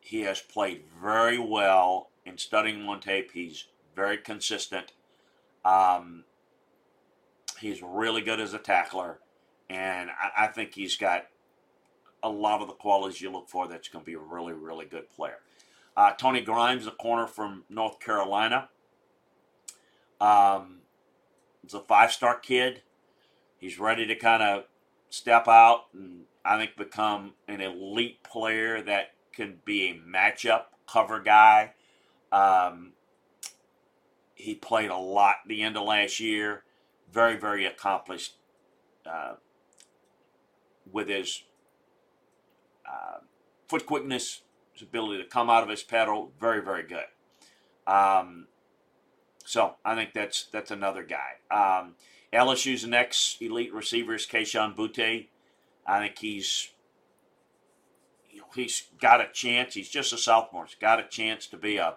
he 0.00 0.22
has 0.22 0.40
played 0.40 0.84
very 1.02 1.38
well 1.38 2.10
in 2.24 2.38
studying 2.38 2.80
him 2.80 2.88
on 2.88 3.00
tape. 3.00 3.32
He's 3.32 3.66
very 3.94 4.18
consistent. 4.18 4.92
Um, 5.64 6.24
he's 7.58 7.82
really 7.82 8.22
good 8.22 8.40
as 8.40 8.54
a 8.54 8.58
tackler, 8.58 9.18
and 9.68 10.10
I, 10.10 10.44
I, 10.44 10.46
think 10.46 10.74
he's 10.74 10.96
got 10.96 11.26
a 12.22 12.28
lot 12.28 12.62
of 12.62 12.68
the 12.68 12.74
qualities 12.74 13.20
you 13.20 13.32
look 13.32 13.48
for. 13.48 13.66
That's 13.66 13.88
going 13.88 14.04
to 14.04 14.06
be 14.06 14.14
a 14.14 14.18
really, 14.18 14.52
really 14.52 14.86
good 14.86 15.10
player. 15.10 15.38
Uh, 15.96 16.12
Tony 16.12 16.40
Grimes, 16.40 16.86
a 16.86 16.92
corner 16.92 17.26
from 17.26 17.64
North 17.68 17.98
Carolina. 17.98 18.68
Um, 20.20 20.82
he's 21.66 21.74
a 21.74 21.80
five-star 21.80 22.38
kid. 22.38 22.82
He's 23.58 23.78
ready 23.78 24.06
to 24.06 24.14
kind 24.14 24.42
of 24.42 24.64
step 25.10 25.48
out 25.48 25.86
and 25.92 26.22
I 26.44 26.58
think 26.58 26.76
become 26.76 27.34
an 27.48 27.60
elite 27.60 28.22
player 28.22 28.80
that 28.82 29.14
can 29.32 29.58
be 29.64 29.88
a 29.88 29.94
matchup 29.94 30.64
cover 30.86 31.20
guy 31.20 31.72
um, 32.32 32.92
he 34.34 34.54
played 34.54 34.90
a 34.90 34.96
lot 34.96 35.36
the 35.46 35.62
end 35.62 35.76
of 35.76 35.84
last 35.84 36.20
year. 36.20 36.62
Very, 37.10 37.36
very 37.36 37.64
accomplished 37.64 38.34
uh, 39.10 39.34
with 40.90 41.08
his 41.08 41.42
uh, 42.86 43.20
foot 43.68 43.86
quickness, 43.86 44.42
his 44.72 44.82
ability 44.82 45.22
to 45.22 45.28
come 45.28 45.48
out 45.48 45.62
of 45.62 45.68
his 45.68 45.82
pedal. 45.82 46.32
Very, 46.38 46.62
very 46.62 46.82
good. 46.82 47.06
Um, 47.86 48.48
so 49.46 49.76
I 49.84 49.94
think 49.94 50.12
that's 50.12 50.46
that's 50.52 50.70
another 50.70 51.04
guy. 51.04 51.36
Um, 51.50 51.94
LSU's 52.32 52.84
next 52.84 53.40
elite 53.40 53.72
receiver 53.72 54.14
is 54.14 54.26
Kayshon 54.26 54.76
Boutte. 54.76 55.28
I 55.86 56.00
think 56.00 56.18
he's 56.18 56.70
he's 58.54 58.88
got 59.00 59.20
a 59.20 59.28
chance. 59.32 59.74
He's 59.74 59.88
just 59.88 60.12
a 60.12 60.18
sophomore. 60.18 60.66
He's 60.66 60.74
got 60.74 60.98
a 60.98 61.08
chance 61.08 61.46
to 61.46 61.56
be 61.56 61.76
a 61.76 61.96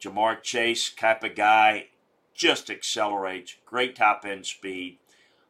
Ja'Marr 0.00 0.42
Chase 0.42 0.90
type 0.94 1.24
of 1.24 1.34
guy, 1.34 1.88
just 2.34 2.70
accelerates, 2.70 3.56
great 3.66 3.96
top 3.96 4.24
end 4.24 4.46
speed, 4.46 4.98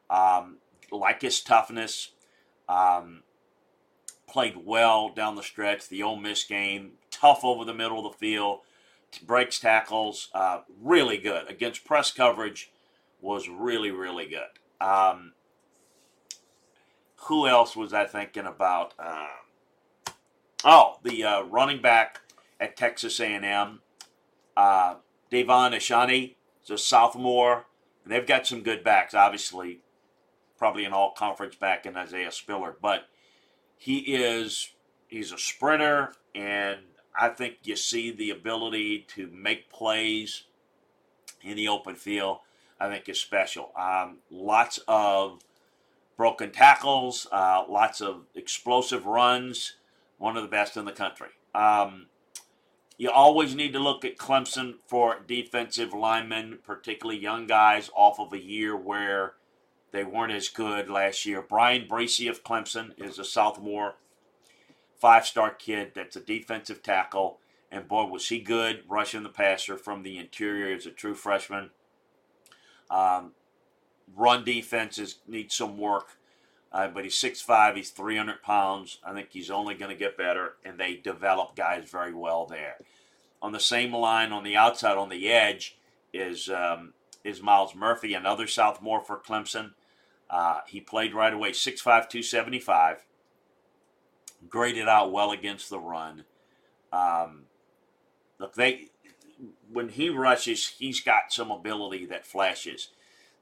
um, 0.09 0.57
like 0.91 1.21
his 1.21 1.39
toughness. 1.41 2.11
Um, 2.67 3.21
played 4.27 4.57
well 4.65 5.09
down 5.09 5.35
the 5.35 5.43
stretch. 5.43 5.87
The 5.87 6.01
Ole 6.01 6.15
Miss 6.15 6.43
game, 6.43 6.93
tough 7.11 7.43
over 7.43 7.63
the 7.63 7.75
middle 7.75 8.05
of 8.05 8.11
the 8.11 8.17
field, 8.17 8.61
breaks 9.17 9.59
tackles, 9.59 10.29
uh, 10.33 10.61
really 10.81 11.17
good 11.17 11.49
against 11.49 11.85
press 11.85 12.11
coverage. 12.11 12.71
Was 13.21 13.49
really 13.49 13.91
really 13.91 14.27
good. 14.27 14.85
Um, 14.85 15.33
who 17.15 17.47
else 17.47 17.75
was 17.75 17.93
I 17.93 18.05
thinking 18.05 18.45
about? 18.45 18.93
Uh, 18.99 19.27
oh, 20.63 20.99
the 21.03 21.23
uh, 21.23 21.41
running 21.43 21.81
back 21.81 22.21
at 22.59 22.77
Texas 22.77 23.19
A&M, 23.19 23.81
uh, 24.55 24.95
De'Von 25.31 25.73
Achane, 25.73 26.35
He's 26.65 26.73
a 26.73 26.77
sophomore, 26.79 27.65
and 28.03 28.11
they've 28.11 28.25
got 28.25 28.47
some 28.47 28.63
good 28.63 28.83
backs, 28.83 29.13
obviously, 29.13 29.81
probably 30.57 30.83
an 30.83 30.93
all 30.93 31.11
conference 31.11 31.55
back 31.55 31.85
in 31.85 31.95
Isaiah 31.95 32.31
Spiller. 32.31 32.75
But 32.81 33.07
he 33.77 33.99
is 33.99 34.71
he's 35.07 35.31
a 35.31 35.37
sprinter, 35.37 36.13
and 36.33 36.79
I 37.19 37.29
think 37.29 37.57
you 37.63 37.75
see 37.75 38.11
the 38.11 38.29
ability 38.29 39.05
to 39.15 39.27
make 39.27 39.69
plays 39.69 40.43
in 41.41 41.55
the 41.55 41.67
open 41.67 41.95
field. 41.95 42.39
I 42.79 42.89
think 42.89 43.07
is 43.07 43.19
special. 43.19 43.71
Um, 43.79 44.17
lots 44.29 44.79
of 44.87 45.41
broken 46.17 46.51
tackles, 46.51 47.25
uh, 47.31 47.63
lots 47.69 48.01
of 48.01 48.25
explosive 48.35 49.05
runs. 49.05 49.77
One 50.17 50.37
of 50.37 50.43
the 50.43 50.49
best 50.49 50.77
in 50.77 50.85
the 50.85 50.91
country. 50.91 51.27
Um, 51.53 52.07
you 52.97 53.09
always 53.11 53.53
need 53.55 53.73
to 53.73 53.79
look 53.79 54.05
at 54.05 54.17
Clemson 54.17 54.75
for 54.87 55.19
defensive 55.27 55.93
linemen, 55.93 56.59
particularly 56.63 57.19
young 57.19 57.47
guys 57.47 57.89
off 57.93 58.19
of 58.19 58.31
a 58.31 58.41
year 58.41 58.75
where 58.75 59.33
they 59.91 60.03
weren't 60.05 60.31
as 60.31 60.47
good 60.47 60.89
last 60.89 61.25
year. 61.25 61.41
Bryan 61.41 61.87
Bresee 61.87 62.29
of 62.29 62.43
Clemson 62.43 62.91
is 62.97 63.19
a 63.19 63.25
sophomore, 63.25 63.95
five 64.99 65.25
star 65.25 65.51
kid 65.51 65.91
that's 65.95 66.15
a 66.15 66.21
defensive 66.21 66.83
tackle. 66.83 67.39
And 67.71 67.87
boy, 67.87 68.05
was 68.05 68.29
he 68.29 68.39
good 68.39 68.83
rushing 68.87 69.23
the 69.23 69.29
passer 69.29 69.77
from 69.77 70.03
the 70.03 70.17
interior 70.17 70.73
as 70.73 70.85
a 70.85 70.91
true 70.91 71.15
freshman. 71.15 71.71
Um, 72.89 73.31
run 74.15 74.43
defenses 74.43 75.19
need 75.27 75.51
some 75.51 75.77
work, 75.77 76.17
uh, 76.71 76.87
but 76.87 77.03
he's 77.03 77.15
6'5, 77.15 77.75
he's 77.75 77.89
300 77.89 78.41
pounds. 78.43 78.99
I 79.03 79.13
think 79.13 79.29
he's 79.31 79.49
only 79.49 79.75
going 79.75 79.91
to 79.91 79.97
get 79.97 80.17
better, 80.17 80.53
and 80.63 80.79
they 80.79 80.95
develop 80.95 81.55
guys 81.55 81.89
very 81.89 82.13
well 82.13 82.45
there. 82.45 82.75
On 83.41 83.51
the 83.51 83.59
same 83.59 83.93
line, 83.93 84.31
on 84.31 84.43
the 84.43 84.55
outside, 84.55 84.97
on 84.97 85.09
the 85.09 85.29
edge, 85.29 85.77
is 86.13 86.49
um, 86.49 86.93
is 87.23 87.41
Myles 87.41 87.75
Murphy, 87.75 88.13
another 88.13 88.47
sophomore 88.47 89.01
for 89.01 89.17
Clemson. 89.17 89.71
Uh, 90.29 90.59
he 90.67 90.79
played 90.79 91.13
right 91.13 91.33
away, 91.33 91.51
6'5, 91.51 91.83
275. 91.83 93.05
Graded 94.49 94.87
out 94.87 95.11
well 95.11 95.31
against 95.31 95.69
the 95.69 95.79
run. 95.79 96.25
Um, 96.91 97.43
look, 98.39 98.55
they 98.55 98.89
when 99.71 99.89
he 99.89 100.09
rushes, 100.09 100.67
he's 100.77 101.01
got 101.01 101.33
some 101.33 101.51
ability 101.51 102.05
that 102.05 102.25
flashes. 102.25 102.89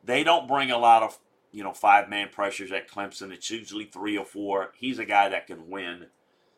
They 0.03 0.23
don't 0.23 0.47
bring 0.47 0.71
a 0.71 0.77
lot 0.77 1.03
of 1.03 1.19
you 1.51 1.63
know 1.63 1.73
five 1.73 2.09
man 2.09 2.29
pressures 2.29 2.71
at 2.71 2.89
Clemson. 2.89 3.31
It's 3.31 3.49
usually 3.49 3.85
three 3.85 4.17
or 4.17 4.25
four. 4.25 4.71
He's 4.75 4.99
a 4.99 5.05
guy 5.05 5.29
that 5.29 5.47
can 5.47 5.69
win 5.69 6.07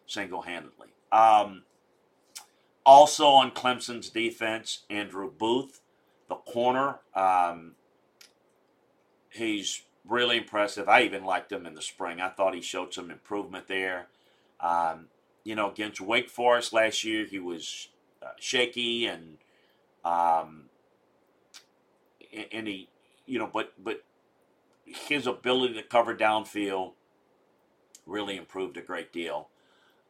single 0.07 0.43
handedly. 0.43 0.89
Um, 1.11 1.63
also 2.85 3.27
on 3.27 3.51
Clemson's 3.51 4.09
defense, 4.09 4.83
Andrew 4.89 5.31
Booth, 5.31 5.81
the 6.29 6.35
corner. 6.35 6.99
Um, 7.15 7.73
he's 9.29 9.81
really 10.07 10.37
impressive. 10.37 10.87
I 10.87 11.01
even 11.01 11.23
liked 11.23 11.51
him 11.51 11.65
in 11.65 11.73
the 11.75 11.81
spring. 11.81 12.21
I 12.21 12.29
thought 12.29 12.55
he 12.55 12.61
showed 12.61 12.93
some 12.93 13.09
improvement 13.09 13.67
there. 13.67 14.07
Um, 14.65 15.07
you 15.43 15.53
know, 15.53 15.69
against 15.69 16.01
Wake 16.01 16.29
Forest 16.29 16.73
last 16.73 17.03
year, 17.03 17.25
he 17.25 17.37
was 17.37 17.89
uh, 18.23 18.29
shaky 18.39 19.05
and 19.05 19.37
um, 20.03 20.63
and 22.51 22.67
he, 22.67 22.89
you 23.27 23.37
know, 23.37 23.49
but 23.51 23.73
but 23.81 24.03
his 24.85 25.27
ability 25.27 25.75
to 25.75 25.83
cover 25.83 26.15
downfield 26.15 26.93
really 28.07 28.37
improved 28.37 28.77
a 28.77 28.81
great 28.81 29.13
deal. 29.13 29.49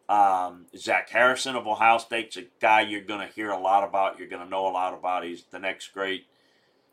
Um, 0.08 0.68
Zach 0.78 1.10
Harrison 1.10 1.56
of 1.56 1.68
Ohio 1.68 1.98
State's 1.98 2.38
a 2.38 2.46
guy 2.62 2.82
you're 2.82 3.02
going 3.02 3.28
to 3.28 3.34
hear 3.34 3.50
a 3.50 3.60
lot 3.60 3.84
about. 3.84 4.20
You're 4.20 4.28
going 4.28 4.44
to 4.44 4.50
know 4.50 4.68
a 4.68 4.70
lot 4.70 4.94
about. 4.94 5.26
He's 5.26 5.44
the 5.52 5.60
next 5.60 5.90
great, 5.90 6.28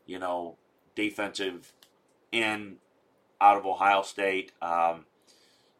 you 0.05 0.19
know, 0.19 0.57
defensive 0.95 1.71
end 2.31 2.77
out 3.39 3.57
of 3.57 3.65
Ohio 3.65 4.01
State. 4.01 4.51
Um, 4.61 5.05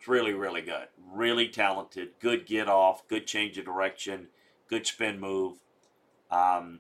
it's 0.04 0.10
really, 0.10 0.34
really 0.34 0.62
good. 0.62 0.88
Really 1.14 1.48
talented. 1.48 2.10
Good 2.20 2.46
get 2.46 2.68
off. 2.68 3.08
Good 3.08 3.26
change 3.26 3.58
of 3.58 3.64
direction. 3.64 4.28
Good 4.68 4.86
spin 4.86 5.18
move. 5.18 5.60
Um, 6.30 6.80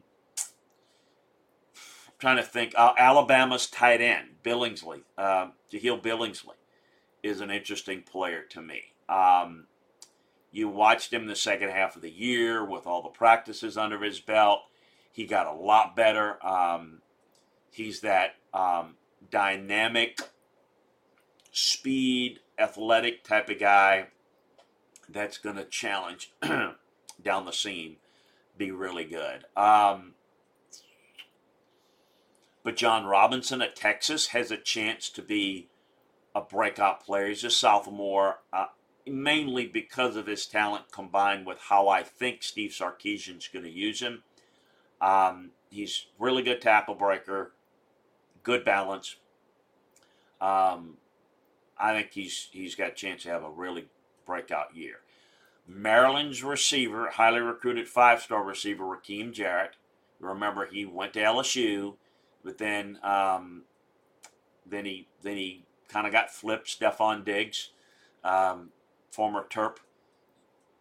I'm 1.77 2.19
trying 2.19 2.35
to 2.35 2.43
think. 2.43 2.73
Uh, 2.75 2.91
Alabama's 2.97 3.67
tight 3.67 4.01
end, 4.01 4.31
Billingsley, 4.43 5.03
uh, 5.17 5.51
Jahleel 5.71 6.03
Billingsley, 6.03 6.57
is 7.23 7.39
an 7.39 7.49
interesting 7.49 8.01
player 8.01 8.41
to 8.49 8.61
me. 8.61 8.91
Um, 9.07 9.67
you 10.51 10.67
watched 10.67 11.13
him 11.13 11.27
the 11.27 11.35
second 11.37 11.69
half 11.69 11.95
of 11.95 12.01
the 12.01 12.11
year 12.11 12.65
with 12.65 12.85
all 12.85 13.01
the 13.01 13.07
practices 13.07 13.77
under 13.77 14.03
his 14.03 14.19
belt. 14.19 14.63
He 15.13 15.25
got 15.25 15.47
a 15.47 15.53
lot 15.53 15.95
better. 15.95 16.45
Um, 16.45 17.01
he's 17.71 18.01
that 18.01 18.35
um, 18.53 18.95
dynamic, 19.31 20.19
speed, 21.53 22.41
athletic 22.57 23.23
type 23.23 23.49
of 23.49 23.59
guy 23.59 24.07
that's 25.09 25.37
going 25.37 25.55
to 25.55 25.65
challenge 25.65 26.31
down 26.41 27.45
the 27.45 27.51
seam, 27.51 27.97
be 28.57 28.71
really 28.71 29.05
good. 29.05 29.45
Um, 29.55 30.13
but 32.63 32.77
Bijan 32.77 33.09
Robinson 33.09 33.61
at 33.61 33.75
Texas 33.75 34.27
has 34.27 34.49
a 34.49 34.57
chance 34.57 35.09
to 35.09 35.21
be 35.21 35.67
a 36.33 36.41
breakout 36.41 37.05
player. 37.05 37.27
He's 37.27 37.43
a 37.43 37.49
sophomore, 37.49 38.39
uh, 38.51 38.67
mainly 39.05 39.67
because 39.67 40.15
of 40.15 40.27
his 40.27 40.45
talent 40.45 40.91
combined 40.91 41.45
with 41.45 41.59
how 41.59 41.89
I 41.89 42.03
think 42.03 42.41
Steve 42.41 42.71
Sarkisian's 42.71 43.47
going 43.47 43.65
to 43.65 43.71
use 43.71 44.01
him. 44.01 44.23
Um, 45.01 45.51
he's 45.69 46.07
really 46.17 46.43
good 46.43 46.61
tackle 46.61 46.95
breaker, 46.95 47.51
good 48.43 48.63
balance. 48.63 49.17
Um, 50.39 50.97
I 51.77 51.93
think 51.93 52.11
he's 52.13 52.49
he's 52.51 52.75
got 52.75 52.91
a 52.91 52.95
chance 52.95 53.23
to 53.23 53.29
have 53.29 53.43
a 53.43 53.49
really 53.49 53.87
breakout 54.25 54.75
year. 54.75 54.97
Maryland's 55.67 56.43
receiver, 56.43 57.09
highly 57.11 57.39
recruited 57.39 57.87
five-star 57.87 58.43
receiver, 58.43 58.83
Rakim 58.83 59.31
Jarrett. 59.31 59.77
Remember, 60.19 60.65
he 60.65 60.85
went 60.85 61.13
to 61.13 61.19
LSU 61.19 61.93
but 62.43 62.57
then 62.57 62.99
um, 63.03 63.63
then 64.65 64.85
he 64.85 65.07
then 65.21 65.37
he 65.37 65.63
kind 65.87 66.05
of 66.05 66.13
got 66.13 66.29
flipped. 66.29 66.67
Stefon 66.67 67.23
Diggs, 67.23 67.69
um, 68.23 68.69
former 69.09 69.45
Terp, 69.49 69.77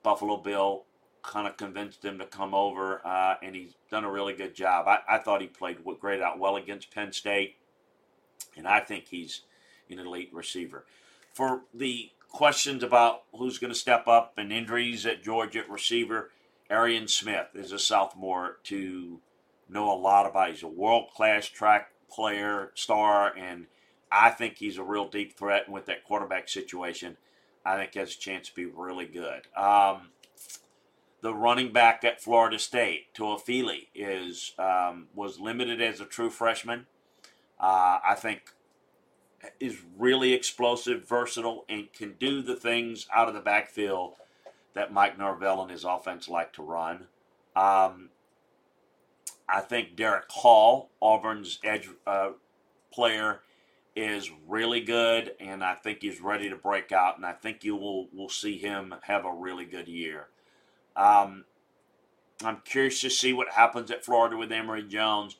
Buffalo 0.02 0.36
Bill, 0.36 0.84
kind 1.22 1.46
of 1.46 1.56
convinced 1.56 2.04
him 2.04 2.18
to 2.18 2.26
come 2.26 2.54
over, 2.54 3.06
uh, 3.06 3.36
and 3.42 3.54
he's 3.54 3.74
done 3.90 4.04
a 4.04 4.10
really 4.10 4.34
good 4.34 4.54
job. 4.54 4.88
I, 4.88 4.98
I 5.08 5.18
thought 5.18 5.40
he 5.40 5.46
played 5.46 5.78
great 6.00 6.20
out 6.20 6.38
well 6.38 6.56
against 6.56 6.92
Penn 6.92 7.12
State, 7.12 7.56
and 8.56 8.66
I 8.66 8.80
think 8.80 9.08
he's 9.08 9.42
an 9.90 9.98
elite 9.98 10.30
receiver. 10.32 10.84
For 11.32 11.62
the 11.72 12.10
questions 12.28 12.82
about 12.82 13.22
who's 13.34 13.58
going 13.58 13.72
to 13.72 13.78
step 13.78 14.08
up 14.08 14.34
and 14.36 14.52
injuries 14.52 15.06
at 15.06 15.22
Georgia 15.22 15.60
at 15.60 15.70
receiver, 15.70 16.30
Arian 16.70 17.08
Smith 17.08 17.48
is 17.54 17.72
a 17.72 17.78
sophomore 17.78 18.58
to 18.64 19.20
know 19.68 19.92
a 19.92 19.96
lot 19.96 20.26
about. 20.26 20.50
He's 20.50 20.62
a 20.62 20.68
world 20.68 21.10
class 21.14 21.46
track 21.46 21.90
player, 22.10 22.72
star, 22.74 23.32
and 23.36 23.66
I 24.10 24.30
think 24.30 24.58
he's 24.58 24.78
a 24.78 24.82
real 24.82 25.08
deep 25.08 25.36
threat. 25.36 25.64
And 25.66 25.74
with 25.74 25.86
that 25.86 26.04
quarterback 26.04 26.48
situation, 26.48 27.16
I 27.64 27.76
think 27.76 27.92
he 27.94 28.00
has 28.00 28.14
a 28.14 28.18
chance 28.18 28.48
to 28.48 28.54
be 28.54 28.66
really 28.66 29.06
good. 29.06 29.46
Um, 29.56 30.10
the 31.20 31.34
running 31.34 31.72
back 31.72 32.04
at 32.04 32.20
Florida 32.20 32.58
State, 32.58 33.14
Toafili, 33.14 33.88
is 33.94 34.54
um, 34.58 35.06
was 35.14 35.38
limited 35.38 35.80
as 35.80 36.00
a 36.00 36.04
true 36.04 36.30
freshman. 36.30 36.86
Uh, 37.60 37.98
I 38.04 38.14
think 38.16 38.52
is 39.60 39.78
really 39.98 40.32
explosive, 40.32 41.08
versatile, 41.08 41.64
and 41.68 41.92
can 41.92 42.14
do 42.18 42.42
the 42.42 42.56
things 42.56 43.06
out 43.14 43.28
of 43.28 43.34
the 43.34 43.40
backfield 43.40 44.14
that 44.74 44.92
Mike 44.92 45.18
Norvell 45.18 45.62
and 45.62 45.70
his 45.70 45.84
offense 45.84 46.28
like 46.28 46.52
to 46.54 46.62
run. 46.62 47.06
Um, 47.54 48.10
I 49.48 49.60
think 49.60 49.96
Derick 49.96 50.30
Hall, 50.30 50.90
Auburn's 51.00 51.58
edge 51.64 51.88
uh, 52.06 52.30
player, 52.92 53.40
is 53.94 54.30
really 54.48 54.80
good, 54.80 55.34
and 55.38 55.62
I 55.62 55.74
think 55.74 55.98
he's 56.00 56.20
ready 56.20 56.48
to 56.48 56.56
break 56.56 56.92
out. 56.92 57.16
And 57.16 57.26
I 57.26 57.32
think 57.32 57.62
you 57.62 57.76
will 57.76 58.08
will 58.12 58.30
see 58.30 58.56
him 58.56 58.94
have 59.02 59.24
a 59.24 59.32
really 59.32 59.66
good 59.66 59.88
year. 59.88 60.28
Um, 60.96 61.44
I'm 62.42 62.62
curious 62.64 63.00
to 63.02 63.10
see 63.10 63.32
what 63.32 63.50
happens 63.50 63.90
at 63.90 64.04
Florida 64.04 64.36
with 64.36 64.50
Emory 64.50 64.82
Jones. 64.82 65.36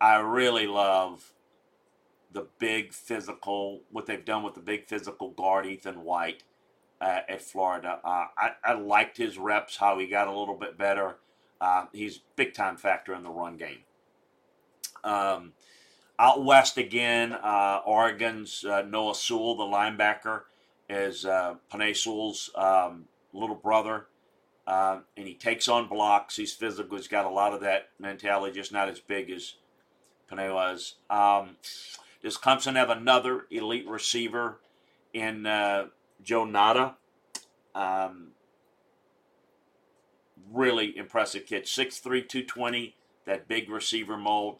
I 0.00 0.16
really 0.16 0.66
love 0.66 1.31
the 2.32 2.46
big 2.58 2.92
physical, 2.92 3.80
what 3.90 4.06
they've 4.06 4.24
done 4.24 4.42
with 4.42 4.54
the 4.54 4.60
big 4.60 4.86
physical 4.86 5.30
guard 5.30 5.66
Ethan 5.66 6.04
White 6.04 6.42
uh, 7.00 7.20
at 7.28 7.42
Florida. 7.42 8.00
Uh, 8.04 8.26
I, 8.36 8.50
I 8.64 8.72
liked 8.74 9.16
his 9.16 9.38
reps, 9.38 9.76
how 9.76 9.98
he 9.98 10.06
got 10.06 10.28
a 10.28 10.38
little 10.38 10.56
bit 10.56 10.78
better. 10.78 11.16
Uh, 11.60 11.86
he's 11.92 12.20
big 12.36 12.54
time 12.54 12.76
factor 12.76 13.14
in 13.14 13.22
the 13.22 13.30
run 13.30 13.56
game. 13.56 13.80
Um, 15.04 15.52
out 16.18 16.44
west 16.44 16.78
again, 16.78 17.32
uh, 17.32 17.80
Oregon's 17.84 18.64
uh, 18.64 18.82
Noah 18.82 19.14
Sewell, 19.14 19.56
the 19.56 19.64
linebacker, 19.64 20.42
is 20.88 21.24
uh, 21.24 21.54
Penei 21.72 21.96
Sewell's 21.96 22.50
um, 22.54 23.06
little 23.32 23.56
brother. 23.56 24.06
Uh, 24.64 25.00
and 25.16 25.26
he 25.26 25.34
takes 25.34 25.66
on 25.66 25.88
blocks. 25.88 26.36
He's 26.36 26.52
physical. 26.52 26.96
He's 26.96 27.08
got 27.08 27.24
a 27.24 27.30
lot 27.30 27.52
of 27.52 27.60
that 27.62 27.88
mentality, 27.98 28.54
just 28.54 28.72
not 28.72 28.88
as 28.88 29.00
big 29.00 29.30
as 29.30 29.54
Pinellas. 30.30 30.94
Um, 31.10 31.56
does 32.22 32.36
Clemson 32.36 32.76
have 32.76 32.90
another 32.90 33.46
elite 33.50 33.86
receiver 33.88 34.60
in 35.12 35.46
uh, 35.46 35.86
Joe 36.22 36.44
Ngata? 36.44 36.94
Um, 37.74 38.28
really 40.52 40.96
impressive 40.96 41.46
kid. 41.46 41.64
6'3", 41.64 42.02
220, 42.02 42.96
that 43.24 43.48
big 43.48 43.68
receiver 43.68 44.16
mold. 44.16 44.58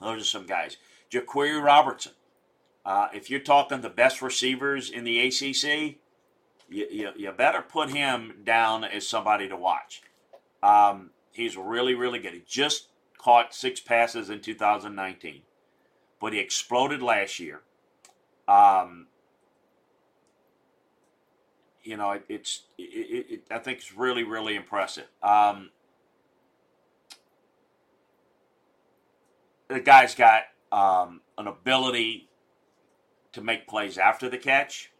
Those 0.00 0.22
are 0.22 0.26
some 0.26 0.46
guys. 0.46 0.76
Jaquarii 1.10 1.62
Roberson. 1.62 2.12
Uh, 2.84 3.08
if 3.12 3.30
you're 3.30 3.40
talking 3.40 3.80
the 3.80 3.90
best 3.90 4.22
receivers 4.22 4.90
in 4.90 5.04
the 5.04 5.18
ACC, 5.20 5.96
you, 6.70 6.86
you, 6.90 7.10
you 7.16 7.32
better 7.32 7.62
put 7.62 7.90
him 7.90 8.34
down 8.44 8.84
as 8.84 9.06
somebody 9.06 9.48
to 9.48 9.56
watch. 9.56 10.02
Um, 10.62 11.10
he's 11.32 11.56
really, 11.56 11.94
really 11.94 12.18
good. 12.18 12.34
He 12.34 12.42
just 12.46 12.88
caught 13.18 13.54
six 13.54 13.80
passes 13.80 14.30
in 14.30 14.40
2019, 14.40 15.42
but 16.20 16.32
he 16.32 16.38
exploded 16.38 17.02
last 17.02 17.38
year. 17.38 17.62
Um, 18.46 19.06
you 21.82 21.96
know, 21.96 22.12
it, 22.12 22.24
it's 22.28 22.62
it, 22.76 23.26
it, 23.30 23.42
I 23.50 23.58
think 23.58 23.78
it's 23.78 23.94
really, 23.94 24.24
really 24.24 24.56
impressive. 24.56 25.08
Um, 25.22 25.70
the 29.68 29.80
guy's 29.80 30.14
got 30.14 30.42
um, 30.72 31.20
an 31.36 31.46
ability 31.46 32.28
to 33.32 33.40
make 33.40 33.66
plays 33.66 33.98
after 33.98 34.28
the 34.28 34.38
catch. 34.38 34.90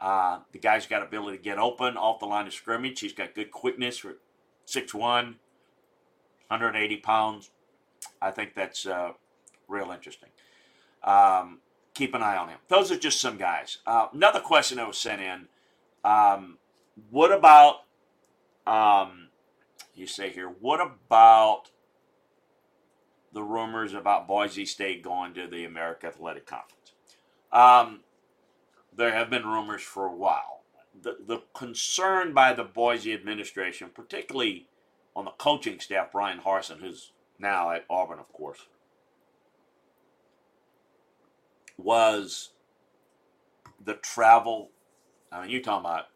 Uh, 0.00 0.38
the 0.52 0.58
guy's 0.58 0.86
got 0.86 1.02
ability 1.02 1.36
to 1.36 1.42
get 1.42 1.58
open 1.58 1.96
off 1.96 2.20
the 2.20 2.26
line 2.26 2.46
of 2.46 2.54
scrimmage. 2.54 3.00
He's 3.00 3.12
got 3.12 3.34
good 3.34 3.50
quickness 3.50 3.98
for 3.98 4.16
6'1", 4.66 4.94
180 4.98 6.96
pounds. 6.98 7.50
I 8.22 8.30
think 8.30 8.54
that's 8.54 8.86
uh, 8.86 9.12
real 9.70 9.90
interesting. 9.90 10.30
Um, 11.02 11.60
keep 11.94 12.14
an 12.14 12.22
eye 12.22 12.36
on 12.36 12.48
him. 12.48 12.58
Those 12.68 12.90
are 12.90 12.98
just 12.98 13.20
some 13.20 13.36
guys. 13.36 13.78
Uh, 13.86 14.08
another 14.12 14.40
question 14.40 14.76
that 14.76 14.86
was 14.86 14.98
sent 14.98 15.22
in. 15.22 15.48
Um, 16.04 16.58
what 17.10 17.32
about, 17.32 17.82
um, 18.66 19.28
you 19.94 20.06
say 20.06 20.30
here, 20.30 20.48
what 20.48 20.80
about 20.80 21.70
the 23.32 23.42
rumors 23.42 23.94
about 23.94 24.26
Boise 24.26 24.66
State 24.66 25.02
going 25.02 25.34
to 25.34 25.46
the 25.46 25.64
American 25.64 26.10
Athletic 26.10 26.46
Conference? 26.46 26.92
Um, 27.52 28.00
there 28.96 29.12
have 29.12 29.30
been 29.30 29.46
rumors 29.46 29.82
for 29.82 30.06
a 30.06 30.14
while. 30.14 30.62
The, 31.00 31.16
the 31.26 31.42
concern 31.54 32.34
by 32.34 32.52
the 32.52 32.64
Boise 32.64 33.14
administration, 33.14 33.90
particularly 33.94 34.66
on 35.14 35.24
the 35.24 35.30
coaching 35.32 35.80
staff, 35.80 36.12
Bryan 36.12 36.40
Harsin, 36.40 36.80
who's 36.80 37.12
now 37.38 37.70
at 37.70 37.84
Auburn, 37.88 38.18
of 38.18 38.32
course, 38.32 38.66
was 41.82 42.50
the 43.84 43.94
travel. 43.94 44.70
I 45.32 45.42
mean, 45.42 45.50
you're 45.50 45.62
talking 45.62 45.84
about, 45.84 46.06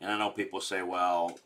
and 0.00 0.10
I 0.10 0.18
know 0.18 0.30
people 0.30 0.60
say, 0.60 0.82
well, 0.82 1.38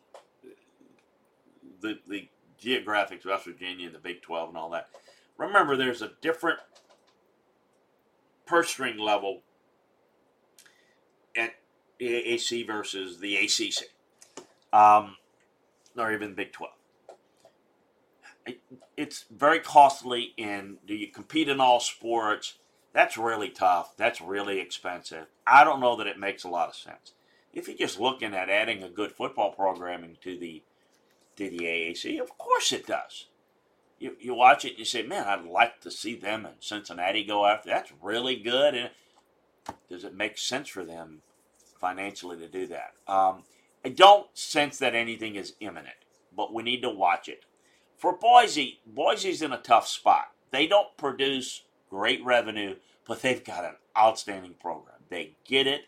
the, 1.81 1.99
the 2.09 2.29
geographics, 2.63 3.27
West 3.27 3.45
Virginia, 3.45 3.87
and 3.87 3.95
the 3.95 3.99
Big 3.99 4.23
12, 4.23 4.51
and 4.51 4.59
all 4.59 4.71
that. 4.71 4.89
Remember, 5.37 5.77
there's 5.77 6.03
a 6.03 6.13
different 6.21 6.59
purse 8.47 8.69
string 8.69 8.99
level 8.99 9.43
at 11.37 11.55
the 11.99 12.07
AAC 12.07 12.67
versus 12.67 13.19
the 13.19 13.37
ACC, 13.37 13.89
um, 14.73 15.17
or 15.97 16.13
even 16.13 16.35
Big 16.35 16.53
12. 16.53 16.73
It, 18.45 18.61
it's 18.97 19.25
very 19.31 19.61
costly, 19.61 20.35
and 20.39 20.77
do 20.87 20.95
you 20.95 21.09
compete 21.09 21.49
in 21.49 21.61
all 21.61 21.81
sports? 21.81 22.59
That's 22.93 23.17
really 23.17 23.49
tough. 23.49 23.97
That's 23.97 24.21
really 24.21 24.61
expensive. 24.61 25.27
I 25.47 25.65
don't 25.65 25.81
know 25.81 25.97
that 25.97 26.07
it 26.07 26.19
makes 26.19 26.45
a 26.45 26.49
lot 26.49 26.69
of 26.69 26.75
sense. 26.75 27.15
If 27.53 27.69
you're 27.69 27.77
just 27.77 28.01
looking 28.01 28.35
at 28.35 28.51
adding 28.51 28.83
a 28.83 28.89
good 28.89 29.13
football 29.13 29.53
programming 29.53 30.17
to 30.23 30.39
the 30.39 30.63
to 31.37 31.49
the 31.49 31.61
AAC, 31.61 32.21
of 32.21 32.37
course 32.37 32.73
it 32.73 32.87
does. 32.87 33.27
You, 33.99 34.17
you 34.21 34.35
watch 34.35 34.65
it 34.65 34.71
and 34.71 34.79
you 34.81 34.85
say, 34.85 35.03
man, 35.03 35.27
I'd 35.27 35.47
like 35.47 35.81
to 35.81 35.91
see 35.91 36.15
them 36.15 36.45
in 36.45 36.53
Cincinnati 36.61 37.25
go 37.25 37.47
after. 37.47 37.71
That's 37.71 37.93
really 38.03 38.37
good. 38.37 38.75
And 38.75 38.91
does 39.89 40.05
it 40.05 40.15
make 40.15 40.37
sense 40.37 40.69
for 40.69 40.85
them 40.85 41.23
financially 41.81 42.37
to 42.39 42.49
do 42.49 42.67
that? 42.67 42.93
Um, 43.07 43.45
I 43.85 43.89
don't 43.91 44.27
sense 44.35 44.79
that 44.79 44.95
anything 44.95 45.37
is 45.37 45.55
imminent, 45.61 45.95
but 46.37 46.53
we 46.53 46.63
need 46.63 46.83
to 46.83 46.91
watch 46.91 47.29
it. 47.29 47.45
For 47.97 48.13
Boise, 48.13 48.81
Boise's 48.85 49.41
in 49.41 49.53
a 49.53 49.59
tough 49.59 49.87
spot. 49.89 50.27
They 50.51 50.67
don't 50.67 50.97
produce 50.97 51.63
great 51.93 52.25
revenue, 52.25 52.75
but 53.07 53.21
they've 53.21 53.45
got 53.45 53.67
an 53.67 53.77
outstanding 53.97 54.55
program. 54.55 54.97
They 55.11 55.33
get 55.45 55.67
it. 55.67 55.83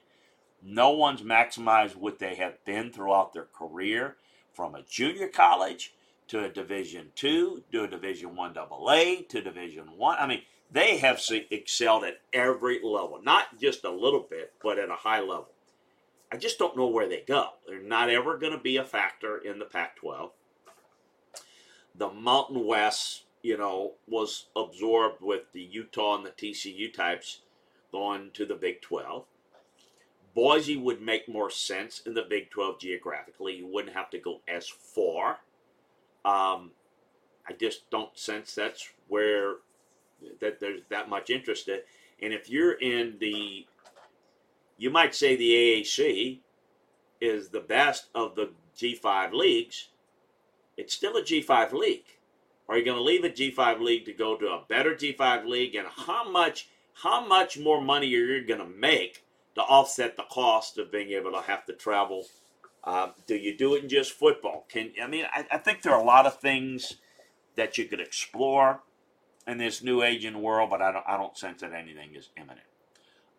No 0.63 0.91
one's 0.91 1.23
maximized 1.23 1.97
what 1.97 2.19
they 2.19 2.35
have 2.35 2.63
been 2.67 2.93
throughout 2.93 3.33
their 3.33 3.47
career, 3.47 4.17
from 4.53 4.75
a 4.75 4.83
junior 4.83 5.29
college 5.29 5.95
to 6.29 6.45
a 6.45 6.51
Division 6.51 7.13
two, 7.15 7.65
to 7.73 7.85
a 7.85 7.89
Division 7.89 8.37
one 8.37 8.57
AA, 8.57 9.23
to 9.29 9.41
Division 9.41 9.97
one. 9.97 10.19
I. 10.19 10.25
I 10.25 10.27
mean, 10.27 10.43
they 10.71 10.99
have 10.99 11.23
excelled 11.51 12.05
at 12.05 12.21
every 12.33 12.81
level, 12.83 13.21
not 13.23 13.59
just 13.59 13.85
a 13.85 13.91
little 13.91 14.27
bit, 14.29 14.53
but 14.63 14.79
at 14.79 14.91
a 14.91 14.95
high 14.97 15.21
level. 15.21 15.49
I 16.33 16.37
just 16.37 16.59
don't 16.59 16.77
know 16.77 16.89
where 16.89 17.09
they 17.09 17.23
go. 17.27 17.51
They're 17.67 17.81
not 17.81 18.11
ever 18.11 18.37
going 18.39 18.53
to 18.53 18.59
be 18.59 18.77
a 18.77 18.85
factor 18.85 19.39
in 19.39 19.59
the 19.59 19.67
Pac 19.67 19.97
12. 19.97 20.33
The 21.95 22.11
Mountain 22.11 22.67
West, 22.67 23.24
you 23.45 23.59
know, 23.59 23.93
was 24.09 24.47
absorbed 24.57 25.21
with 25.21 25.43
the 25.53 25.61
Utah 25.61 26.17
and 26.17 26.25
the 26.25 26.31
TCU 26.31 26.93
types 26.93 27.43
going 27.93 28.31
to 28.33 28.47
the 28.47 28.55
Big 28.55 28.81
12. 28.81 29.27
Boise 30.35 30.79
would 30.79 31.03
make 31.03 31.29
more 31.29 31.51
sense 31.51 32.01
in 32.07 32.15
the 32.15 32.23
Big 32.23 32.51
12 32.51 32.81
geographically. 32.81 33.55
You 33.55 33.67
wouldn't 33.67 33.95
have 33.95 34.09
to 34.11 34.19
go 34.19 34.41
as 34.49 34.67
far. 34.67 35.41
Um, 36.25 36.71
I 37.47 37.53
just 37.61 37.89
don't 37.91 38.17
sense 38.19 38.55
that's 38.55 38.89
where 39.09 39.57
that 40.41 40.59
there's 40.59 40.81
that 40.89 41.11
much 41.11 41.29
interest 41.29 41.69
in. 41.69 41.81
And 42.23 42.33
if 42.33 42.49
you're 42.49 42.81
in 42.81 43.19
the, 43.21 43.67
you 44.79 44.89
might 44.89 45.15
say 45.15 45.37
the 45.37 45.51
AAC 45.51 46.39
is 47.21 47.51
the 47.51 47.61
best 47.61 48.07
of 48.15 48.37
the 48.37 48.53
G5 48.75 49.35
leagues. 49.35 49.89
It's 50.79 50.95
still 50.95 51.19
a 51.19 51.23
G5 51.23 51.73
league. 51.75 52.14
Are 52.69 52.79
you 52.79 52.85
going 52.85 52.97
to 52.97 53.03
leave 53.03 53.25
a 53.25 53.31
G5 53.31 53.81
league 53.81 54.05
to 54.07 54.13
go 54.13 54.37
to 54.37 54.47
a 54.47 54.63
better 54.69 54.95
G5 54.95 55.47
league? 55.47 55.75
And 55.75 55.87
how 55.89 56.31
much, 56.31 56.69
how 56.95 57.27
much 57.27 57.59
more 57.59 57.81
money 57.81 58.07
are 58.15 58.19
you 58.19 58.47
going 58.47 58.61
to 58.61 58.67
make 58.67 59.25
to 59.55 59.61
offset 59.63 60.17
the 60.17 60.25
cost 60.31 60.79
of 60.79 60.91
being 60.91 61.11
able 61.11 61.33
to 61.33 61.43
have 61.43 61.67
to 61.67 61.73
travel? 61.73 62.25
Uh, 62.83 63.09
do 63.27 63.37
you 63.37 63.57
do 63.57 63.75
it 63.75 63.83
in 63.83 63.89
just 63.89 64.13
football? 64.13 64.67
Can 64.69 64.93
I 65.03 65.07
mean? 65.07 65.27
I, 65.33 65.47
I 65.53 65.59
think 65.59 65.83
there 65.83 65.95
are 65.95 66.01
a 66.01 66.05
lot 66.05 66.27
of 66.27 66.39
things 66.39 66.95
that 67.57 67.79
you 67.79 67.85
could 67.87 68.01
explore 68.01 68.81
in 69.47 69.59
this 69.59 69.83
new 69.83 70.03
aging 70.03 70.41
world, 70.41 70.71
but 70.71 70.83
I 70.83 70.93
don't, 70.93 71.05
I 71.07 71.17
don't 71.17 71.37
sense 71.37 71.61
that 71.61 71.73
anything 71.73 72.15
is 72.15 72.31
imminent. 72.37 72.67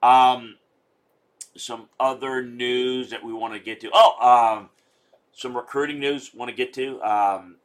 Um, 0.01 0.57
some 1.57 1.89
other 1.99 2.43
news 2.43 3.09
that 3.09 3.23
we 3.23 3.33
want 3.33 3.53
to 3.53 3.59
get 3.59 3.79
to. 3.81 3.89
Oh, 3.93 4.57
um, 4.57 4.69
some 5.31 5.55
recruiting 5.55 5.99
news 5.99 6.31
want 6.33 6.49
to 6.49 6.55
get 6.55 6.73
to. 6.73 7.01
Um, 7.01 7.57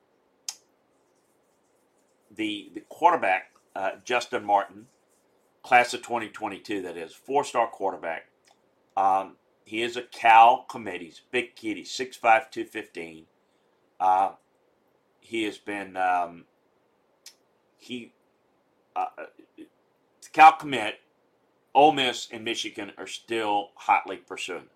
the 2.31 2.71
the 2.75 2.83
quarterback 2.89 3.53
uh, 3.75 3.93
Justyn 4.05 4.45
Martin, 4.45 4.87
class 5.63 5.95
of 5.95 6.03
2022, 6.03 6.83
that 6.83 6.97
is 6.97 7.13
four 7.13 7.45
star 7.45 7.69
quarterback. 7.69 8.27
Um, 8.97 9.37
he 9.65 9.83
is 9.83 9.97
a 9.97 10.03
Cal 10.03 10.65
commit. 10.69 11.01
He's 11.01 11.23
big 11.31 11.55
kid. 11.55 11.77
He's 11.77 11.91
6'5", 11.91 12.21
215. 12.21 13.27
Uh, 14.01 14.33
he 15.21 15.45
has 15.45 15.59
been 15.59 15.97
um, 15.97 16.45
he 17.79 18.13
uh, 18.97 19.07
Cal 20.33 20.53
commit, 20.53 21.01
Ole 21.75 21.93
Miss 21.93 22.29
and 22.31 22.45
Michigan 22.45 22.93
are 22.99 23.07
still 23.07 23.71
hotly 23.75 24.17
pursuing. 24.17 24.69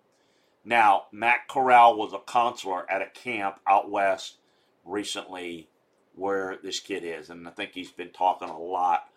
Now, 0.63 1.05
Matt 1.11 1.47
Corral 1.47 1.95
was 1.97 2.13
a 2.13 2.19
counselor 2.19 2.89
at 2.89 3.01
a 3.01 3.09
camp 3.09 3.59
out 3.67 3.89
west 3.89 4.37
recently 4.83 5.69
where 6.15 6.57
this 6.61 6.79
kid 6.79 7.03
is, 7.03 7.29
and 7.29 7.47
I 7.47 7.51
think 7.51 7.71
he's 7.73 7.91
been 7.91 8.11
talking 8.11 8.49
a 8.49 8.57
lot, 8.57 9.09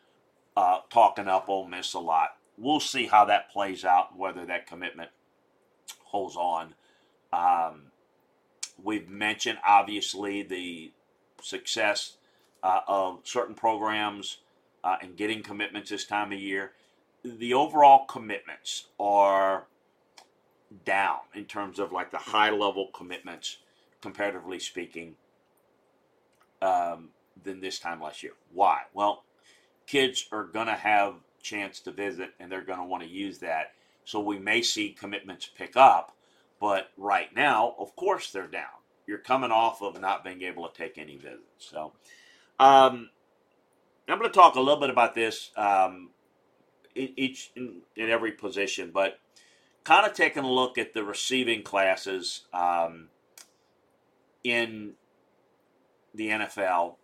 uh, 0.57 0.81
talking 0.91 1.29
up 1.29 1.49
Ole 1.49 1.67
Miss 1.67 1.95
a 1.95 1.99
lot. 1.99 2.37
We'll 2.57 2.81
see 2.81 3.07
how 3.07 3.25
that 3.27 3.51
plays 3.51 3.85
out, 3.85 4.17
whether 4.17 4.45
that 4.47 4.67
commitment 4.67 5.11
holds 6.05 6.37
on. 6.37 6.75
Um, 7.33 7.93
we've 8.83 9.09
mentioned 9.09 9.59
obviously 9.67 10.43
the 10.43 10.93
success 11.43 12.17
uh, 12.63 12.81
of 12.89 13.21
certain 13.25 13.55
programs 13.55 14.39
uh, 14.83 14.97
and 15.01 15.17
getting 15.17 15.43
commitments 15.43 15.91
this 15.91 16.05
time 16.05 16.33
of 16.33 16.39
year. 16.39 16.73
The 17.25 17.55
overall 17.55 18.07
commitments 18.07 18.87
are 18.99 19.67
down 20.85 21.19
in 21.35 21.45
terms 21.45 21.79
of 21.79 21.93
like 21.93 22.11
the 22.11 22.19
high 22.19 22.51
level 22.51 22.89
commitments, 22.93 23.59
comparatively 24.01 24.59
speaking. 24.59 25.17
Um, 26.63 27.11
than 27.43 27.61
this 27.61 27.79
time 27.79 28.01
last 28.01 28.23
year. 28.23 28.33
Why? 28.53 28.83
Well, 28.95 29.25
kids 29.87 30.29
are 30.33 30.45
going 30.45 30.67
to 30.67 30.75
have 30.75 31.15
chance 31.43 31.81
to 31.81 31.93
visit 31.93 32.31
and 32.39 32.51
they're 32.51 32.65
going 32.65 32.79
to 32.79 32.85
want 32.85 33.03
to 33.03 33.09
use 33.09 33.39
that. 33.39 33.73
So 34.05 34.21
we 34.21 34.39
may 34.39 34.63
see 34.63 34.91
commitments 34.91 35.47
pick 35.47 35.77
up, 35.77 36.17
but 36.61 36.91
right 36.97 37.35
now, 37.35 37.75
of 37.79 37.95
course, 37.95 38.31
they're 38.31 38.47
down. 38.47 38.65
You're 39.07 39.19
coming 39.19 39.51
off 39.51 39.83
of 39.83 40.01
not 40.01 40.25
being 40.25 40.43
able 40.43 40.69
to 40.69 40.75
take 40.75 40.99
any 40.99 41.17
visits. 41.17 41.43
So 41.59 41.93
um, 42.59 43.11
I'm 44.09 44.19
going 44.19 44.31
to 44.31 44.35
talk 44.35 44.57
a 44.57 44.61
little 44.61 44.81
bit 44.81 44.91
about 44.91 45.15
this 45.15 45.51
um, 45.57 46.11
each 46.95 47.53
in, 47.55 47.83
in, 47.97 48.11
every 48.11 48.33
position, 48.33 48.91
but 48.93 49.19
kind 49.85 50.07
of 50.07 50.15
taking 50.15 50.45
a 50.45 50.51
look 50.51 50.77
at 50.77 50.93
the 50.93 51.05
receiving 51.05 51.63
classes 51.63 52.43
um, 52.53 53.09
in 54.43 54.95
the 56.19 56.29
NFL 56.29 56.97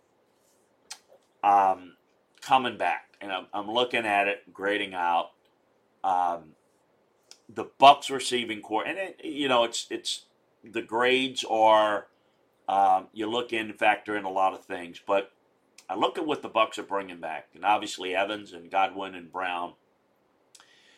um, 1.41 1.95
coming 2.41 2.77
back, 2.77 3.15
and 3.21 3.31
I'm, 3.31 3.47
I'm, 3.53 3.71
looking 3.71 4.05
at 4.05 4.27
it, 4.27 4.53
grading 4.53 4.93
out 4.93 5.31
um, 6.03 6.51
the 7.47 7.65
Bucks 7.79 8.09
receiving 8.09 8.61
core, 8.61 8.85
and 8.85 8.97
it, 8.97 9.21
you 9.23 9.47
know 9.47 9.63
it's 9.63 9.87
it's 9.89 10.25
the 10.63 10.81
grades 10.81 11.45
are 11.49 12.07
um, 12.67 13.07
you 13.13 13.27
look 13.27 13.53
in 13.53 13.71
factor 13.73 14.17
in 14.17 14.25
a 14.25 14.29
lot 14.29 14.53
of 14.53 14.65
things, 14.65 14.99
but 15.05 15.31
I 15.89 15.95
look 15.95 16.17
at 16.17 16.27
what 16.27 16.41
the 16.41 16.49
Bucks 16.49 16.77
are 16.77 16.83
bringing 16.83 17.21
back, 17.21 17.47
and 17.55 17.63
obviously 17.63 18.13
Evans 18.13 18.51
and 18.51 18.69
Godwin 18.69 19.15
and 19.15 19.31
Brown. 19.31 19.73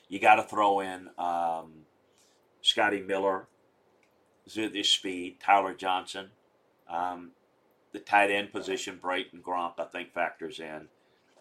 You 0.10 0.20
got 0.20 0.36
to 0.36 0.44
throw 0.44 0.80
in 0.80 1.10
um, 1.20 1.84
Scotty 2.62 3.02
Miller, 3.02 3.48
Zuthy 4.50 4.86
Speed, 4.86 5.40
Tyler 5.42 5.74
Johnson. 5.74 6.30
Um, 6.90 7.32
the 7.98 8.04
tight 8.04 8.30
end 8.30 8.52
position, 8.52 9.00
Brayton 9.02 9.42
Grump, 9.42 9.80
I 9.80 9.86
think 9.86 10.14
factors 10.14 10.60
in. 10.60 10.88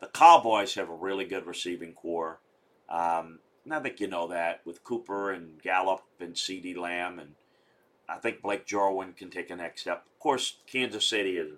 The 0.01 0.09
Cowboys 0.09 0.75
have 0.75 0.89
a 0.89 0.95
really 0.95 1.27
good 1.27 1.47
receiving 1.47 1.93
core. 1.93 2.41
Um, 2.89 3.41
and 3.65 3.75
I 3.75 3.81
think 3.81 4.01
you 4.01 4.07
know 4.07 4.29
that 4.29 4.61
with 4.65 4.83
Cooper 4.83 5.33
and 5.33 5.61
Gallup 5.61 6.03
and 6.19 6.35
CeeDee 6.35 6.77
Lamb, 6.77 7.19
and 7.19 7.35
I 8.09 8.17
think 8.17 8.41
Blake 8.41 8.65
Jarwin 8.65 9.13
can 9.13 9.29
take 9.29 9.51
a 9.51 9.57
next 9.57 9.83
step. 9.83 10.05
Of 10.15 10.19
course, 10.19 10.59
Kansas 10.67 11.07
City 11.07 11.37
is 11.37 11.53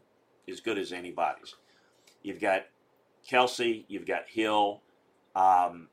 as 0.49 0.61
good 0.61 0.79
as 0.79 0.93
anybody's. 0.93 1.55
You've 2.23 2.41
got 2.41 2.67
Kelce, 3.29 3.85
you've 3.87 4.07
got 4.07 4.29
Hill. 4.29 4.81
Um, 5.37 5.89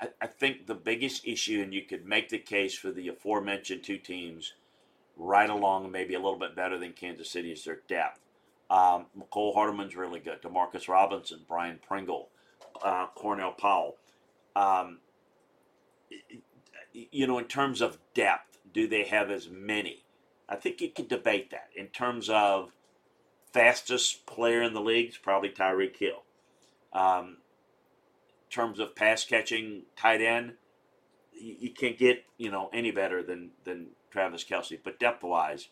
I, 0.00 0.08
I 0.20 0.26
think 0.26 0.66
the 0.66 0.74
biggest 0.74 1.26
issue, 1.26 1.60
and 1.62 1.72
you 1.72 1.82
could 1.82 2.06
make 2.06 2.30
the 2.30 2.38
case 2.38 2.74
for 2.74 2.90
the 2.90 3.08
aforementioned 3.08 3.84
two 3.84 3.98
teams 3.98 4.54
right 5.16 5.50
along, 5.50 5.90
maybe 5.90 6.14
a 6.14 6.18
little 6.18 6.38
bit 6.38 6.56
better 6.56 6.78
than 6.78 6.92
Kansas 6.92 7.30
City, 7.30 7.52
is 7.52 7.64
their 7.64 7.80
depth. 7.88 8.20
Um, 8.70 9.06
Mecole 9.18 9.54
Hardman's 9.54 9.96
really 9.96 10.20
good. 10.20 10.42
Demarcus 10.42 10.88
Robinson, 10.88 11.40
Byron 11.48 11.80
Pringle, 11.86 12.30
uh, 12.82 13.06
Cornell 13.14 13.52
Powell. 13.52 13.96
Um, 14.56 14.98
you 16.92 17.26
know, 17.26 17.38
in 17.38 17.46
terms 17.46 17.80
of 17.80 17.98
depth, 18.14 18.58
do 18.72 18.88
they 18.88 19.04
have 19.04 19.30
as 19.30 19.48
many? 19.48 20.04
I 20.48 20.56
think 20.56 20.80
you 20.80 20.90
could 20.90 21.08
debate 21.08 21.50
that. 21.50 21.70
In 21.76 21.88
terms 21.88 22.28
of 22.28 22.72
fastest 23.52 24.26
player 24.26 24.62
in 24.62 24.74
the 24.74 24.80
league, 24.80 25.08
it's 25.08 25.18
probably 25.18 25.48
Tyreek 25.48 25.96
Hill. 25.96 26.22
Um, 26.92 27.38
in 28.46 28.50
terms 28.50 28.78
of 28.78 28.94
pass 28.94 29.24
catching 29.24 29.82
tight 29.96 30.20
end, 30.20 30.54
you, 31.32 31.56
you, 31.60 31.70
can't 31.70 31.98
get 31.98 32.24
you 32.38 32.50
know 32.50 32.70
any 32.72 32.90
better 32.92 33.22
than 33.22 33.50
than 33.64 33.88
Travis 34.14 34.44
Kelce, 34.44 34.78
But 34.82 35.00
depth 35.00 35.24
wise, 35.24 35.70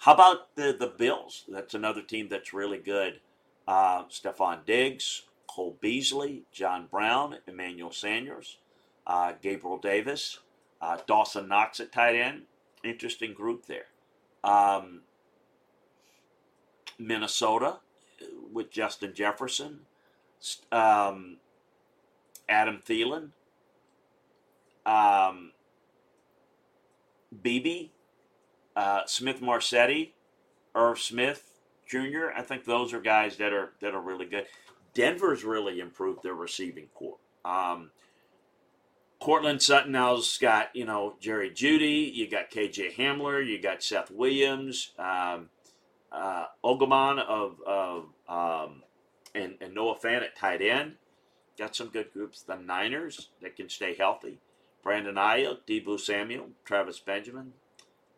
how 0.00 0.14
about 0.14 0.56
the 0.56 0.76
the 0.76 0.88
Bills? 0.88 1.44
That's 1.48 1.72
another 1.72 2.02
team 2.02 2.28
that's 2.28 2.52
really 2.52 2.78
good. 2.78 3.20
Uh, 3.68 4.06
Stefon 4.06 4.66
Diggs, 4.66 5.22
Cole 5.46 5.76
Beasley, 5.80 6.42
John 6.50 6.88
Brown, 6.90 7.36
Emmanuel 7.46 7.92
Sanders, 7.92 8.58
uh, 9.06 9.34
Gabriel 9.40 9.78
Davis, 9.78 10.40
uh, 10.80 10.98
Dawson 11.06 11.46
Knox 11.46 11.78
at 11.78 11.92
tight 11.92 12.16
end. 12.16 12.42
Interesting 12.82 13.34
group 13.34 13.66
there. 13.66 13.86
Um, 14.42 15.02
Minnesota 16.98 17.78
with 18.52 18.72
Justin 18.72 19.14
Jefferson, 19.14 19.82
um, 20.72 21.36
Adam 22.48 22.80
Thielen, 22.84 23.28
um, 24.84 25.52
Beebe, 27.42 27.90
uh, 28.76 29.02
Smith-Marsette, 29.06 30.12
Irv 30.74 30.98
Smith 30.98 31.52
Jr. 31.86 32.30
I 32.34 32.42
think 32.42 32.64
those 32.64 32.92
are 32.92 33.00
guys 33.00 33.36
that 33.36 33.52
are 33.52 33.72
that 33.80 33.94
are 33.94 34.00
really 34.00 34.26
good. 34.26 34.46
Denver's 34.94 35.44
really 35.44 35.80
improved 35.80 36.22
their 36.22 36.34
receiving 36.34 36.86
core. 36.94 37.18
Um, 37.44 37.90
Courtland 39.20 39.62
Sutton 39.62 39.92
now's 39.92 40.38
got 40.38 40.74
you 40.74 40.86
know 40.86 41.16
Jerry 41.20 41.50
Jeudy, 41.50 42.12
you 42.12 42.28
got 42.28 42.50
KJ 42.50 42.94
Hamler, 42.94 43.46
you 43.46 43.60
got 43.60 43.82
Seth 43.82 44.10
Williams, 44.10 44.92
um, 44.98 45.50
uh, 46.10 46.46
Ogoman 46.64 47.18
of, 47.18 47.60
of 47.66 48.06
um, 48.28 48.82
and, 49.34 49.54
and 49.60 49.74
Noah 49.74 49.98
Fant 49.98 50.22
at 50.22 50.36
tight 50.36 50.62
end. 50.62 50.94
Got 51.58 51.76
some 51.76 51.88
good 51.88 52.12
groups. 52.12 52.42
The 52.42 52.56
Niners 52.56 53.28
that 53.42 53.56
can 53.56 53.68
stay 53.68 53.94
healthy. 53.94 54.38
Brandon 54.82 55.14
Aiyuk, 55.14 55.58
Deebo 55.66 55.98
Samuel, 55.98 56.48
Travis 56.64 56.98
Benjamin, 56.98 57.52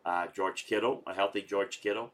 uh, 0.05 0.27
George 0.33 0.65
Kittle, 0.65 1.03
a 1.05 1.13
healthy 1.13 1.41
George 1.41 1.81
Kittle. 1.81 2.11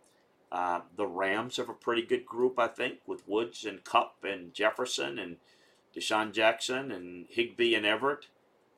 Uh, 0.52 0.82
the 0.98 1.08
Rams 1.08 1.58
have 1.58 1.70
a 1.70 1.74
pretty 1.74 2.02
good 2.02 2.26
group, 2.26 2.60
I 2.60 2.68
think, 2.68 3.00
with 3.06 3.28
Woods 3.28 3.66
and 3.66 3.84
Kupp 3.84 4.24
and 4.24 4.54
Jefferson 4.54 5.18
and 5.18 5.38
DeSean 5.96 6.34
Jackson 6.34 6.92
and 6.92 7.26
Higbee 7.30 7.76
and 7.76 7.86
Everett. 7.86 8.28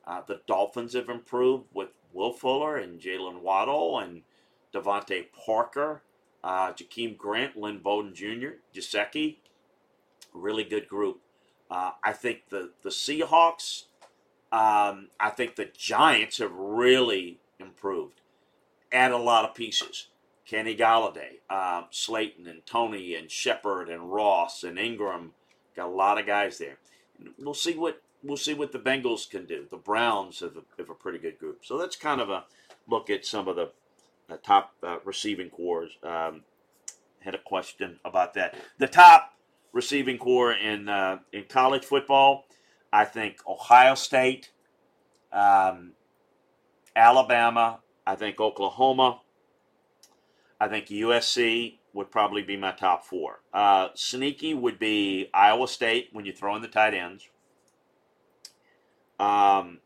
Uh, 0.06 0.20
the 0.26 0.40
Dolphins 0.46 0.94
have 0.94 1.08
improved 1.08 1.64
with 1.72 1.88
Will 2.12 2.32
Fuller 2.32 2.76
and 2.76 3.00
Jaylen 3.00 3.40
Waddle 3.40 3.98
and 3.98 4.22
DeVante 4.72 5.26
Parker, 5.32 6.02
uh, 6.44 6.72
Jakeem 6.72 7.16
Grant, 7.16 7.56
Lynn 7.56 7.78
Bowden 7.78 8.14
Jr., 8.14 8.58
Gesicki. 8.74 9.36
Really 10.32 10.64
good 10.64 10.88
group. 10.88 11.20
Uh, 11.70 11.92
I 12.04 12.12
think 12.12 12.50
the, 12.50 12.70
the 12.82 12.90
Seahawks 12.90 13.84
um, 14.52 15.08
I 15.18 15.30
think 15.30 15.56
the 15.56 15.68
Giants 15.76 16.38
have 16.38 16.52
really 16.52 17.38
improved. 17.58 18.20
Add 18.92 19.12
a 19.12 19.18
lot 19.18 19.44
of 19.44 19.54
pieces. 19.54 20.08
Kenny 20.46 20.76
Golladay, 20.76 21.40
uh, 21.48 21.84
Slayton, 21.90 22.46
and 22.46 22.64
Toney, 22.66 23.14
and 23.14 23.30
Shepard, 23.30 23.88
and 23.88 24.12
Ross, 24.12 24.62
and 24.62 24.78
Ingram. 24.78 25.32
Got 25.74 25.88
a 25.88 25.92
lot 25.92 26.18
of 26.18 26.26
guys 26.26 26.58
there. 26.58 26.76
We'll 27.38 27.54
see 27.54 27.74
what 27.74 28.02
we'll 28.22 28.36
see 28.36 28.54
what 28.54 28.72
the 28.72 28.78
Bengals 28.78 29.28
can 29.28 29.46
do. 29.46 29.66
The 29.70 29.76
Browns 29.76 30.40
have 30.40 30.56
a, 30.56 30.62
have 30.78 30.90
a 30.90 30.94
pretty 30.94 31.18
good 31.18 31.38
group. 31.38 31.64
So 31.64 31.78
that's 31.78 31.96
kind 31.96 32.20
of 32.20 32.30
a 32.30 32.44
look 32.88 33.10
at 33.10 33.24
some 33.24 33.48
of 33.48 33.56
the 33.56 33.70
uh, 34.30 34.36
top 34.42 34.74
uh, 34.82 34.98
receiving 35.04 35.50
cores. 35.50 35.92
Um, 36.02 36.42
had 37.20 37.34
a 37.34 37.38
question 37.38 37.98
about 38.04 38.34
that. 38.34 38.54
The 38.78 38.86
top 38.86 39.34
receiving 39.72 40.18
core 40.18 40.52
in 40.52 40.88
uh, 40.88 41.18
in 41.32 41.44
college 41.44 41.84
football 41.84 42.46
I 42.94 43.04
think 43.04 43.38
Ohio 43.44 43.96
State, 43.96 44.52
um, 45.32 45.94
Alabama, 46.94 47.80
I 48.06 48.14
think 48.14 48.38
Oklahoma, 48.38 49.20
I 50.60 50.68
think 50.68 50.86
USC 50.86 51.78
would 51.92 52.12
probably 52.12 52.42
be 52.42 52.56
my 52.56 52.70
top 52.70 53.04
four. 53.04 53.40
Uh, 53.52 53.88
sneaky 53.94 54.54
would 54.54 54.78
be 54.78 55.28
Iowa 55.34 55.66
State 55.66 56.10
when 56.12 56.24
you 56.24 56.32
throw 56.32 56.54
in 56.54 56.62
the 56.62 56.68
tight 56.68 56.94
ends. 56.94 57.26
Um, 59.18 59.80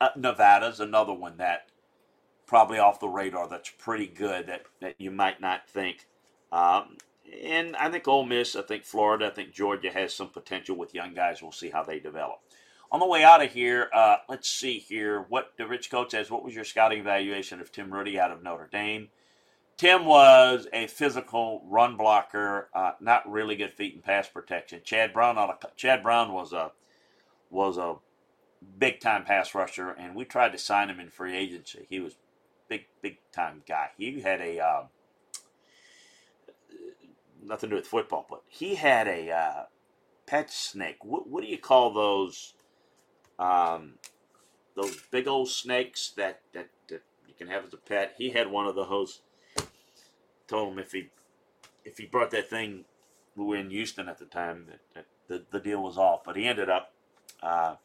uh, 0.00 0.08
Nevada's 0.16 0.80
another 0.80 1.12
one 1.12 1.36
that 1.36 1.68
probably 2.46 2.78
off 2.78 3.00
the 3.00 3.08
radar 3.08 3.46
that's 3.48 3.68
pretty 3.68 4.06
good 4.06 4.46
that, 4.46 4.62
that 4.80 4.94
you 4.96 5.10
might 5.10 5.42
not 5.42 5.68
think. 5.68 6.06
Um, 6.50 6.96
and 7.42 7.76
I 7.76 7.90
think 7.90 8.06
Ole 8.08 8.24
Miss, 8.24 8.56
I 8.56 8.62
think 8.62 8.84
Florida, 8.84 9.26
I 9.26 9.30
think 9.30 9.52
Georgia 9.52 9.90
has 9.90 10.14
some 10.14 10.28
potential 10.28 10.76
with 10.76 10.94
young 10.94 11.14
guys. 11.14 11.42
We'll 11.42 11.52
see 11.52 11.70
how 11.70 11.82
they 11.82 11.98
develop. 11.98 12.40
On 12.92 13.00
the 13.00 13.06
way 13.06 13.24
out 13.24 13.42
of 13.42 13.52
here, 13.52 13.90
uh, 13.92 14.18
let's 14.28 14.48
see 14.48 14.78
here 14.78 15.26
what 15.28 15.52
the 15.58 15.66
Rich 15.66 15.90
Coach 15.90 16.12
says. 16.12 16.30
What 16.30 16.44
was 16.44 16.54
your 16.54 16.64
scouting 16.64 17.00
evaluation 17.00 17.60
of 17.60 17.72
Tim 17.72 17.92
Ruddy 17.92 18.18
out 18.18 18.30
of 18.30 18.42
Notre 18.42 18.68
Dame? 18.70 19.08
Tim 19.76 20.06
was 20.06 20.66
a 20.72 20.86
physical 20.86 21.62
run 21.68 21.96
blocker, 21.96 22.70
uh, 22.72 22.92
not 23.00 23.30
really 23.30 23.56
good 23.56 23.74
feet 23.74 23.94
and 23.94 24.02
pass 24.02 24.28
protection. 24.28 24.80
Chad 24.84 25.12
Brown, 25.12 25.36
Chad 25.76 26.02
Brown 26.02 26.32
was 26.32 26.52
a 26.52 26.72
was 27.50 27.76
a 27.76 27.96
big 28.78 29.00
time 29.00 29.24
pass 29.24 29.54
rusher, 29.54 29.90
and 29.90 30.14
we 30.14 30.24
tried 30.24 30.52
to 30.52 30.58
sign 30.58 30.88
him 30.88 31.00
in 31.00 31.10
free 31.10 31.36
agency. 31.36 31.86
He 31.90 32.00
was 32.00 32.16
big 32.68 32.86
big 33.02 33.18
time 33.32 33.62
guy. 33.68 33.90
He 33.98 34.20
had 34.20 34.40
a 34.40 34.60
uh, 34.60 34.82
nothing 37.46 37.70
to 37.70 37.76
do 37.76 37.80
with 37.80 37.86
football, 37.86 38.26
but 38.28 38.42
he 38.48 38.74
had 38.74 39.06
a 39.06 39.30
uh, 39.30 39.62
pet 40.26 40.50
snake. 40.50 41.04
What, 41.04 41.28
what 41.28 41.42
do 41.42 41.48
you 41.48 41.58
call 41.58 41.92
those? 41.92 42.54
Um, 43.38 43.94
those 44.74 44.98
big 45.10 45.26
old 45.26 45.48
snakes 45.48 46.12
that, 46.16 46.40
that, 46.52 46.68
that 46.88 47.02
you 47.26 47.34
can 47.36 47.48
have 47.48 47.64
as 47.64 47.72
a 47.72 47.78
pet. 47.78 48.14
He 48.18 48.30
had 48.30 48.50
one 48.50 48.66
of 48.66 48.74
the 48.74 48.84
hosts 48.84 49.20
told 50.46 50.72
him 50.72 50.78
if 50.78 50.92
he 50.92 51.08
if 51.84 51.98
he 51.98 52.06
brought 52.06 52.30
that 52.32 52.50
thing, 52.50 52.84
we 53.36 53.44
were 53.44 53.56
in 53.56 53.70
Houston 53.70 54.08
at 54.08 54.18
the 54.18 54.24
time, 54.24 54.66
that, 54.68 54.80
that 54.94 55.06
the, 55.28 55.58
the 55.58 55.60
deal 55.62 55.82
was 55.82 55.96
off. 55.96 56.24
But 56.24 56.36
he 56.36 56.44
ended 56.46 56.68
up 56.68 56.92
uh, 57.42 57.76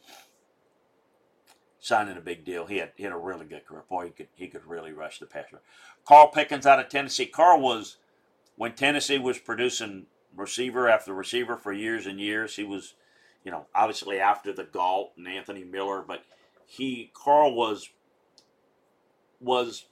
signing 1.79 2.17
a 2.17 2.21
big 2.21 2.43
deal. 2.43 2.65
He 2.65 2.77
had 2.77 2.91
he 2.95 3.03
had 3.03 3.13
a 3.13 3.17
really 3.17 3.45
good 3.45 3.65
career. 3.65 3.83
Boy, 3.89 4.05
he 4.05 4.11
could 4.11 4.27
he 4.35 4.47
could 4.47 4.65
really 4.65 4.91
rush 4.91 5.19
the 5.19 5.25
passer. 5.25 5.61
Carl 6.05 6.29
Pickens 6.29 6.65
out 6.65 6.79
of 6.79 6.89
Tennessee. 6.89 7.25
Carl 7.25 7.61
was 7.61 7.97
when 8.55 8.73
Tennessee 8.73 9.19
was 9.19 9.39
producing 9.39 10.07
receiver 10.35 10.87
after 10.87 11.13
receiver 11.13 11.57
for 11.57 11.73
years 11.73 12.05
and 12.05 12.19
years. 12.19 12.55
He 12.55 12.63
was, 12.63 12.95
you 13.43 13.51
know, 13.51 13.65
obviously 13.73 14.19
after 14.19 14.53
the 14.53 14.63
Galt 14.63 15.13
and 15.17 15.27
Anthony 15.27 15.63
Miller, 15.63 16.03
but 16.05 16.23
he 16.65 17.11
Carl 17.13 17.53
was 17.53 17.89
was 19.39 19.85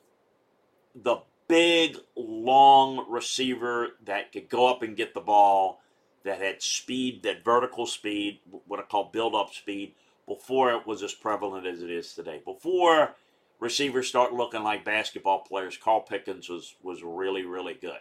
the 0.96 1.18
big 1.48 1.98
long 2.16 3.06
receiver 3.10 3.90
that 4.06 4.32
could 4.32 4.50
go 4.50 4.68
up 4.68 4.84
and 4.84 4.96
get 4.96 5.14
the 5.14 5.20
ball 5.20 5.82
that 6.24 6.42
had 6.42 6.62
speed, 6.62 7.24
that 7.24 7.44
vertical 7.44 7.86
speed, 7.86 8.40
what 8.68 8.80
I 8.80 8.84
call 8.84 9.10
build 9.12 9.34
up 9.34 9.54
speed, 9.54 9.96
before 10.28 10.72
it 10.74 10.86
was 10.86 11.02
as 11.02 11.14
prevalent 11.14 11.66
as 11.66 11.82
it 11.82 11.90
is 11.90 12.14
today. 12.14 12.42
Before 12.46 13.16
receivers 13.60 14.08
start 14.08 14.34
looking 14.34 14.64
like 14.64 14.86
basketball 14.86 15.40
players, 15.40 15.78
Carl 15.78 16.02
Pickens 16.02 16.50
was 16.50 16.76
was 16.84 17.04
really 17.04 17.44
really 17.44 17.74
good. 17.74 18.00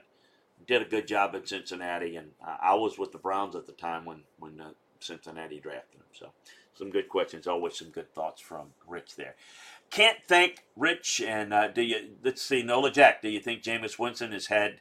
Did 0.69 0.83
a 0.83 0.85
good 0.85 1.09
job 1.09 1.35
at 1.35 1.49
Cincinnati, 1.49 2.17
and 2.17 2.33
I 2.45 2.75
was 2.75 2.99
with 2.99 3.11
the 3.11 3.19
Browns 3.19 3.57
at 3.57 3.67
the 3.67 3.73
time 3.73 4.05
when 4.05 4.23
when 4.39 4.61
uh, 4.61 4.71
Cincinnati 5.01 5.59
drafted 5.61 6.01
him. 6.01 6.07
So 6.13 6.33
some 6.75 6.91
good 6.91 7.09
questions, 7.09 7.47
always 7.47 7.77
some 7.77 7.89
good 7.89 8.15
thoughts 8.15 8.41
from 8.41 8.69
Rich 8.87 9.17
there. 9.17 9.35
Can't 9.91 10.19
thank 10.27 10.65
Rich, 10.77 11.23
and 11.23 11.55
uh, 11.55 11.69
do 11.69 11.83
you? 11.83 12.11
Let's 12.23 12.43
see, 12.43 12.63
Nola 12.63 12.91
Jack. 12.91 13.23
Do 13.23 13.31
you 13.31 13.41
think 13.41 13.63
Jameis 13.63 13.99
Winston 13.99 14.33
has 14.33 14.47
had 14.49 14.81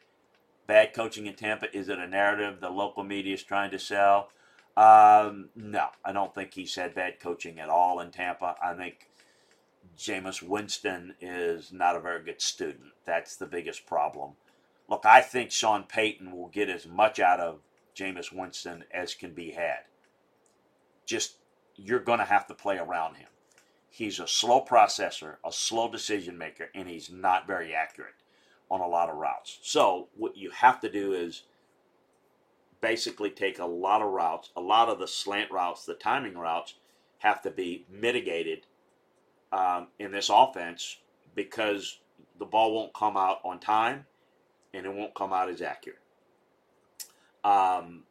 bad 0.67 0.93
coaching 0.93 1.25
in 1.25 1.35
Tampa? 1.35 1.75
Is 1.75 1.87
it 1.87 1.97
a 1.97 2.07
narrative 2.07 2.59
the 2.59 2.69
local 2.69 3.03
media 3.03 3.33
is 3.33 3.43
trying 3.43 3.71
to 3.71 3.79
sell? 3.79 4.29
Um, 4.75 5.49
no, 5.55 5.87
I 6.05 6.11
don't 6.11 6.35
think 6.35 6.53
he's 6.53 6.75
had 6.75 6.93
bad 6.93 7.19
coaching 7.19 7.59
at 7.59 7.69
all 7.69 7.99
in 7.99 8.11
Tampa. 8.11 8.55
I 8.61 8.73
think 8.73 9.09
Jameis 9.97 10.43
Winston 10.43 11.15
is 11.19 11.71
not 11.71 11.95
a 11.95 11.99
very 11.99 12.23
good 12.23 12.41
student. 12.41 12.91
That's 13.05 13.37
the 13.37 13.47
biggest 13.47 13.87
problem. 13.87 14.33
Look, 14.89 15.05
I 15.05 15.21
think 15.21 15.51
Sean 15.51 15.83
Payton 15.83 16.31
will 16.31 16.47
get 16.47 16.69
as 16.69 16.85
much 16.85 17.19
out 17.19 17.39
of 17.39 17.59
Jameis 17.95 18.31
Winston 18.31 18.85
as 18.93 19.13
can 19.13 19.33
be 19.33 19.51
had. 19.51 19.79
Just, 21.05 21.37
you're 21.75 21.99
going 21.99 22.19
to 22.19 22.25
have 22.25 22.47
to 22.47 22.53
play 22.53 22.77
around 22.77 23.15
him. 23.15 23.27
He's 23.89 24.19
a 24.19 24.27
slow 24.27 24.63
processor, 24.63 25.37
a 25.45 25.51
slow 25.51 25.91
decision 25.91 26.37
maker, 26.37 26.69
and 26.75 26.87
he's 26.87 27.09
not 27.09 27.47
very 27.47 27.73
accurate 27.73 28.13
on 28.69 28.81
a 28.81 28.87
lot 28.87 29.09
of 29.09 29.15
routes. 29.15 29.59
So 29.61 30.07
what 30.15 30.37
you 30.37 30.51
have 30.51 30.79
to 30.81 30.89
do 30.89 31.13
is 31.13 31.43
basically 32.79 33.29
take 33.29 33.59
a 33.59 33.65
lot 33.65 34.01
of 34.01 34.11
routes, 34.11 34.51
a 34.55 34.61
lot 34.61 34.89
of 34.89 34.99
the 34.99 35.07
slant 35.07 35.51
routes, 35.51 35.85
the 35.85 35.95
timing 35.95 36.37
routes 36.37 36.75
have 37.19 37.41
to 37.41 37.49
be 37.49 37.85
mitigated 37.89 38.65
um, 39.51 39.87
in 39.97 40.11
this 40.11 40.29
offense 40.31 40.97
because 41.33 41.99
the 42.37 42.45
ball 42.45 42.73
won't 42.73 42.93
come 42.93 43.17
out 43.17 43.39
on 43.43 43.59
time 43.59 44.05
and 44.73 44.85
it 44.85 44.93
won't 44.93 45.15
come 45.15 45.33
out 45.33 45.49
as 45.49 45.61
accurate. 45.61 45.99
Um, 47.43 48.03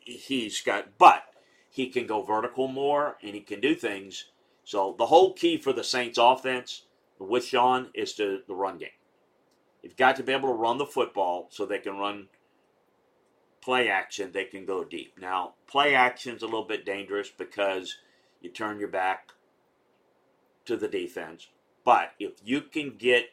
he's 0.00 0.60
got, 0.62 0.98
but 0.98 1.24
he 1.70 1.88
can 1.88 2.06
go 2.06 2.22
vertical 2.22 2.68
more 2.68 3.16
and 3.22 3.34
he 3.34 3.40
can 3.40 3.60
do 3.60 3.74
things. 3.74 4.26
So 4.64 4.94
the 4.98 5.06
whole 5.06 5.32
key 5.32 5.58
for 5.58 5.72
the 5.72 5.84
Saints 5.84 6.18
offense 6.20 6.84
with 7.18 7.44
Sean 7.44 7.88
is 7.94 8.14
to 8.14 8.40
the 8.46 8.54
run 8.54 8.78
game. 8.78 8.88
You've 9.82 9.96
got 9.96 10.16
to 10.16 10.22
be 10.22 10.32
able 10.32 10.48
to 10.48 10.54
run 10.54 10.78
the 10.78 10.86
football 10.86 11.48
so 11.50 11.66
they 11.66 11.78
can 11.78 11.98
run 11.98 12.28
play 13.62 13.88
action, 13.88 14.32
they 14.32 14.44
can 14.44 14.66
go 14.66 14.84
deep. 14.84 15.14
Now, 15.18 15.54
play 15.66 15.94
action 15.94 16.36
is 16.36 16.42
a 16.42 16.46
little 16.46 16.64
bit 16.64 16.84
dangerous 16.84 17.30
because 17.30 17.96
you 18.40 18.50
turn 18.50 18.78
your 18.78 18.88
back 18.88 19.32
to 20.66 20.76
the 20.76 20.88
defense. 20.88 21.48
But 21.84 22.10
if 22.18 22.32
you 22.44 22.60
can 22.60 22.96
get, 22.98 23.26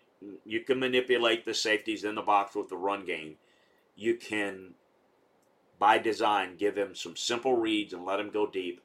you 0.45 0.61
can 0.61 0.79
manipulate 0.79 1.45
the 1.45 1.53
safeties 1.53 2.03
in 2.03 2.15
the 2.15 2.21
box 2.21 2.55
with 2.55 2.69
the 2.69 2.77
run 2.77 3.05
game, 3.05 3.35
you 3.95 4.15
can, 4.15 4.73
by 5.77 5.97
design, 5.97 6.55
give 6.57 6.77
him 6.77 6.95
some 6.95 7.15
simple 7.15 7.55
reads 7.55 7.93
and 7.93 8.05
let 8.05 8.19
him 8.19 8.29
go 8.29 8.47
deep, 8.47 8.81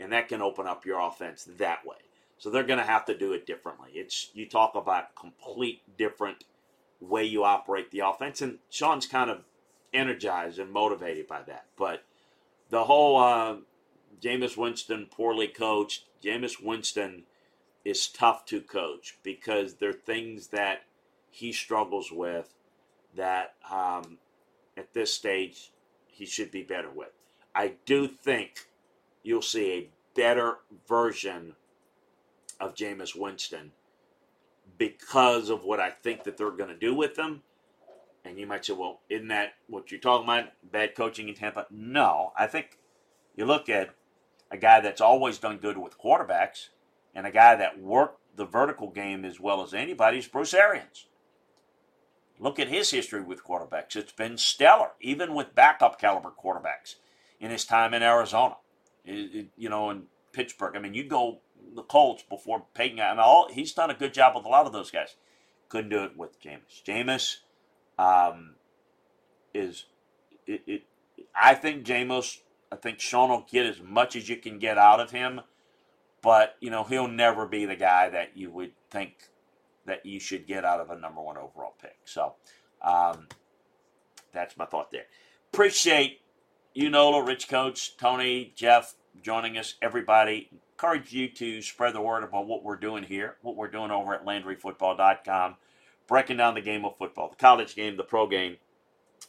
and 0.00 0.12
that 0.12 0.28
can 0.28 0.42
open 0.42 0.66
up 0.66 0.84
your 0.84 1.00
offense 1.00 1.48
that 1.58 1.86
way. 1.86 1.96
So 2.38 2.50
they're 2.50 2.64
going 2.64 2.80
to 2.80 2.84
have 2.84 3.04
to 3.06 3.16
do 3.16 3.32
it 3.32 3.46
differently. 3.46 3.90
It's 3.94 4.30
you 4.34 4.46
talk 4.46 4.74
about 4.74 5.14
complete 5.14 5.82
different 5.96 6.44
way 7.00 7.24
you 7.24 7.44
operate 7.44 7.90
the 7.90 8.00
offense, 8.00 8.42
and 8.42 8.58
Sean's 8.68 9.06
kind 9.06 9.30
of 9.30 9.44
energized 9.92 10.58
and 10.58 10.72
motivated 10.72 11.28
by 11.28 11.42
that. 11.42 11.66
But 11.76 12.02
the 12.70 12.84
whole 12.84 13.16
uh, 13.16 13.56
Jameis 14.20 14.56
Winston 14.56 15.06
poorly 15.10 15.48
coached, 15.48 16.04
Jameis 16.22 16.62
Winston 16.62 17.24
is 17.84 18.08
tough 18.08 18.44
to 18.46 18.60
coach 18.60 19.18
because 19.22 19.74
there 19.74 19.90
are 19.90 19.94
things 19.94 20.48
that 20.48 20.82
he 21.30 21.52
struggles 21.52 22.12
with 22.12 22.54
that 23.14 23.54
um, 23.70 24.18
at 24.76 24.92
this 24.94 25.12
stage 25.12 25.72
he 26.06 26.26
should 26.26 26.50
be 26.50 26.62
better 26.62 26.90
with. 26.90 27.10
I 27.54 27.74
do 27.84 28.06
think 28.06 28.68
you'll 29.22 29.42
see 29.42 29.72
a 29.72 29.90
better 30.14 30.58
version 30.88 31.54
of 32.60 32.74
Jameis 32.74 33.16
Winston 33.16 33.72
because 34.78 35.50
of 35.50 35.64
what 35.64 35.80
I 35.80 35.90
think 35.90 36.24
that 36.24 36.36
they're 36.36 36.50
going 36.50 36.70
to 36.70 36.76
do 36.76 36.94
with 36.94 37.18
him. 37.18 37.42
And 38.24 38.38
you 38.38 38.46
might 38.46 38.64
say, 38.64 38.72
well, 38.72 39.00
isn't 39.08 39.28
that 39.28 39.54
what 39.66 39.90
you're 39.90 40.00
talking 40.00 40.24
about? 40.24 40.50
Bad 40.70 40.94
coaching 40.94 41.28
in 41.28 41.34
Tampa? 41.34 41.66
No. 41.70 42.32
I 42.38 42.46
think 42.46 42.78
you 43.36 43.44
look 43.44 43.68
at 43.68 43.94
a 44.50 44.56
guy 44.56 44.80
that's 44.80 45.00
always 45.00 45.38
done 45.38 45.56
good 45.56 45.76
with 45.76 45.98
quarterbacks 45.98 46.68
and 47.14 47.26
a 47.26 47.30
guy 47.30 47.54
that 47.56 47.80
worked 47.80 48.20
the 48.36 48.44
vertical 48.44 48.88
game 48.88 49.24
as 49.24 49.38
well 49.38 49.62
as 49.62 49.74
anybody 49.74 50.18
is 50.18 50.26
Bruce 50.26 50.54
Arians. 50.54 51.06
Look 52.38 52.58
at 52.58 52.68
his 52.68 52.90
history 52.90 53.22
with 53.22 53.44
quarterbacks. 53.44 53.94
It's 53.94 54.12
been 54.12 54.36
stellar, 54.36 54.92
even 55.00 55.34
with 55.34 55.54
backup 55.54 56.00
caliber 56.00 56.30
quarterbacks 56.30 56.96
in 57.38 57.50
his 57.50 57.64
time 57.64 57.94
in 57.94 58.02
Arizona. 58.02 58.56
It, 59.04 59.34
it, 59.34 59.46
you 59.56 59.68
know, 59.68 59.90
in 59.90 60.04
Pittsburgh. 60.32 60.74
I 60.74 60.80
mean, 60.80 60.94
you 60.94 61.04
go 61.04 61.40
the 61.74 61.82
Colts 61.82 62.22
before 62.28 62.64
Peyton. 62.74 62.98
And 62.98 63.20
all 63.20 63.48
he's 63.50 63.72
done 63.72 63.90
a 63.90 63.94
good 63.94 64.14
job 64.14 64.34
with 64.34 64.44
a 64.44 64.48
lot 64.48 64.66
of 64.66 64.72
those 64.72 64.90
guys. 64.90 65.16
Couldn't 65.68 65.90
do 65.90 66.04
it 66.04 66.16
with 66.16 66.40
Jameis. 66.42 66.82
Jameis 66.86 67.36
um, 67.98 68.54
is 69.54 69.86
it, 70.46 70.62
it, 70.66 70.82
I 71.34 71.54
think 71.54 71.84
Jameis. 71.84 72.38
I 72.70 72.76
think 72.76 73.00
Sean 73.00 73.28
will 73.28 73.46
get 73.50 73.66
as 73.66 73.80
much 73.82 74.16
as 74.16 74.28
you 74.30 74.36
can 74.36 74.58
get 74.58 74.78
out 74.78 74.98
of 74.98 75.10
him, 75.10 75.42
but 76.22 76.56
you 76.60 76.70
know 76.70 76.84
he'll 76.84 77.08
never 77.08 77.46
be 77.46 77.66
the 77.66 77.76
guy 77.76 78.08
that 78.10 78.36
you 78.36 78.50
would 78.50 78.72
think 78.90 79.28
that 79.86 80.06
you 80.06 80.20
should 80.20 80.46
get 80.46 80.64
out 80.64 80.80
of 80.80 80.90
a 80.90 80.98
number 80.98 81.20
one 81.20 81.36
overall 81.36 81.74
pick. 81.80 81.96
So 82.04 82.34
um, 82.82 83.26
that's 84.32 84.56
my 84.56 84.64
thought 84.64 84.90
there. 84.90 85.06
Appreciate 85.52 86.20
you, 86.72 86.88
Nola, 86.88 87.22
Rich 87.22 87.48
Coach, 87.48 87.96
Tony, 87.96 88.52
Jeff, 88.54 88.94
joining 89.22 89.58
us. 89.58 89.74
Everybody, 89.82 90.48
encourage 90.72 91.12
you 91.12 91.28
to 91.28 91.60
spread 91.60 91.94
the 91.94 92.00
word 92.00 92.22
about 92.22 92.46
what 92.46 92.62
we're 92.62 92.76
doing 92.76 93.02
here, 93.02 93.36
what 93.42 93.56
we're 93.56 93.68
doing 93.70 93.90
over 93.90 94.14
at 94.14 94.24
LandryFootball.com 94.24 95.56
breaking 96.12 96.36
down 96.36 96.54
the 96.54 96.60
game 96.60 96.84
of 96.84 96.96
football, 96.98 97.30
the 97.30 97.36
college 97.36 97.74
game, 97.74 97.96
the 97.96 98.04
pro 98.04 98.26
game. 98.26 98.56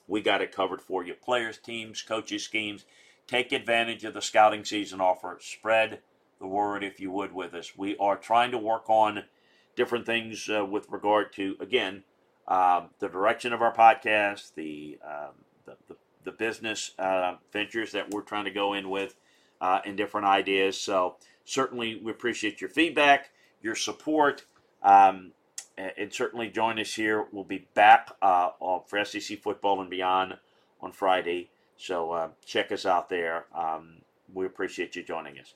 We 0.07 0.21
got 0.21 0.41
it 0.41 0.53
covered 0.53 0.81
for 0.81 1.05
you. 1.05 1.13
Players, 1.13 1.57
teams, 1.57 2.01
coaches, 2.01 2.43
schemes. 2.43 2.85
Take 3.25 3.53
advantage 3.53 4.03
of 4.03 4.13
the 4.13 4.21
scouting 4.21 4.65
season 4.65 4.99
offer. 4.99 5.37
Spread 5.39 6.01
the 6.43 6.47
word, 6.47 6.83
if 6.83 6.99
you 6.99 7.09
would, 7.09 7.33
with 7.33 7.53
us. 7.53 7.71
We 7.77 7.95
are 7.97 8.17
trying 8.17 8.51
to 8.51 8.57
work 8.57 8.89
on 8.89 9.23
different 9.77 10.05
things 10.05 10.49
uh, 10.49 10.65
with 10.65 10.89
regard 10.91 11.31
to, 11.33 11.55
again, 11.61 12.03
um, 12.49 12.89
the 12.99 13.07
direction 13.07 13.53
of 13.53 13.61
our 13.61 13.73
podcast, 13.73 14.53
the, 14.55 14.99
um, 15.07 15.31
the, 15.65 15.77
the, 15.87 15.95
the, 16.25 16.31
business 16.33 16.91
uh, 16.99 17.35
ventures 17.53 17.93
that 17.93 18.11
we're 18.11 18.21
trying 18.21 18.43
to 18.43 18.51
go 18.51 18.73
in 18.73 18.89
with, 18.89 19.15
uh, 19.61 19.79
and 19.85 19.95
different 19.95 20.27
ideas. 20.27 20.77
So, 20.77 21.15
certainly, 21.45 21.95
we 22.03 22.11
appreciate 22.11 22.59
your 22.59 22.69
feedback, 22.69 23.31
your 23.61 23.75
support. 23.75 24.43
Um, 24.83 25.31
and 25.77 26.13
certainly 26.13 26.49
join 26.49 26.77
us 26.77 26.93
here. 26.93 27.25
We'll 27.31 27.45
be 27.45 27.67
back 27.73 28.11
uh, 28.21 28.49
for 28.85 29.03
SEC 29.03 29.39
football 29.41 29.81
and 29.81 29.89
beyond 29.89 30.37
on 30.81 30.91
Friday. 30.91 31.49
So 31.77 32.11
uh, 32.11 32.29
check 32.45 32.71
us 32.71 32.85
out 32.85 33.09
there. 33.09 33.45
Um, 33.55 34.01
we 34.31 34.45
appreciate 34.45 34.95
you 34.95 35.01
joining 35.01 35.39
us. 35.39 35.55